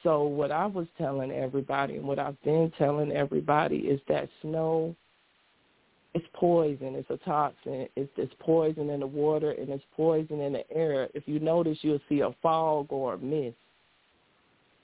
[0.05, 4.95] So what I was telling everybody and what I've been telling everybody is that snow
[6.15, 6.95] it's poison.
[6.95, 7.89] It's a toxin.
[7.97, 11.09] It's, it's poison in the water and it's poison in the air.
[11.13, 13.57] If you notice, you'll see a fog or a mist.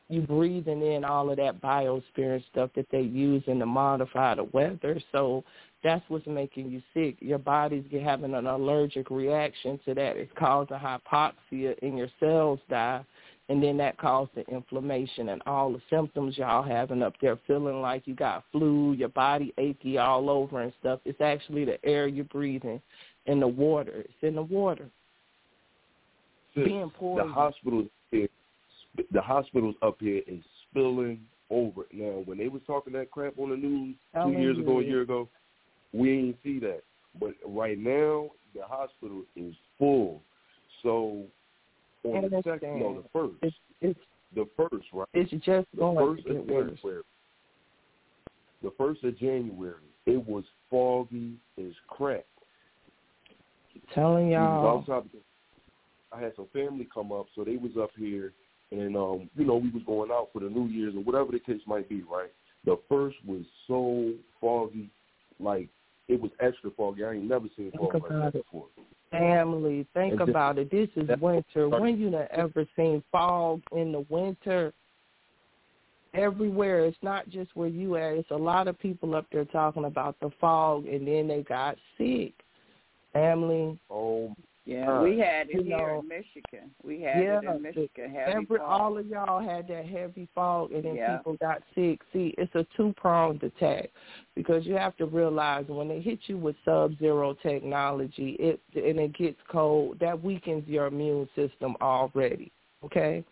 [0.08, 4.34] You breathing in all of that biosphere and stuff that they use in to modify
[4.34, 5.00] the weather.
[5.12, 5.44] So
[5.84, 7.16] that's what's making you sick.
[7.20, 10.16] Your body's having an allergic reaction to that.
[10.16, 13.04] It's causing hypoxia and your cells die
[13.50, 17.82] and then that caused the inflammation and all the symptoms y'all having up there, feeling
[17.82, 21.00] like you got flu, your body achy all over and stuff.
[21.04, 22.80] It's actually the air you're breathing
[23.26, 24.04] in the water.
[24.04, 24.88] It's in the water.
[26.54, 27.28] Sis, Being poisoned.
[27.28, 31.20] The hospitals, the hospitals up here is spilling
[31.50, 31.82] over.
[31.92, 34.84] Now, when they was talking that crap on the news oh, two years ago, a
[34.84, 35.28] year ago,
[35.92, 36.82] we ain't see that.
[37.18, 40.22] But right now, the hospital is full.
[40.84, 41.24] So
[42.04, 43.34] on the second, no, the first.
[43.42, 44.00] It's, it's
[44.34, 45.08] the first, right?
[45.14, 47.02] It's just the going first to of January.
[48.62, 49.74] The first of January,
[50.06, 52.24] it was foggy as crap.
[53.94, 54.84] Telling y'all.
[56.12, 58.32] I had some family come up, so they was up here,
[58.72, 61.38] and um, you know, we was going out for the New Year's or whatever the
[61.38, 62.32] case might be, right?
[62.64, 64.90] The first was so foggy,
[65.38, 65.68] like
[66.10, 67.04] it was extra foggy.
[67.04, 68.66] I ain't never seen fog like that before
[69.10, 69.86] family.
[69.94, 70.70] Think and about it.
[70.70, 71.68] This is winter.
[71.68, 74.72] When you have ever seen fog in the winter?
[76.14, 76.86] Everywhere.
[76.86, 78.14] It's not just where you at.
[78.14, 81.76] It's a lot of people up there talking about the fog, and then they got
[81.96, 82.32] sick.
[83.12, 83.78] Family.
[83.90, 84.34] Oh
[84.66, 86.70] yeah, uh, we had it here know, in Michigan.
[86.82, 88.10] We had yeah, it in Michigan.
[88.14, 88.60] Heavy every fog.
[88.60, 91.16] all of y'all had that heavy fog, and then Yeah.
[91.16, 92.00] people got sick.
[92.12, 93.90] See, it's a two pronged attack
[94.34, 99.00] because you have to realize when they hit you with sub zero technology, it and
[99.00, 102.52] it gets cold, that weakens your immune system already.
[102.84, 103.24] Okay,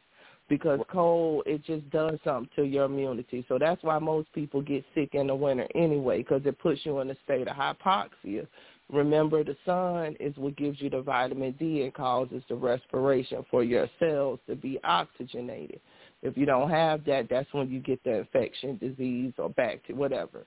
[0.49, 3.45] because cold it just does something to your immunity.
[3.49, 7.01] So that's why most people get sick in the winter anyway, because it puts you
[7.01, 8.47] in a state of hypoxia.
[8.91, 13.63] Remember, the sun is what gives you the vitamin D and causes the respiration for
[13.63, 15.81] your cells to be oxygenated.
[16.23, 20.47] If you don't have that, that's when you get the infection, disease, or bacteria, whatever.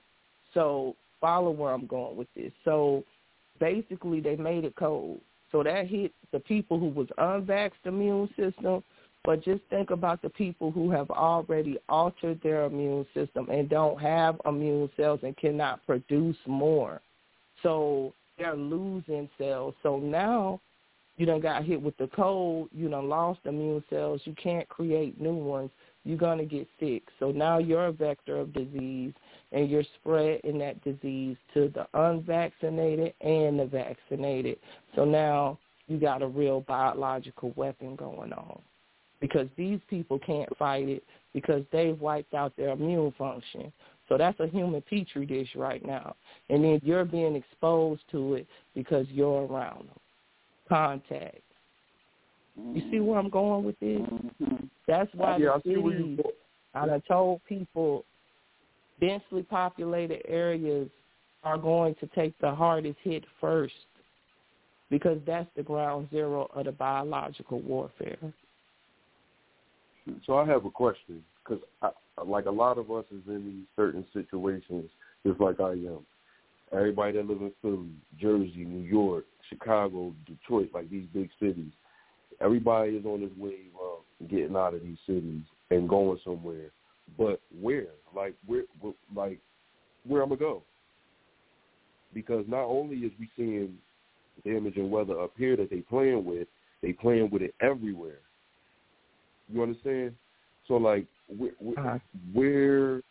[0.54, 2.52] So follow where I'm going with this.
[2.64, 3.04] So
[3.60, 5.20] basically, they made it cold.
[5.52, 8.82] So that hit the people who was unvaxxed immune system,
[9.24, 14.00] but just think about the people who have already altered their immune system and don't
[14.00, 17.00] have immune cells and cannot produce more.
[17.62, 19.74] So they're losing cells.
[19.82, 20.60] So now
[21.16, 25.20] you done got hit with the cold, you done lost immune cells, you can't create
[25.20, 25.70] new ones,
[26.04, 27.02] you're going to get sick.
[27.20, 29.12] So now you're a vector of disease
[29.52, 34.58] and you're spreading that disease to the unvaccinated and the vaccinated.
[34.96, 38.60] So now you got a real biological weapon going on
[39.20, 43.72] because these people can't fight it because they've wiped out their immune function.
[44.12, 46.16] So that's a human petri dish right now.
[46.50, 49.98] And then you're being exposed to it because you're around them.
[50.68, 51.40] Contact.
[52.74, 54.00] You see where I'm going with this?
[54.00, 54.66] Mm-hmm.
[54.86, 56.18] That's why yeah, the cities,
[56.74, 58.04] I done told people
[59.00, 60.90] densely populated areas
[61.42, 63.72] are going to take the hardest hit first
[64.90, 68.18] because that's the ground zero of the biological warfare.
[70.26, 71.62] So I have a question because,
[72.26, 74.90] like a lot of us is in these certain situations,
[75.26, 76.06] just like I am.
[76.72, 81.72] Everybody that lives in Philly, Jersey, New York, Chicago, Detroit, like these big cities,
[82.40, 86.70] everybody is on this wave of getting out of these cities and going somewhere.
[87.18, 87.88] But where?
[88.14, 88.64] Like where?
[89.14, 89.40] Like
[90.06, 90.62] where I'm gonna go?
[92.14, 93.76] Because not only is we seeing
[94.44, 96.48] damage and weather up here that they playing with,
[96.82, 98.18] they playing with it everywhere.
[99.48, 100.14] You understand?
[100.68, 101.98] So like where, where, uh-huh.
[102.32, 103.02] where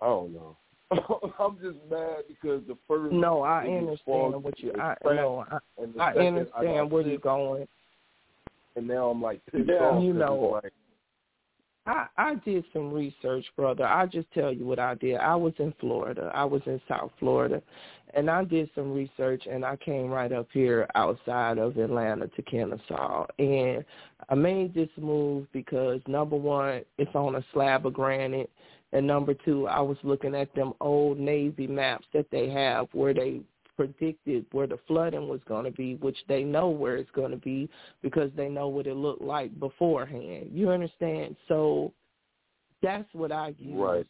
[0.00, 0.56] I don't know.
[1.38, 3.12] I'm just mad because the first.
[3.12, 4.72] No, I understand what you.
[4.74, 5.44] I know.
[5.50, 7.68] I, I understand I where you're going.
[8.76, 10.02] And now I'm like pissed yeah, off.
[10.02, 10.60] You know.
[10.62, 10.72] Like,
[11.90, 13.84] I I did some research, brother.
[13.84, 15.16] I just tell you what I did.
[15.16, 16.30] I was in Florida.
[16.34, 17.62] I was in South Florida,
[18.14, 22.42] and I did some research, and I came right up here outside of Atlanta to
[22.42, 23.84] Kennesaw, and
[24.28, 28.50] I made this move because number one, it's on a slab of granite
[28.92, 33.14] and number two, I was looking at them old Navy maps that they have where
[33.14, 33.40] they
[33.80, 37.38] predicted where the flooding was going to be, which they know where it's going to
[37.38, 37.66] be
[38.02, 40.50] because they know what it looked like beforehand.
[40.52, 41.34] You understand?
[41.48, 41.90] So
[42.82, 43.74] that's what I use.
[43.74, 44.06] Right.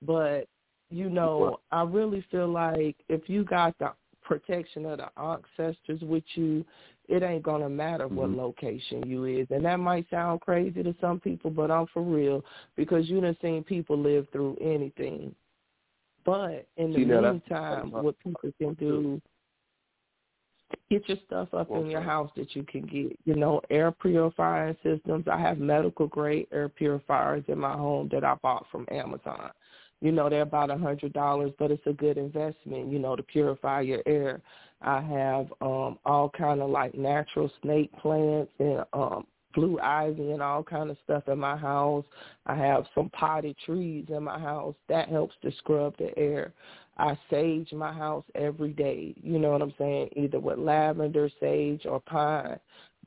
[0.00, 0.48] But
[0.88, 3.92] you know, I really feel like if you got the
[4.22, 6.64] protection of the ancestors with you,
[7.06, 8.40] it ain't gonna matter what mm-hmm.
[8.40, 9.46] location you is.
[9.50, 12.42] And that might sound crazy to some people, but I'm for real
[12.74, 15.34] because you done seen people live through anything.
[16.24, 19.20] But in the See, meantime, what people can do
[20.90, 21.80] get your stuff up okay.
[21.80, 23.18] in your house that you can get.
[23.24, 25.26] You know, air purifying systems.
[25.30, 29.50] I have medical grade air purifiers in my home that I bought from Amazon.
[30.00, 33.22] You know, they're about a hundred dollars, but it's a good investment, you know, to
[33.22, 34.40] purify your air.
[34.82, 40.42] I have um all kind of like natural snake plants and um blue ivy and
[40.42, 42.04] all kind of stuff in my house.
[42.46, 44.74] I have some potted trees in my house.
[44.88, 46.52] That helps to scrub the air.
[46.98, 49.14] I sage my house every day.
[49.22, 50.10] You know what I'm saying?
[50.16, 52.58] Either with lavender, sage, or pine.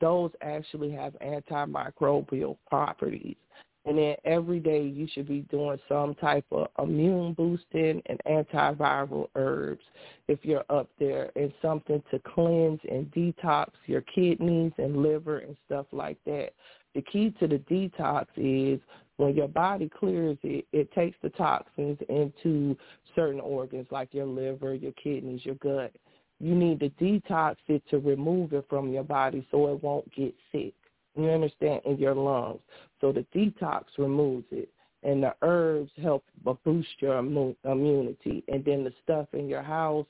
[0.02, 3.36] Those actually have antimicrobial properties.
[3.85, 9.27] And then every day you should be doing some type of immune boosting and antiviral
[9.35, 9.84] herbs
[10.27, 15.57] if you're up there and something to cleanse and detox your kidneys and liver and
[15.65, 16.51] stuff like that.
[16.95, 18.80] The key to the detox is
[19.18, 22.77] when your body clears it, it takes the toxins into
[23.15, 25.91] certain organs like your liver, your kidneys, your gut.
[26.39, 30.34] You need to detox it to remove it from your body so it won't get
[30.51, 30.73] sick.
[31.15, 31.81] You understand?
[31.85, 32.61] In your lungs.
[33.02, 34.69] So the detox removes it.
[35.03, 36.23] And the herbs help
[36.64, 38.44] boost your immunity.
[38.48, 40.06] And then the stuff in your house,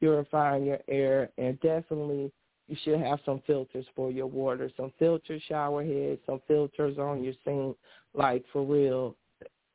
[0.00, 2.30] purifying your air, and definitely
[2.68, 7.24] you should have some filters for your water, some filter shower heads, some filters on
[7.24, 7.76] your sink,
[8.12, 9.16] like for real.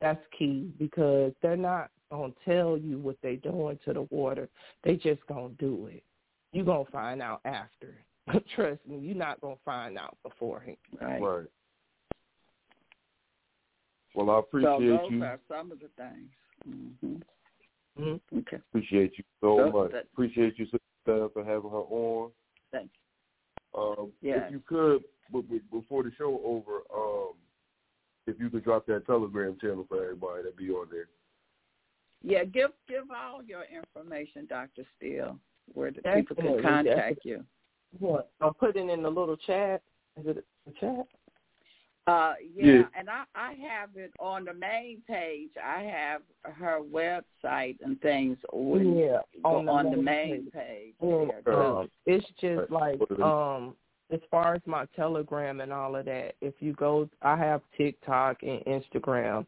[0.00, 4.48] That's key because they're not gonna tell you what they're doing to the water.
[4.82, 6.02] They just gonna do it.
[6.52, 7.94] You're gonna find out after.
[8.54, 10.76] Trust me, you're not gonna find out beforehand.
[11.00, 11.20] Right.
[11.20, 11.46] Right.
[14.14, 15.24] Well, I appreciate so those you.
[15.24, 16.30] are some of the things.
[16.68, 18.02] Mm-hmm.
[18.02, 18.38] Mm-hmm.
[18.38, 18.56] Okay.
[18.56, 19.92] Appreciate you so, so much.
[19.92, 22.30] That, appreciate you, Sister, for having her on.
[22.72, 22.90] Thank
[23.76, 24.40] Um, yes.
[24.46, 25.02] If you could,
[25.70, 27.34] before the show over, um,
[28.26, 31.08] if you could drop that Telegram channel for everybody that be on there.
[32.22, 35.38] Yeah, give give all your information, Doctor Steele,
[35.72, 37.44] where the people can contact you.
[37.98, 38.30] What?
[38.40, 39.82] I'm putting in the little chat.
[40.18, 41.06] Is it a chat?
[42.06, 45.50] Uh, yeah, yeah, and I I have it on the main page.
[45.62, 48.38] I have her website and things.
[48.52, 50.52] Yeah, on, the, on main the main page.
[50.52, 50.94] page.
[51.02, 53.76] Yeah, um, it's just like um
[54.10, 56.34] as far as my Telegram and all of that.
[56.40, 59.46] If you go, I have TikTok and Instagram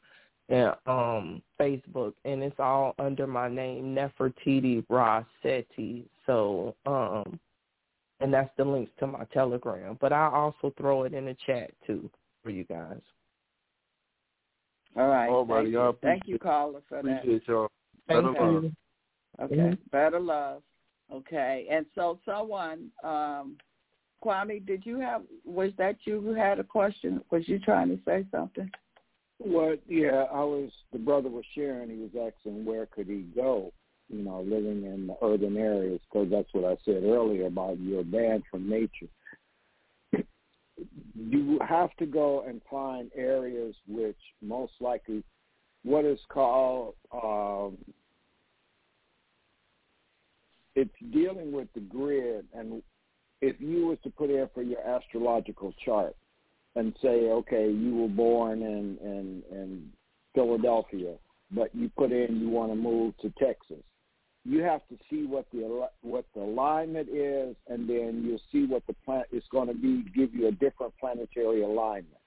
[0.48, 6.04] and um Facebook, and it's all under my name Nefertiti Ra Seti.
[6.26, 7.40] So um,
[8.22, 9.98] and that's the links to my Telegram.
[10.00, 12.08] But I also throw it in the chat too
[12.42, 13.00] for you guys.
[14.96, 15.28] All right.
[15.28, 15.96] All Thank, you.
[16.02, 17.52] Thank you, caller, for appreciate that.
[17.52, 17.68] y'all.
[18.08, 18.52] Thank Better you.
[18.52, 18.72] love.
[19.40, 19.56] Okay.
[19.56, 19.90] Mhm.
[19.90, 20.62] Better love.
[21.10, 21.66] Okay.
[21.70, 23.56] And so someone, um,
[24.22, 27.24] Kwame, did you have was that you who had a question?
[27.30, 28.70] Was you trying to say something?
[29.38, 30.70] Well, yeah, I was.
[30.92, 31.90] The brother was sharing.
[31.90, 33.72] He was asking where could he go,
[34.12, 38.04] you know, living in the urban areas, because that's what I said earlier about you're
[38.04, 39.08] banned from nature.
[41.14, 45.24] you have to go and find areas which most likely,
[45.82, 47.78] what is called, um,
[50.74, 52.44] it's dealing with the grid.
[52.54, 52.82] And
[53.40, 56.14] if you was to put in for your astrological chart
[56.76, 59.90] and say, okay, you were born in in, in
[60.34, 61.14] Philadelphia,
[61.50, 63.82] but you put in you want to move to Texas,
[64.44, 68.86] you have to see what the what the alignment is, and then you'll see what
[68.86, 70.04] the planet is going to be.
[70.14, 72.18] Give you a different planetary alignment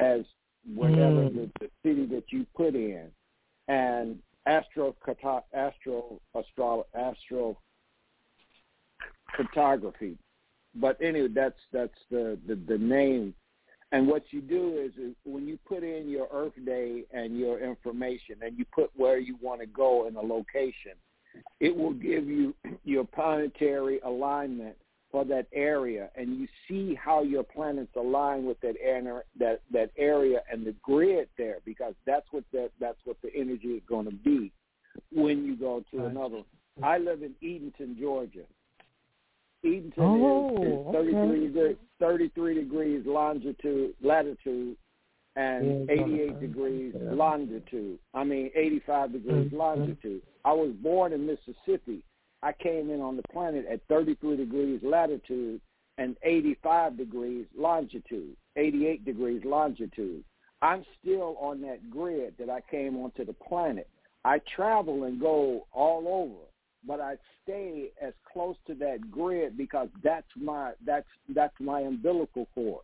[0.00, 0.20] as
[0.74, 1.34] whatever Mm.
[1.34, 3.10] the, the city that you put in,
[3.68, 4.94] and astro
[5.52, 7.58] astro astro astro
[9.36, 10.16] photography.
[10.76, 13.34] But anyway, that's that's the, the the name.
[13.92, 17.60] And what you do is, is when you put in your Earth Day and your
[17.60, 20.92] information, and you put where you want to go in a location,
[21.60, 22.54] it will give you
[22.84, 24.76] your planetary alignment
[25.10, 29.90] for that area, and you see how your planets align with that area, that that
[29.96, 34.06] area and the grid there, because that's what that that's what the energy is going
[34.06, 34.50] to be
[35.12, 36.42] when you go to another.
[36.82, 38.42] I live in Eatonton, Georgia.
[39.64, 41.46] Eatonton Oh, is, is 33, okay.
[41.46, 44.76] degrees, 33 degrees longitude, latitude,
[45.36, 47.98] and Yeah, 88 uh, degrees longitude.
[48.12, 49.56] I mean, 85 degrees Mhm.
[49.56, 50.22] longitude.
[50.44, 52.04] I was born in Mississippi.
[52.42, 55.60] I came in on the planet at 33 degrees latitude
[55.96, 60.24] and 85 degrees longitude, 88 degrees longitude.
[60.60, 63.88] I'm still on that grid that I came onto the planet.
[64.24, 66.44] I travel and go all over,
[66.86, 72.48] but I stay as close to that grid because that's my that's that's my umbilical
[72.54, 72.82] cord.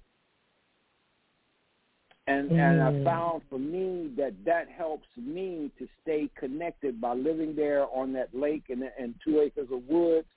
[2.31, 3.05] And and I Mm.
[3.05, 8.33] found for me that that helps me to stay connected by living there on that
[8.35, 10.29] lake and and two acres of woods.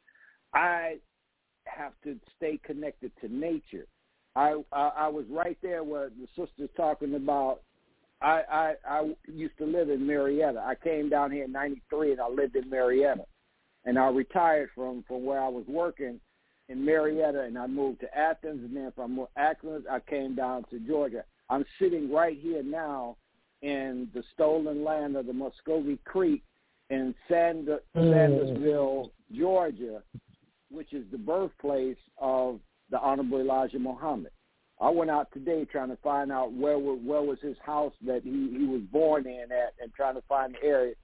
[0.54, 1.00] I
[1.66, 3.86] have to stay connected to nature.
[4.36, 7.62] I I, I was right there where the sister's talking about.
[8.22, 10.60] I, I I used to live in Marietta.
[10.60, 13.26] I came down here in '93 and I lived in Marietta,
[13.86, 16.20] and I retired from from where I was working
[16.70, 20.80] in Marietta, and I moved to Athens, and then from Athens I came down to
[20.80, 21.24] Georgia.
[21.50, 23.18] I'm sitting right here now
[23.62, 26.44] in the stolen land of the Muscogee Creek
[26.90, 27.80] in Sand- Mm.
[27.96, 30.04] Sandersville, Georgia,
[30.70, 32.60] which is the birthplace of
[32.90, 34.32] the Honorable Elijah Muhammad.
[34.82, 38.50] I went out today trying to find out where where was his house that he,
[38.58, 40.96] he was born in at, and trying to find the area.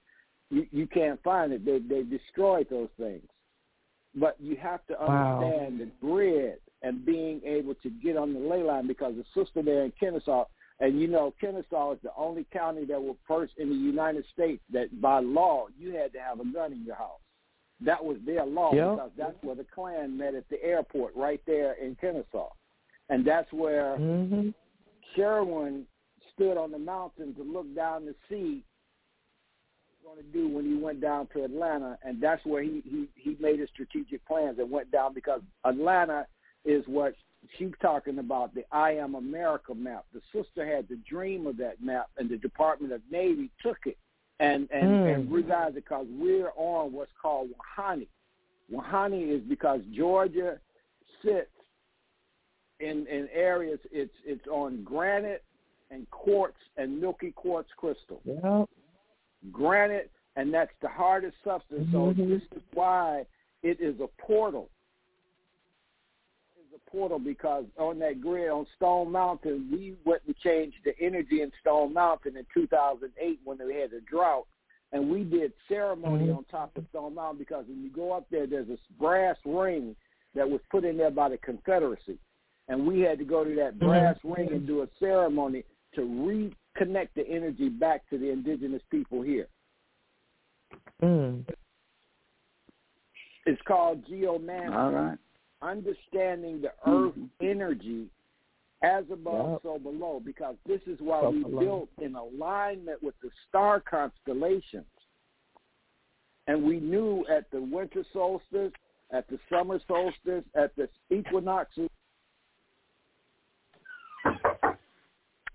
[0.50, 1.64] You, you can't find it.
[1.64, 3.26] They they destroyed those things.
[4.14, 5.38] But you have to Wow.
[5.38, 9.62] understand the grid and being able to get on the ley line because the sister
[9.62, 10.46] there in Kennesaw,
[10.80, 14.62] and you know Kennesaw is the only county that was first in the United States
[14.72, 17.20] that by law you had to have a gun in your house.
[17.82, 18.90] That was their law Yep.
[18.90, 22.50] because that's where the Klan met at the airport right there in Kennesaw.
[23.10, 24.54] And that's where Mhm.
[25.14, 25.86] Sherman
[26.32, 28.69] stood on the mountain to look down to see what he was
[30.04, 33.36] going to do when he went down to Atlanta, and that's where he he he
[33.40, 36.26] made his strategic plans and went down because Atlanta
[36.64, 37.14] is what
[37.56, 40.04] she's talking about the I Am America map.
[40.12, 43.96] The sister had the dream of that map, and the Department of Navy took it
[44.40, 45.14] and and, Mm.
[45.14, 48.08] and revised it because we're on what's called Wahani.
[48.72, 50.58] Wahani is because Georgia
[51.22, 51.50] sits
[52.80, 55.44] in in areas it's it's on granite
[55.90, 58.20] and quartz and milky quartz crystal.
[58.24, 58.68] Yep.
[59.50, 61.90] Granite and that's the hardest substance.
[61.92, 62.28] So Mhm.
[62.28, 63.26] this is why
[63.62, 64.70] it is a portal.
[66.56, 70.98] It's a portal because on that grid on Stone Mountain, we went and changed the
[70.98, 74.46] energy in Stone Mountain in 2008 when they had a drought,
[74.92, 76.38] and we did ceremony mm-hmm.
[76.38, 79.96] on top of Stone Mountain because when you go up there, there's this brass ring
[80.34, 82.18] that was put in there by the Confederacy,
[82.68, 84.32] and we had to go to that brass mm-hmm.
[84.32, 85.64] ring and do a ceremony
[85.94, 86.02] to
[86.78, 89.46] reconnect the energy back to the indigenous people here.
[91.02, 91.44] Mm.
[93.46, 94.74] It's called geomancy.
[94.74, 95.18] All right.
[95.62, 97.24] Understanding the earth mm-hmm.
[97.42, 98.06] energy
[98.82, 99.60] as above, yep.
[99.62, 101.60] so below, because this is why so we below.
[101.60, 104.86] built in alignment with the star constellations.
[106.46, 108.72] And we knew at the winter solstice,
[109.12, 111.90] at the summer solstice, at the equinoxes,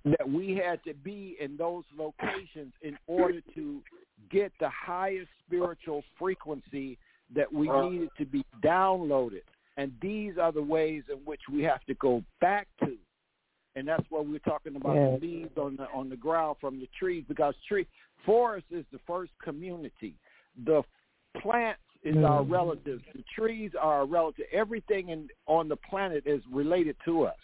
[0.06, 3.82] that we had to be in those locations in order to
[4.32, 6.98] get the highest spiritual frequency
[7.36, 9.42] that we uh, needed to be downloaded.
[9.78, 12.96] And these are the ways in which we have to go back to.
[13.76, 15.12] And that's what we're talking about yeah.
[15.12, 17.86] the leaves on the on the ground from the trees because tree
[18.26, 20.16] forest is the first community.
[20.66, 20.82] The
[21.42, 22.30] plants is mm.
[22.30, 23.04] our relatives.
[23.14, 24.46] The trees are our relative.
[24.54, 27.36] Everything in on the planet is related to us.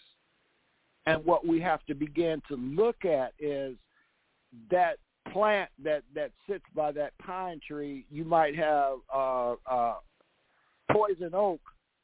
[1.06, 3.76] And what we have to begin to look at is
[4.70, 4.98] that
[5.32, 9.94] plant that that sits by that pine tree, you might have uh, uh,
[10.92, 11.60] poison oak,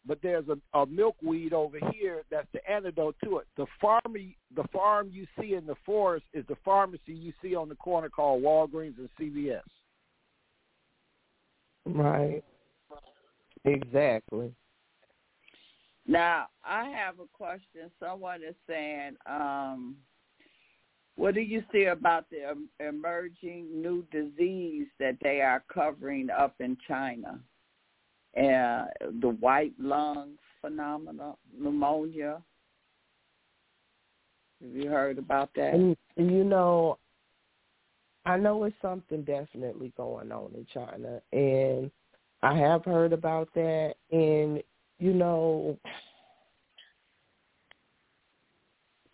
[0.07, 3.47] but there's a, a milkweed over here that's the antidote to it.
[3.57, 4.15] The farm
[4.55, 8.09] the farm you see in the forest is the pharmacy you see on the corner
[8.09, 9.61] called Walgreens and CVS.
[11.87, 12.43] Right.
[13.65, 14.53] Exactly.
[16.09, 17.91] Now I have a question.
[18.01, 19.97] Someone is saying, um,
[21.17, 26.79] what do you see about the emerging new disease that they are covering up in
[26.89, 27.39] China?
[28.37, 28.87] Uh,
[29.21, 32.41] the white lung phenomena, pneumonia.
[34.63, 35.75] Have you heard about that?
[35.75, 36.99] And, you know,
[38.25, 41.91] I know it's something definitely going on in China, and
[42.43, 43.95] I have heard about that.
[44.13, 44.63] And
[44.99, 45.79] you know,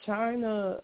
[0.06, 0.80] China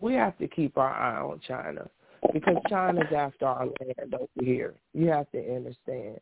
[0.00, 1.88] we have to keep our eye on China
[2.32, 4.74] because China's after our land over here.
[4.92, 6.18] You have to understand.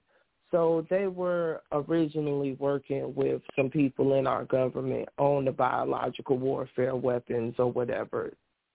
[0.51, 6.95] So they were originally working with some people in our government on the biological warfare
[6.95, 8.33] weapons or whatever.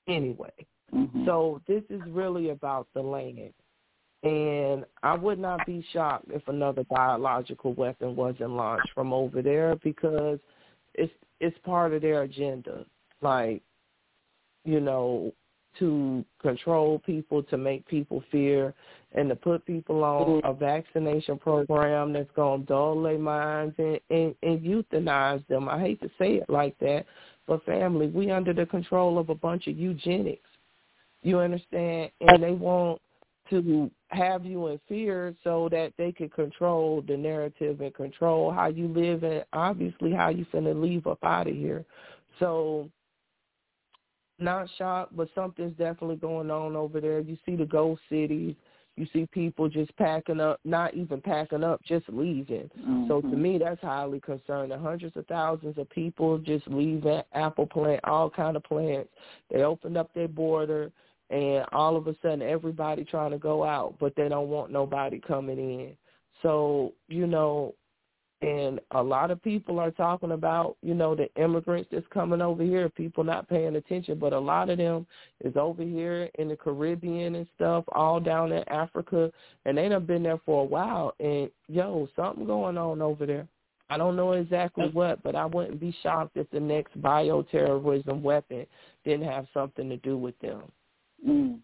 [0.07, 0.51] Anyway,
[0.93, 1.26] mm-hmm.
[1.26, 3.53] so this is really about the land.
[4.23, 9.75] And I would not be shocked if another biological weapon wasn't launched from over there
[9.83, 10.39] because
[10.93, 12.85] it's it's part of their agenda.
[13.21, 13.61] Like
[14.65, 15.33] you know,
[15.79, 18.73] to control people, to make people fear,
[19.13, 20.47] and to put people on mm-hmm.
[20.47, 25.69] a vaccination program that's going to dull their minds and, and, and euthanize them.
[25.69, 27.05] I hate to say it like that,
[27.47, 30.49] but family, we under the control of a bunch of eugenics.
[31.21, 32.11] You understand?
[32.21, 33.01] And they want
[33.49, 38.67] to have you in fear so that they can control the narrative and control how
[38.67, 41.85] you live and obviously how you finna leave up out of here.
[42.39, 42.89] So
[44.39, 47.19] not shocked, but something's definitely going on over there.
[47.19, 48.55] You see the ghost cities.
[48.95, 52.69] You see people just packing up, not even packing up, just leaving.
[52.80, 53.07] Mm-hmm.
[53.07, 53.41] So to mm-hmm.
[53.41, 54.77] me, that's highly concerning.
[54.77, 59.09] Hundreds of thousands of people just leaving apple plant, all kind of plants.
[59.49, 60.91] They opened up their border,
[61.30, 65.19] and all of a sudden, everybody trying to go out, but they don't want nobody
[65.19, 65.97] coming in.
[66.41, 67.76] So you know,
[68.41, 72.64] and a lot of people are talking about, you know, the immigrants that's coming over
[72.64, 75.06] here, people not paying attention, but a lot of them
[75.43, 79.30] is over here in the Caribbean and stuff, all down in Africa,
[79.65, 81.15] and they done been there for a while.
[81.19, 83.47] And yo, something going on over there.
[83.89, 88.65] I don't know exactly what, but I wouldn't be shocked if the next bioterrorism weapon
[89.03, 90.61] didn't have something to do with them.
[91.27, 91.59] Mm.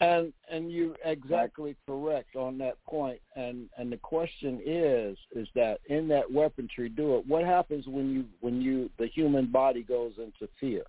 [0.00, 3.20] And and you're exactly correct on that point.
[3.34, 8.10] And and the question is is that in that weaponry do it, what happens when
[8.12, 10.84] you when you the human body goes into fear?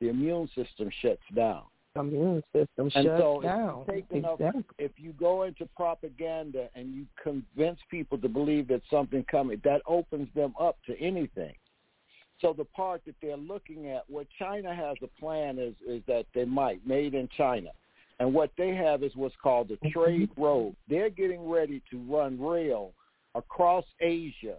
[0.00, 1.62] The immune system shuts down.
[1.94, 3.84] The immune system and shuts so down.
[3.88, 4.18] Exactly.
[4.18, 4.40] enough,
[4.78, 9.80] if you go into propaganda and you convince people to believe that something coming, that
[9.86, 11.54] opens them up to anything.
[12.44, 16.26] So the part that they're looking at, what China has a plan is is that
[16.34, 17.70] they might made in China
[18.20, 20.42] and what they have is what's called the trade mm-hmm.
[20.42, 20.76] road.
[20.86, 22.92] They're getting ready to run rail
[23.34, 24.56] across Asia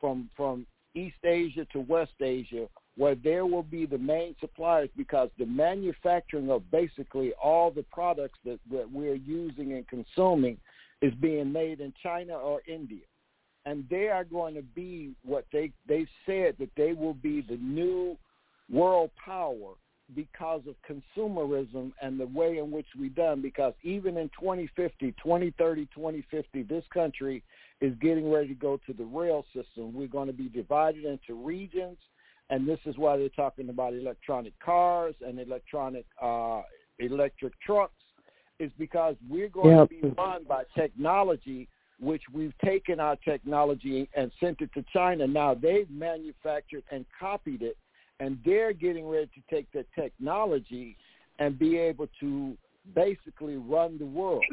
[0.00, 0.66] from from
[0.96, 2.66] East Asia to West Asia
[2.96, 8.38] where there will be the main suppliers because the manufacturing of basically all the products
[8.44, 10.56] that, that we're using and consuming
[11.00, 13.02] is being made in China or India.
[13.66, 17.56] And they are going to be what they they said that they will be the
[17.56, 18.16] new
[18.70, 19.72] world power
[20.14, 25.86] because of consumerism and the way in which we done because even in 2050 2030
[25.94, 27.42] 2050 this country
[27.80, 31.34] is getting ready to go to the rail system we're going to be divided into
[31.34, 31.96] regions
[32.50, 36.60] and this is why they're talking about electronic cars and electronic uh
[36.98, 37.92] electric trucks
[38.60, 39.88] is because we're going yep.
[39.88, 41.66] to be run by technology
[42.00, 45.26] which we've taken our technology and sent it to China.
[45.26, 47.76] Now they've manufactured and copied it,
[48.20, 50.96] and they're getting ready to take the technology
[51.38, 52.56] and be able to
[52.94, 54.44] basically run the world.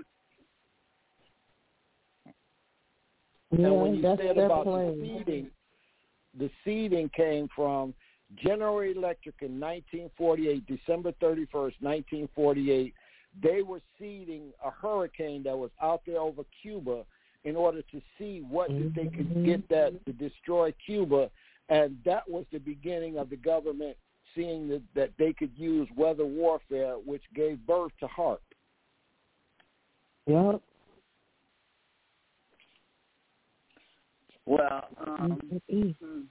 [3.51, 5.51] Yeah, and when you said about the seeding,
[6.39, 7.93] the seeding came from
[8.41, 12.93] General Electric in 1948, December 31st, 1948.
[13.43, 17.03] They were seeding a hurricane that was out there over Cuba
[17.43, 18.89] in order to see what mm-hmm.
[18.95, 21.29] they could get that to destroy Cuba,
[21.69, 23.97] and that was the beginning of the government
[24.35, 28.37] seeing that, that they could use weather warfare, which gave birth to HAARP.
[30.27, 30.61] Yep.
[34.45, 35.39] Well, um,
[35.71, 36.21] mm-hmm.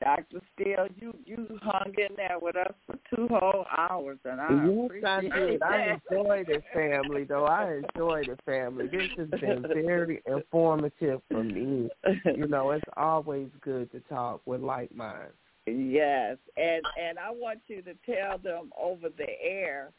[0.00, 0.40] Dr.
[0.54, 4.84] Steele, you you hung in there with us for two whole hours, and I yes,
[4.84, 5.60] appreciate I did.
[5.60, 5.66] that.
[5.70, 7.46] I enjoyed the family, though.
[7.46, 8.86] I enjoyed the family.
[8.88, 11.88] This has been very informative for me.
[12.26, 15.32] You know, it's always good to talk with like minds.
[15.66, 19.90] Yes, and and I want you to tell them over the air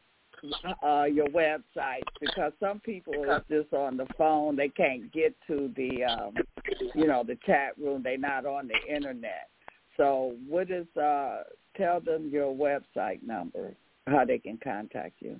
[0.83, 5.69] uh your website because some people are just on the phone they can't get to
[5.75, 6.33] the um
[6.95, 9.49] you know the chat room they're not on the internet
[9.99, 11.43] so what is uh
[11.75, 13.75] tell them your website number,
[14.07, 15.39] how they can contact you.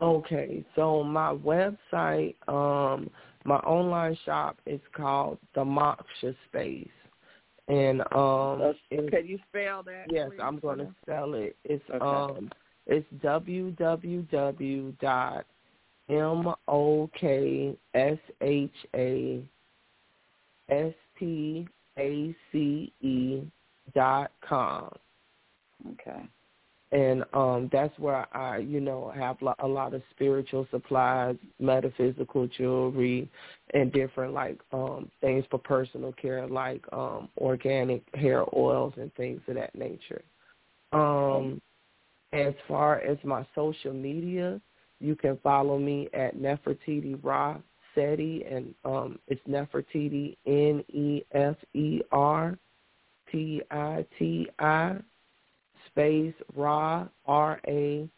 [0.00, 3.08] Okay, so my website, um,
[3.44, 6.88] my online shop is called the Moksha Space.
[7.68, 10.06] And um can you spell that?
[10.10, 10.40] Yes, please?
[10.42, 11.56] I'm gonna spell it.
[11.64, 12.04] It's okay.
[12.04, 12.50] um
[12.86, 15.46] it's www dot
[16.10, 19.48] M O K S H A
[20.68, 23.42] S P A C E
[23.94, 24.90] dot com.
[25.92, 26.22] Okay.
[26.92, 33.28] And um that's where I, you know, have a lot of spiritual supplies, metaphysical jewelry,
[33.74, 39.40] and different like um things for personal care, like um organic hair oils and things
[39.48, 40.22] of that nature.
[40.92, 41.60] Um
[42.32, 44.60] as far as my social media,
[45.00, 47.58] you can follow me at Nefertiti Ra
[47.94, 52.56] Seti, and um, it's Nefertiti N E F E R
[53.32, 54.96] T I T I
[55.86, 58.08] space Ra R A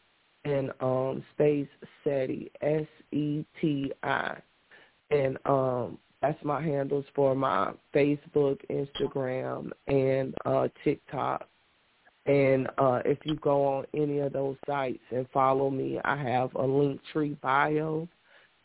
[0.44, 1.68] and um space
[2.02, 4.36] SETI S E T I.
[5.10, 11.48] And um that's my handles for my Facebook, Instagram and uh TikTok.
[12.26, 16.54] And uh if you go on any of those sites and follow me, I have
[16.54, 18.08] a link tree bio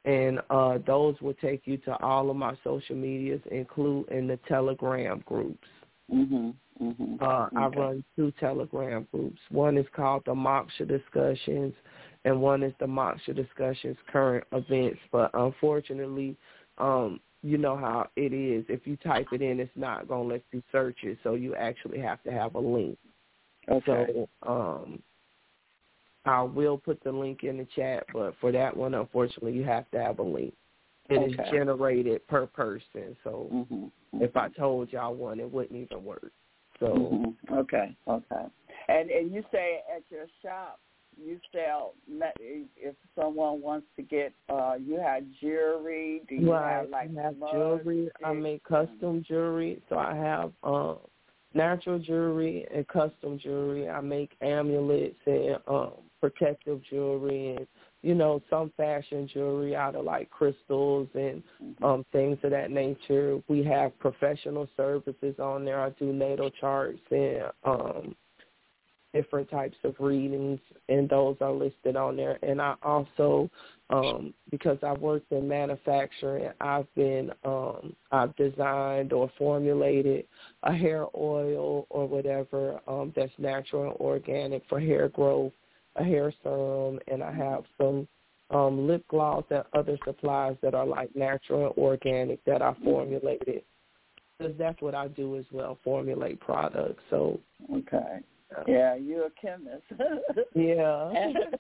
[0.05, 5.21] and uh those will take you to all of my social medias including the Telegram
[5.26, 5.67] groups.
[6.11, 6.53] Mhm.
[6.81, 7.15] Mm-hmm.
[7.22, 7.57] Uh, okay.
[7.57, 9.40] I run two Telegram groups.
[9.49, 11.73] One is called the Moksha Discussions,
[12.23, 14.99] and one is the Moksha Discussions Current Events.
[15.11, 16.38] But unfortunately,
[16.77, 18.65] um, you know how it is.
[18.69, 21.56] If you type it in, it's not going to let you search it, so you
[21.56, 22.98] actually have to have a link.
[23.69, 24.27] Okay.
[24.44, 25.02] So um,
[26.26, 29.90] I will put the link in the chat, but for that one, unfortunately, you have
[29.91, 30.53] to have a link.
[31.10, 31.31] It okay.
[31.31, 33.88] is generated per person, so mm-hmm.
[34.14, 36.31] If I told y'all one, it wouldn't even work.
[36.80, 37.53] So mm-hmm.
[37.53, 38.45] okay, okay.
[38.88, 40.80] And and you say at your shop
[41.23, 46.73] you sell if someone wants to get uh you have jewelry, do you right.
[46.73, 48.10] have like I have jewelry.
[48.23, 49.81] I make custom jewelry.
[49.90, 50.95] So I have uh
[51.53, 53.90] natural jewelry and custom jewelry.
[53.90, 57.68] I make amulets and um protective jewelry and
[58.01, 61.43] you know, some fashion jewelry out of like crystals and
[61.84, 63.41] um things of that nature.
[63.47, 65.81] We have professional services on there.
[65.81, 68.15] I do natal charts and um
[69.11, 72.38] different types of readings and those are listed on there.
[72.43, 73.49] And I also
[73.89, 80.26] um because I've worked in manufacturing, I've been um I've designed or formulated
[80.63, 85.51] a hair oil or whatever um that's natural and organic for hair growth
[85.99, 88.07] a hair serum, and I have some
[88.51, 93.63] um, lip gloss and other supplies that are like natural and organic that I formulated.
[94.38, 97.03] Because that's what I do as well, formulate products.
[97.09, 97.39] So
[97.73, 98.19] okay,
[98.67, 99.84] yeah, you're a chemist.
[100.55, 101.11] yeah.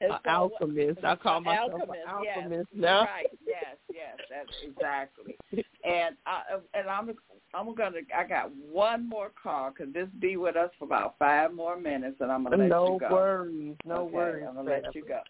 [0.00, 1.04] And an alchemist.
[1.04, 2.80] I call myself alchemist, an alchemist yes.
[2.80, 3.00] now.
[3.00, 3.26] Right.
[3.44, 3.76] Yes.
[3.92, 4.16] Yes.
[4.30, 5.36] That's exactly.
[5.84, 6.42] And I
[6.74, 7.10] and I'm
[7.54, 11.52] I'm gonna I got one more call because this be with us for about five
[11.52, 13.08] more minutes, and I'm gonna let no you go.
[13.08, 14.46] No worries, no okay, worries.
[14.48, 15.20] I'm gonna let you go.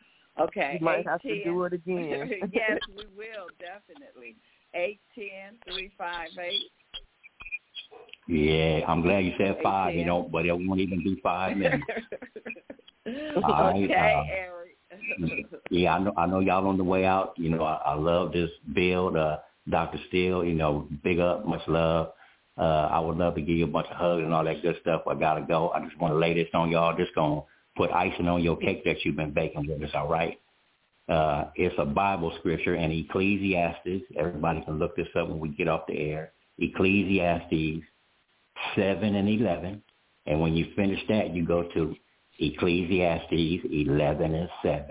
[0.40, 2.30] Okay, you might 8, have to do it again.
[2.52, 4.36] yes, we will definitely.
[4.74, 6.70] Eight ten three five eight.
[8.26, 9.94] Yeah, I'm glad you said five.
[9.94, 11.82] You know, but it won't even be five minutes.
[13.06, 14.57] All right, okay, uh, Eric.
[15.70, 16.12] yeah, I know.
[16.16, 17.34] I know y'all on the way out.
[17.36, 19.38] You know, I, I love this build, uh,
[19.68, 20.44] Doctor Steele.
[20.44, 22.12] You know, big up, much love.
[22.56, 24.76] Uh, I would love to give you a bunch of hugs and all that good
[24.80, 25.02] stuff.
[25.08, 25.70] I gotta go.
[25.70, 26.96] I just want to lay this on y'all.
[26.96, 27.42] Just gonna
[27.76, 29.90] put icing on your cake that you've been baking with us.
[29.94, 30.40] All right.
[31.08, 34.04] Uh, it's a Bible scripture in Ecclesiastes.
[34.18, 36.32] Everybody can look this up when we get off the air.
[36.58, 37.84] Ecclesiastes
[38.74, 39.82] 7 and 11.
[40.26, 41.94] And when you finish that, you go to
[42.38, 44.84] Ecclesiastes 11 and 7.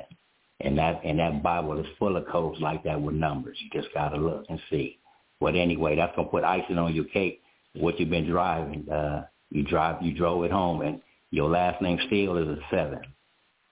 [0.61, 3.57] And that, and that Bible is full of codes like that with numbers.
[3.61, 4.99] You just got to look and see.
[5.39, 7.41] But anyway, that's going to put icing on your cake.
[7.75, 10.99] What you've been driving, uh, you drive, you drove it home and
[11.29, 13.01] your last name still is a seven.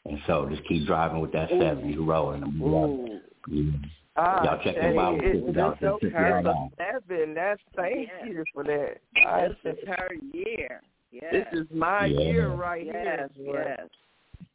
[0.06, 1.90] And so just keep driving with that seven.
[1.90, 2.62] You're rolling them.
[2.62, 3.20] Ooh.
[3.48, 3.74] You,
[4.18, 5.16] Ah, y'all check Shay, them out.
[5.22, 6.72] it- it's Y'all so check them out.
[6.78, 7.34] seven.
[7.34, 8.26] That's thank Yeah.
[8.28, 9.00] you for that.
[9.26, 10.82] I This is her year.
[11.22, 11.48] Yes.
[11.52, 12.20] This is my Yeah.
[12.20, 13.78] year right yes, here.
[13.80, 13.90] yes.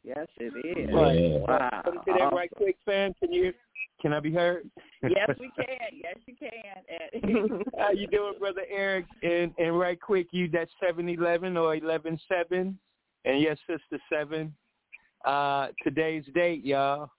[0.03, 0.89] Yes, it is.
[0.89, 1.39] Yeah.
[1.47, 1.81] Wow.
[1.85, 3.13] Let me say that right quick, fam.
[3.15, 3.53] Can you?
[4.01, 4.69] Can I be heard?
[5.03, 5.65] yes, we can.
[5.91, 7.63] Yes, you can.
[7.77, 9.05] How you doing, brother Eric?
[9.23, 12.77] And and right quick, you that seven eleven or eleven seven,
[13.25, 14.53] and yes, sister seven.
[15.25, 17.09] Uh, today's date, y'all,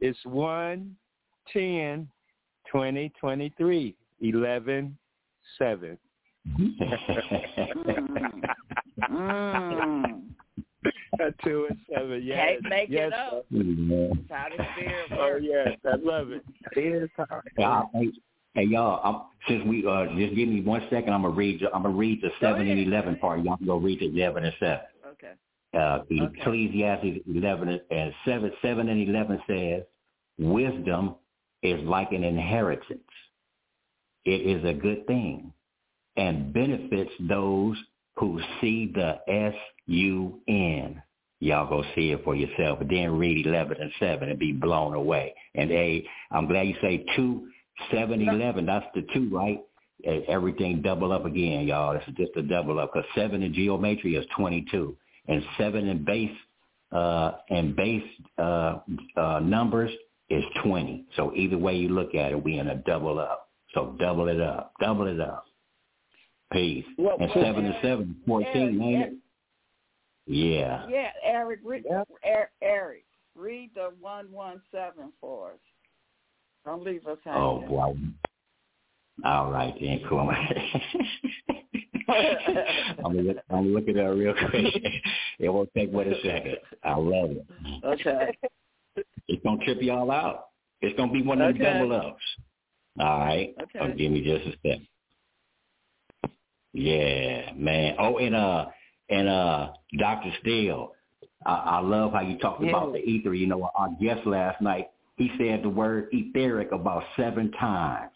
[0.00, 0.94] is one
[1.52, 2.08] ten
[2.70, 4.96] twenty twenty three eleven
[5.58, 5.98] seven.
[9.10, 10.20] Mm.
[11.42, 12.36] Two and seven, yes.
[12.36, 13.46] Can't make yes, it up.
[13.50, 14.08] Yeah.
[14.28, 16.44] That's how the spirit Oh yes, I love it.
[16.76, 17.50] It is hard.
[17.56, 18.08] Yeah, hey,
[18.54, 21.62] hey y'all, I'm, since we uh just give me one second, I'm gonna read.
[21.72, 23.42] I'm gonna read the seven and eleven part.
[23.42, 24.80] Y'all can go read the eleven and seven.
[25.12, 25.32] Okay.
[25.74, 26.40] Uh, Okay.
[26.40, 29.82] Ecclesiastes eleven and seven, seven and eleven says,
[30.38, 31.16] "Wisdom
[31.62, 33.00] is like an inheritance.
[34.24, 35.52] It is a good thing,
[36.16, 37.76] and benefits those
[38.16, 41.02] who see the S-U-N.
[41.40, 44.94] Y'all go see it for yourself, but then read eleven and seven and be blown
[44.94, 45.34] away.
[45.54, 47.48] And hey, I'm glad you say two,
[47.92, 48.66] seven, eleven.
[48.66, 49.60] That's the two, right?
[50.28, 51.94] Everything double up again, y'all.
[51.94, 54.96] This is just a double up because seven in geometry is twenty-two,
[55.28, 56.30] and seven in base
[56.92, 58.04] uh, and base
[58.38, 58.78] uh,
[59.16, 59.90] uh, numbers
[60.30, 61.04] is twenty.
[61.16, 63.50] So either way you look at it, we in a double up.
[63.74, 65.44] So double it up, double it up.
[66.54, 66.84] Peace.
[66.96, 69.14] Well, and well, seven and seven, fourteen, Eric, ain't it?
[70.26, 70.86] Yeah.
[70.88, 73.04] Yeah, Eric, read, Er- Eric,
[73.34, 75.58] read the one one seven for us.
[76.64, 77.42] Don't leave us hanging.
[77.42, 77.96] Oh boy.
[79.24, 80.30] All right then, cool.
[82.08, 84.74] I'm gonna look, I'm gonna look at that real quick.
[85.38, 86.56] it won't take but a second.
[86.82, 87.46] I love it.
[87.84, 88.36] Okay.
[89.28, 90.46] It's gonna trip y'all out.
[90.80, 91.78] It's gonna be one of them Okay.
[91.78, 92.22] double ups.
[93.00, 93.54] All right.
[93.60, 93.78] Okay.
[93.80, 94.78] Oh, give me just a sec.
[96.74, 97.94] Yeah, man.
[98.00, 98.66] Oh, and uh,
[99.08, 100.92] and uh, Doctor Steele,
[101.46, 103.32] I, I love how you talked about the ether.
[103.32, 108.10] You know, our guest last night, he said the word etheric about seven times.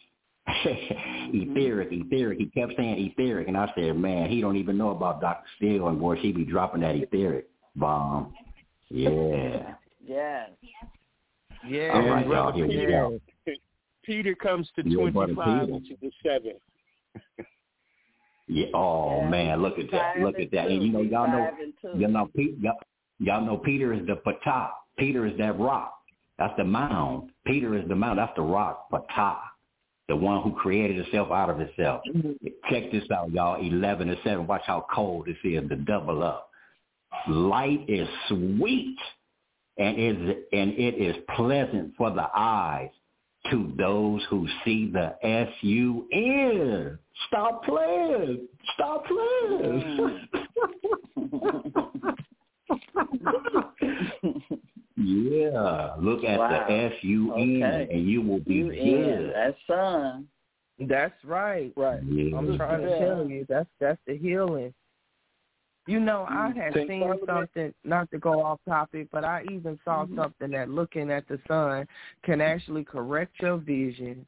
[0.64, 2.38] etheric, etheric.
[2.38, 5.86] He kept saying etheric, and I said, man, he don't even know about Doctor Steele,
[5.88, 8.34] and boy, she be dropping that etheric bomb.
[8.88, 9.74] Yeah.
[10.04, 10.50] Yes.
[11.66, 12.52] Yeah, All right, y'all.
[12.52, 13.20] Here we Peter, go.
[14.02, 15.74] Peter comes to Your 25, Peter.
[15.74, 16.54] which is a seven.
[18.48, 18.66] Yeah.
[18.74, 20.18] Oh Yeah, man, look at that.
[20.20, 20.68] Look at that.
[20.68, 20.74] two.
[20.74, 21.50] And you know, y'all know,
[21.94, 22.78] you know, y'all,
[23.18, 24.70] y'all know Peter is the Ptah.
[24.98, 25.94] Peter is that rock.
[26.38, 27.30] That's the mound.
[27.46, 28.18] Peter is the mound.
[28.18, 28.90] That's the rock.
[28.90, 29.38] Ptah,
[30.08, 32.02] the one who created itself out of itself.
[32.70, 33.60] Check this out, y'all.
[33.60, 34.46] Eleven and seven.
[34.46, 35.68] Watch how cold this is.
[35.68, 36.50] The double up.
[37.28, 38.96] Light is sweet,
[39.78, 42.90] and is and it is pleasant for the eyes
[43.50, 46.98] to those who see the S U N.
[47.26, 48.46] Stop playing.
[48.74, 50.28] Stop playing.
[54.96, 55.94] yeah.
[55.98, 56.48] Look at Wow.
[56.48, 57.88] the S U N Okay.
[57.92, 59.02] and you will be You in.
[59.26, 59.34] good.
[59.34, 60.28] That's son.
[60.80, 61.72] That's right.
[61.76, 62.02] Right.
[62.04, 62.36] Yeah.
[62.38, 62.98] I'm trying to Yeah.
[62.98, 64.72] tell you, that's that's the healing.
[65.86, 66.60] You know, I Mm-hmm.
[66.60, 70.16] had Think seen something, not to go off topic, but I even saw Mhm.
[70.16, 71.88] something that looking at the sun
[72.22, 74.26] can actually correct your vision.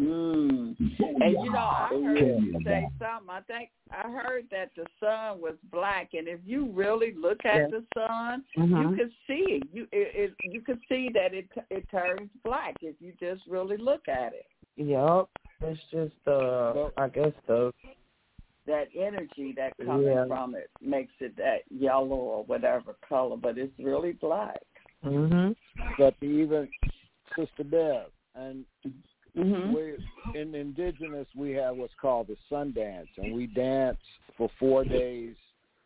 [0.00, 0.76] Mm.
[0.78, 3.28] And you know, I heard you say something.
[3.28, 7.56] I think I heard that the sun was black, and if you really look at
[7.56, 7.66] Yeah.
[7.68, 8.90] the sun, Mhm.
[8.90, 9.62] you can see it.
[9.72, 13.76] You it, it you can see that it it turns black if you just really
[13.76, 14.46] look at it.
[14.76, 15.28] Yep.
[15.62, 17.72] It's just uh I guess the
[18.66, 20.26] that energy that comes yeah.
[20.26, 24.62] from it makes it that yellow or whatever color, but it's really black.
[25.04, 25.56] Mhm.
[25.98, 26.68] But even
[27.36, 28.64] Sister Bev and
[29.36, 29.72] mm-hmm.
[29.74, 33.98] we in indigenous we have what's called the sun dance and we dance
[34.36, 35.34] for four days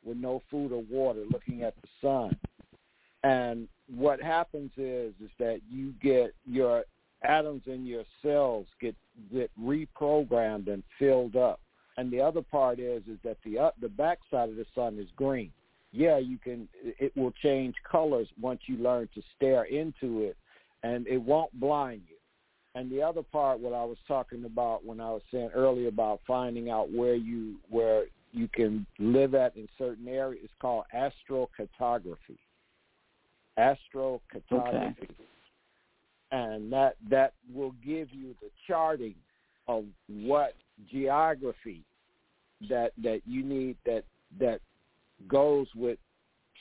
[0.05, 2.37] with no food or water looking at the sun.
[3.23, 6.85] And what happens is is that you get your
[7.23, 8.95] atoms in your cells get
[9.33, 11.61] get reprogrammed and filled up.
[11.97, 15.09] And the other part is is that the uh, the backside of the sun is
[15.16, 15.53] green.
[15.93, 16.69] Yeah, you can.
[16.83, 20.37] It will change colors once you learn to stare into it,
[20.83, 22.14] and it won't blind you.
[22.75, 26.21] And the other part, what I was talking about when I was saying earlier about
[26.27, 32.39] finding out where you where you can live at in certain areas, is called astrocartography.
[33.59, 34.99] Astrocartography.
[34.99, 35.15] Okay
[36.35, 39.15] and that that will give you the charting
[39.69, 40.55] of what
[40.91, 41.83] geography
[42.69, 44.05] that that you need that
[44.39, 44.61] that
[45.29, 45.99] goes with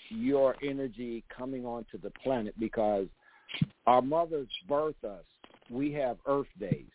[0.09, 3.07] your energy coming onto the planet because
[3.87, 5.23] our mothers birth us
[5.69, 6.85] we have earth days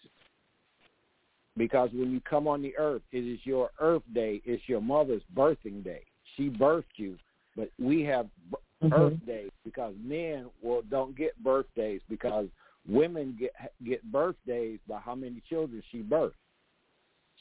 [1.56, 5.22] because when you come on the earth it is your earth day it's your mother's
[5.36, 6.02] birthing day
[6.36, 7.16] she birthed you
[7.56, 8.26] but we have
[8.82, 8.92] mm-hmm.
[8.92, 12.46] earth days because men well don't get birthdays because
[12.88, 13.52] women get
[13.84, 16.34] get birthdays by how many children she births.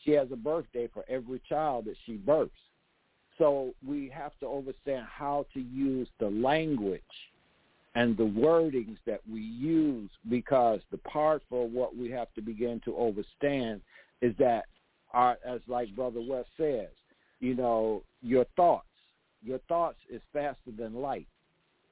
[0.03, 2.51] She has a birthday for every child that she births.
[3.37, 7.01] So we have to understand how to use the language
[7.97, 12.81] and the wordings that we use because the part for what we have to begin
[12.85, 13.81] to understand
[14.21, 14.65] is that
[15.13, 16.89] our, as like Brother West says,
[17.39, 18.83] you know, your thoughts.
[19.43, 21.27] Your thoughts is faster than light.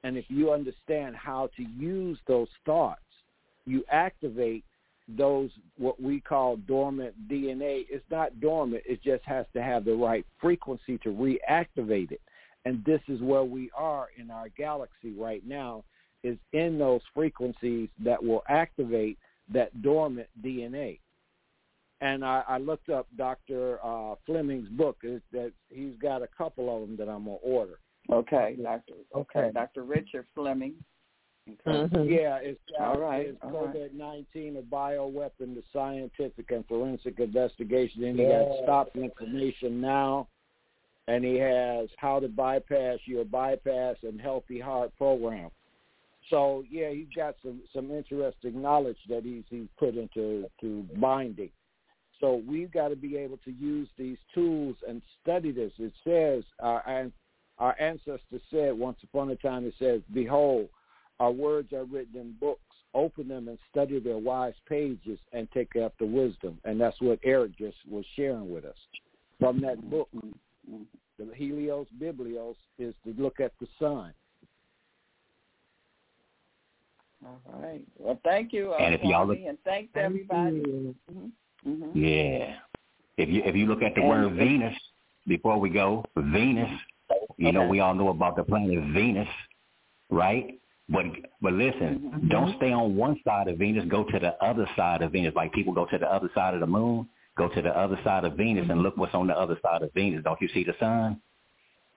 [0.03, 2.99] And if you understand how to use those thoughts
[3.65, 4.63] you activate
[5.07, 7.85] those what we call dormant DNA.
[7.89, 8.83] It's not dormant.
[8.87, 12.21] It just has to have the right frequency to reactivate it.
[12.65, 15.83] And this is where we are in our galaxy right now
[16.25, 19.17] is in those frequencies that will activate
[19.53, 20.99] that dormant DNA.
[22.01, 23.79] And I, I looked up Dr.
[23.83, 24.97] Uh, Fleming's book.
[25.31, 27.79] That he's got a couple of them that I'm gonna order.
[28.11, 28.93] Okay, Dr.
[29.15, 29.83] Okay, Dr.
[29.83, 30.75] Richard Fleming.
[31.47, 31.77] Okay.
[31.77, 32.11] Mm-hmm.
[32.11, 33.27] Yeah, it's uh, all right.
[33.27, 39.79] It's COVID nineteen, a bioweapon, the scientific and forensic investigation, and he has stop inflammation
[39.79, 40.27] now,
[41.07, 45.49] and he has how to bypass your bypass and healthy heart program.
[46.29, 51.51] So yeah, he's got some some interesting knowledge that he's he's put into to binding.
[52.19, 55.73] So we've got to be able to use these tools and study this.
[55.77, 57.11] It says our
[57.57, 59.65] our ancestors said once upon a time.
[59.65, 60.69] It says, "Behold."
[61.19, 62.59] Our words are written in books.
[62.93, 66.59] Open them and study their wise pages and take after wisdom.
[66.63, 68.77] And that's what Eric just was sharing with us.
[69.39, 70.09] From that book,
[71.17, 74.13] the Helios Biblios is to look at the sun.
[77.25, 77.81] All right.
[77.97, 80.61] Well, thank you, uh, and if y'all look, and thanks everybody.
[80.61, 81.25] Mm-hmm.
[81.67, 81.97] Mm-hmm.
[81.97, 82.55] Yeah.
[83.17, 84.75] If you if you look at the and word Venus
[85.27, 86.69] before we go, Venus,
[87.37, 87.57] you okay.
[87.57, 89.27] know we all know about the planet Venus,
[90.09, 90.59] right?
[90.89, 91.05] But
[91.41, 92.27] but listen, mm-hmm.
[92.27, 93.85] don't stay on one side of Venus.
[93.89, 95.33] Go to the other side of Venus.
[95.35, 97.07] Like people go to the other side of the moon.
[97.37, 99.91] Go to the other side of Venus and look what's on the other side of
[99.93, 100.23] Venus.
[100.23, 101.19] Don't you see the sun?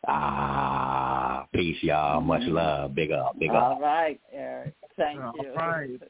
[0.06, 1.17] Ah,
[1.54, 2.20] peace, y'all.
[2.20, 2.54] Much mm-hmm.
[2.54, 2.94] love.
[2.94, 3.38] Big up.
[3.38, 3.62] Big up.
[3.62, 4.74] All right, Eric.
[4.96, 5.54] Thank All you.
[5.54, 6.00] Right.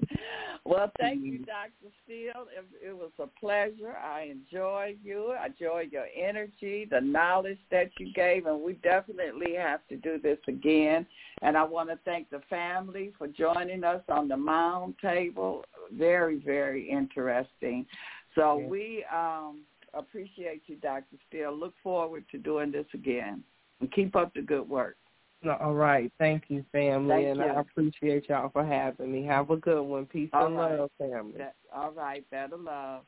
[0.64, 1.92] well, thank you, Dr.
[2.04, 2.46] Steele.
[2.54, 3.96] It, it, was a pleasure.
[3.96, 5.34] I enjoyed you.
[5.40, 10.18] I enjoyed your energy, the knowledge that you gave, and we definitely have to do
[10.18, 11.06] this again.
[11.40, 15.64] And I want to thank the family for joining us on the mound table.
[15.92, 17.86] Very, very interesting.
[18.34, 18.70] So yes.
[18.70, 19.62] we um,
[19.94, 21.16] appreciate you, Dr.
[21.28, 21.56] Steele.
[21.56, 23.42] Look forward to doing this again.
[23.80, 24.96] And keep up the good work.
[25.60, 26.10] All right.
[26.18, 27.24] Thank you, family.
[27.24, 27.46] Thank and you.
[27.46, 29.24] I appreciate y'all for having me.
[29.24, 30.06] Have a good one.
[30.06, 30.78] Peace all and right.
[30.78, 31.38] love, family.
[31.38, 32.28] That, all right.
[32.30, 33.02] Better love.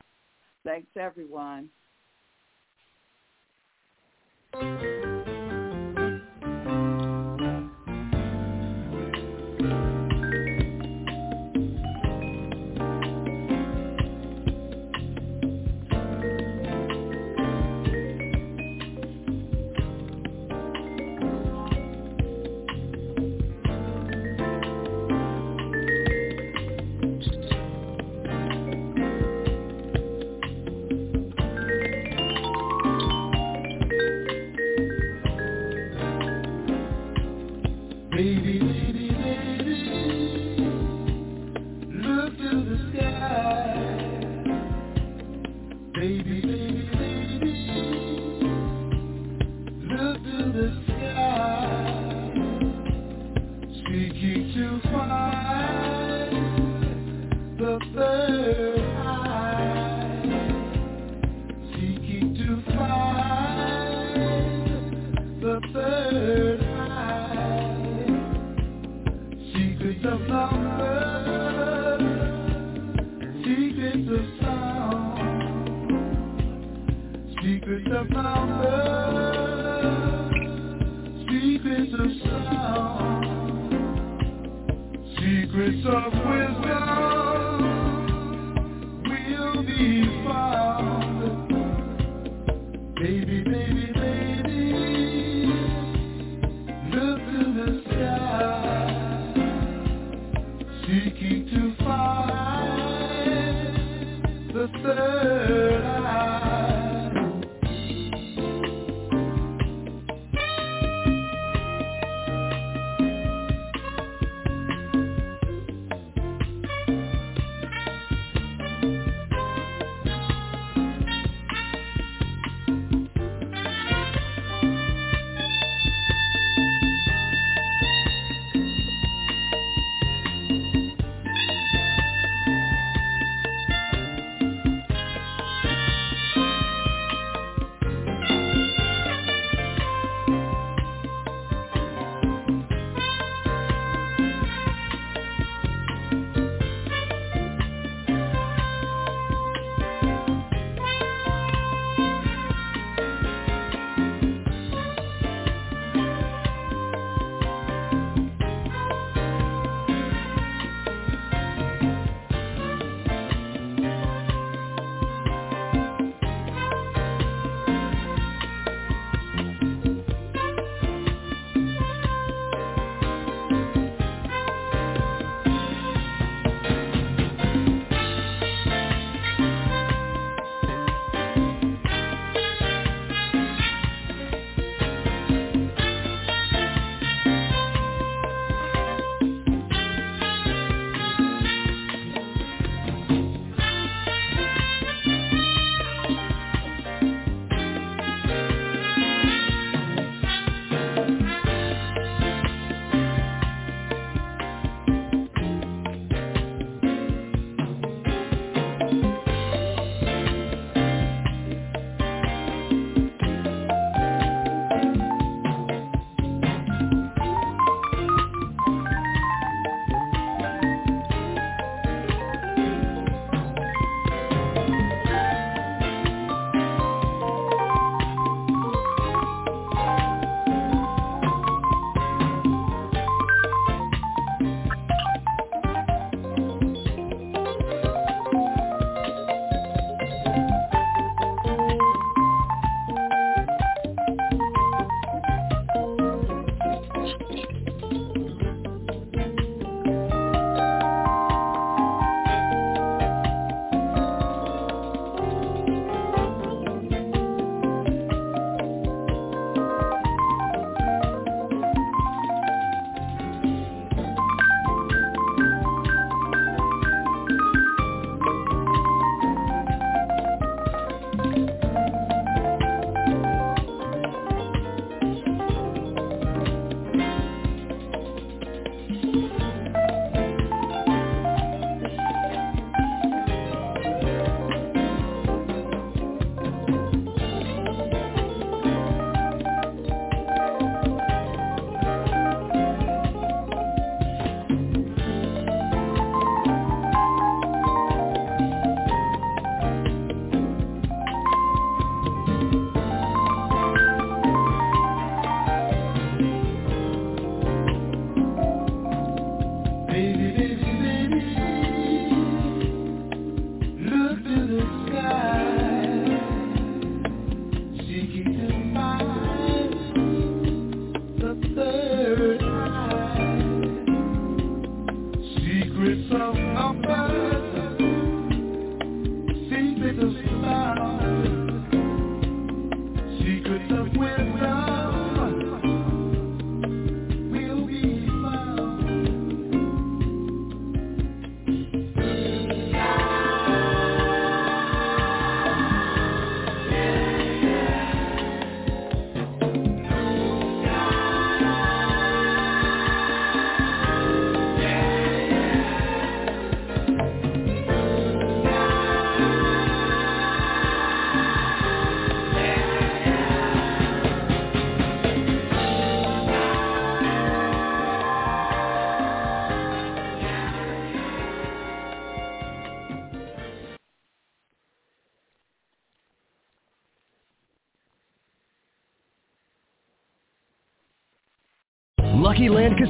[0.63, 1.69] Thanks, everyone.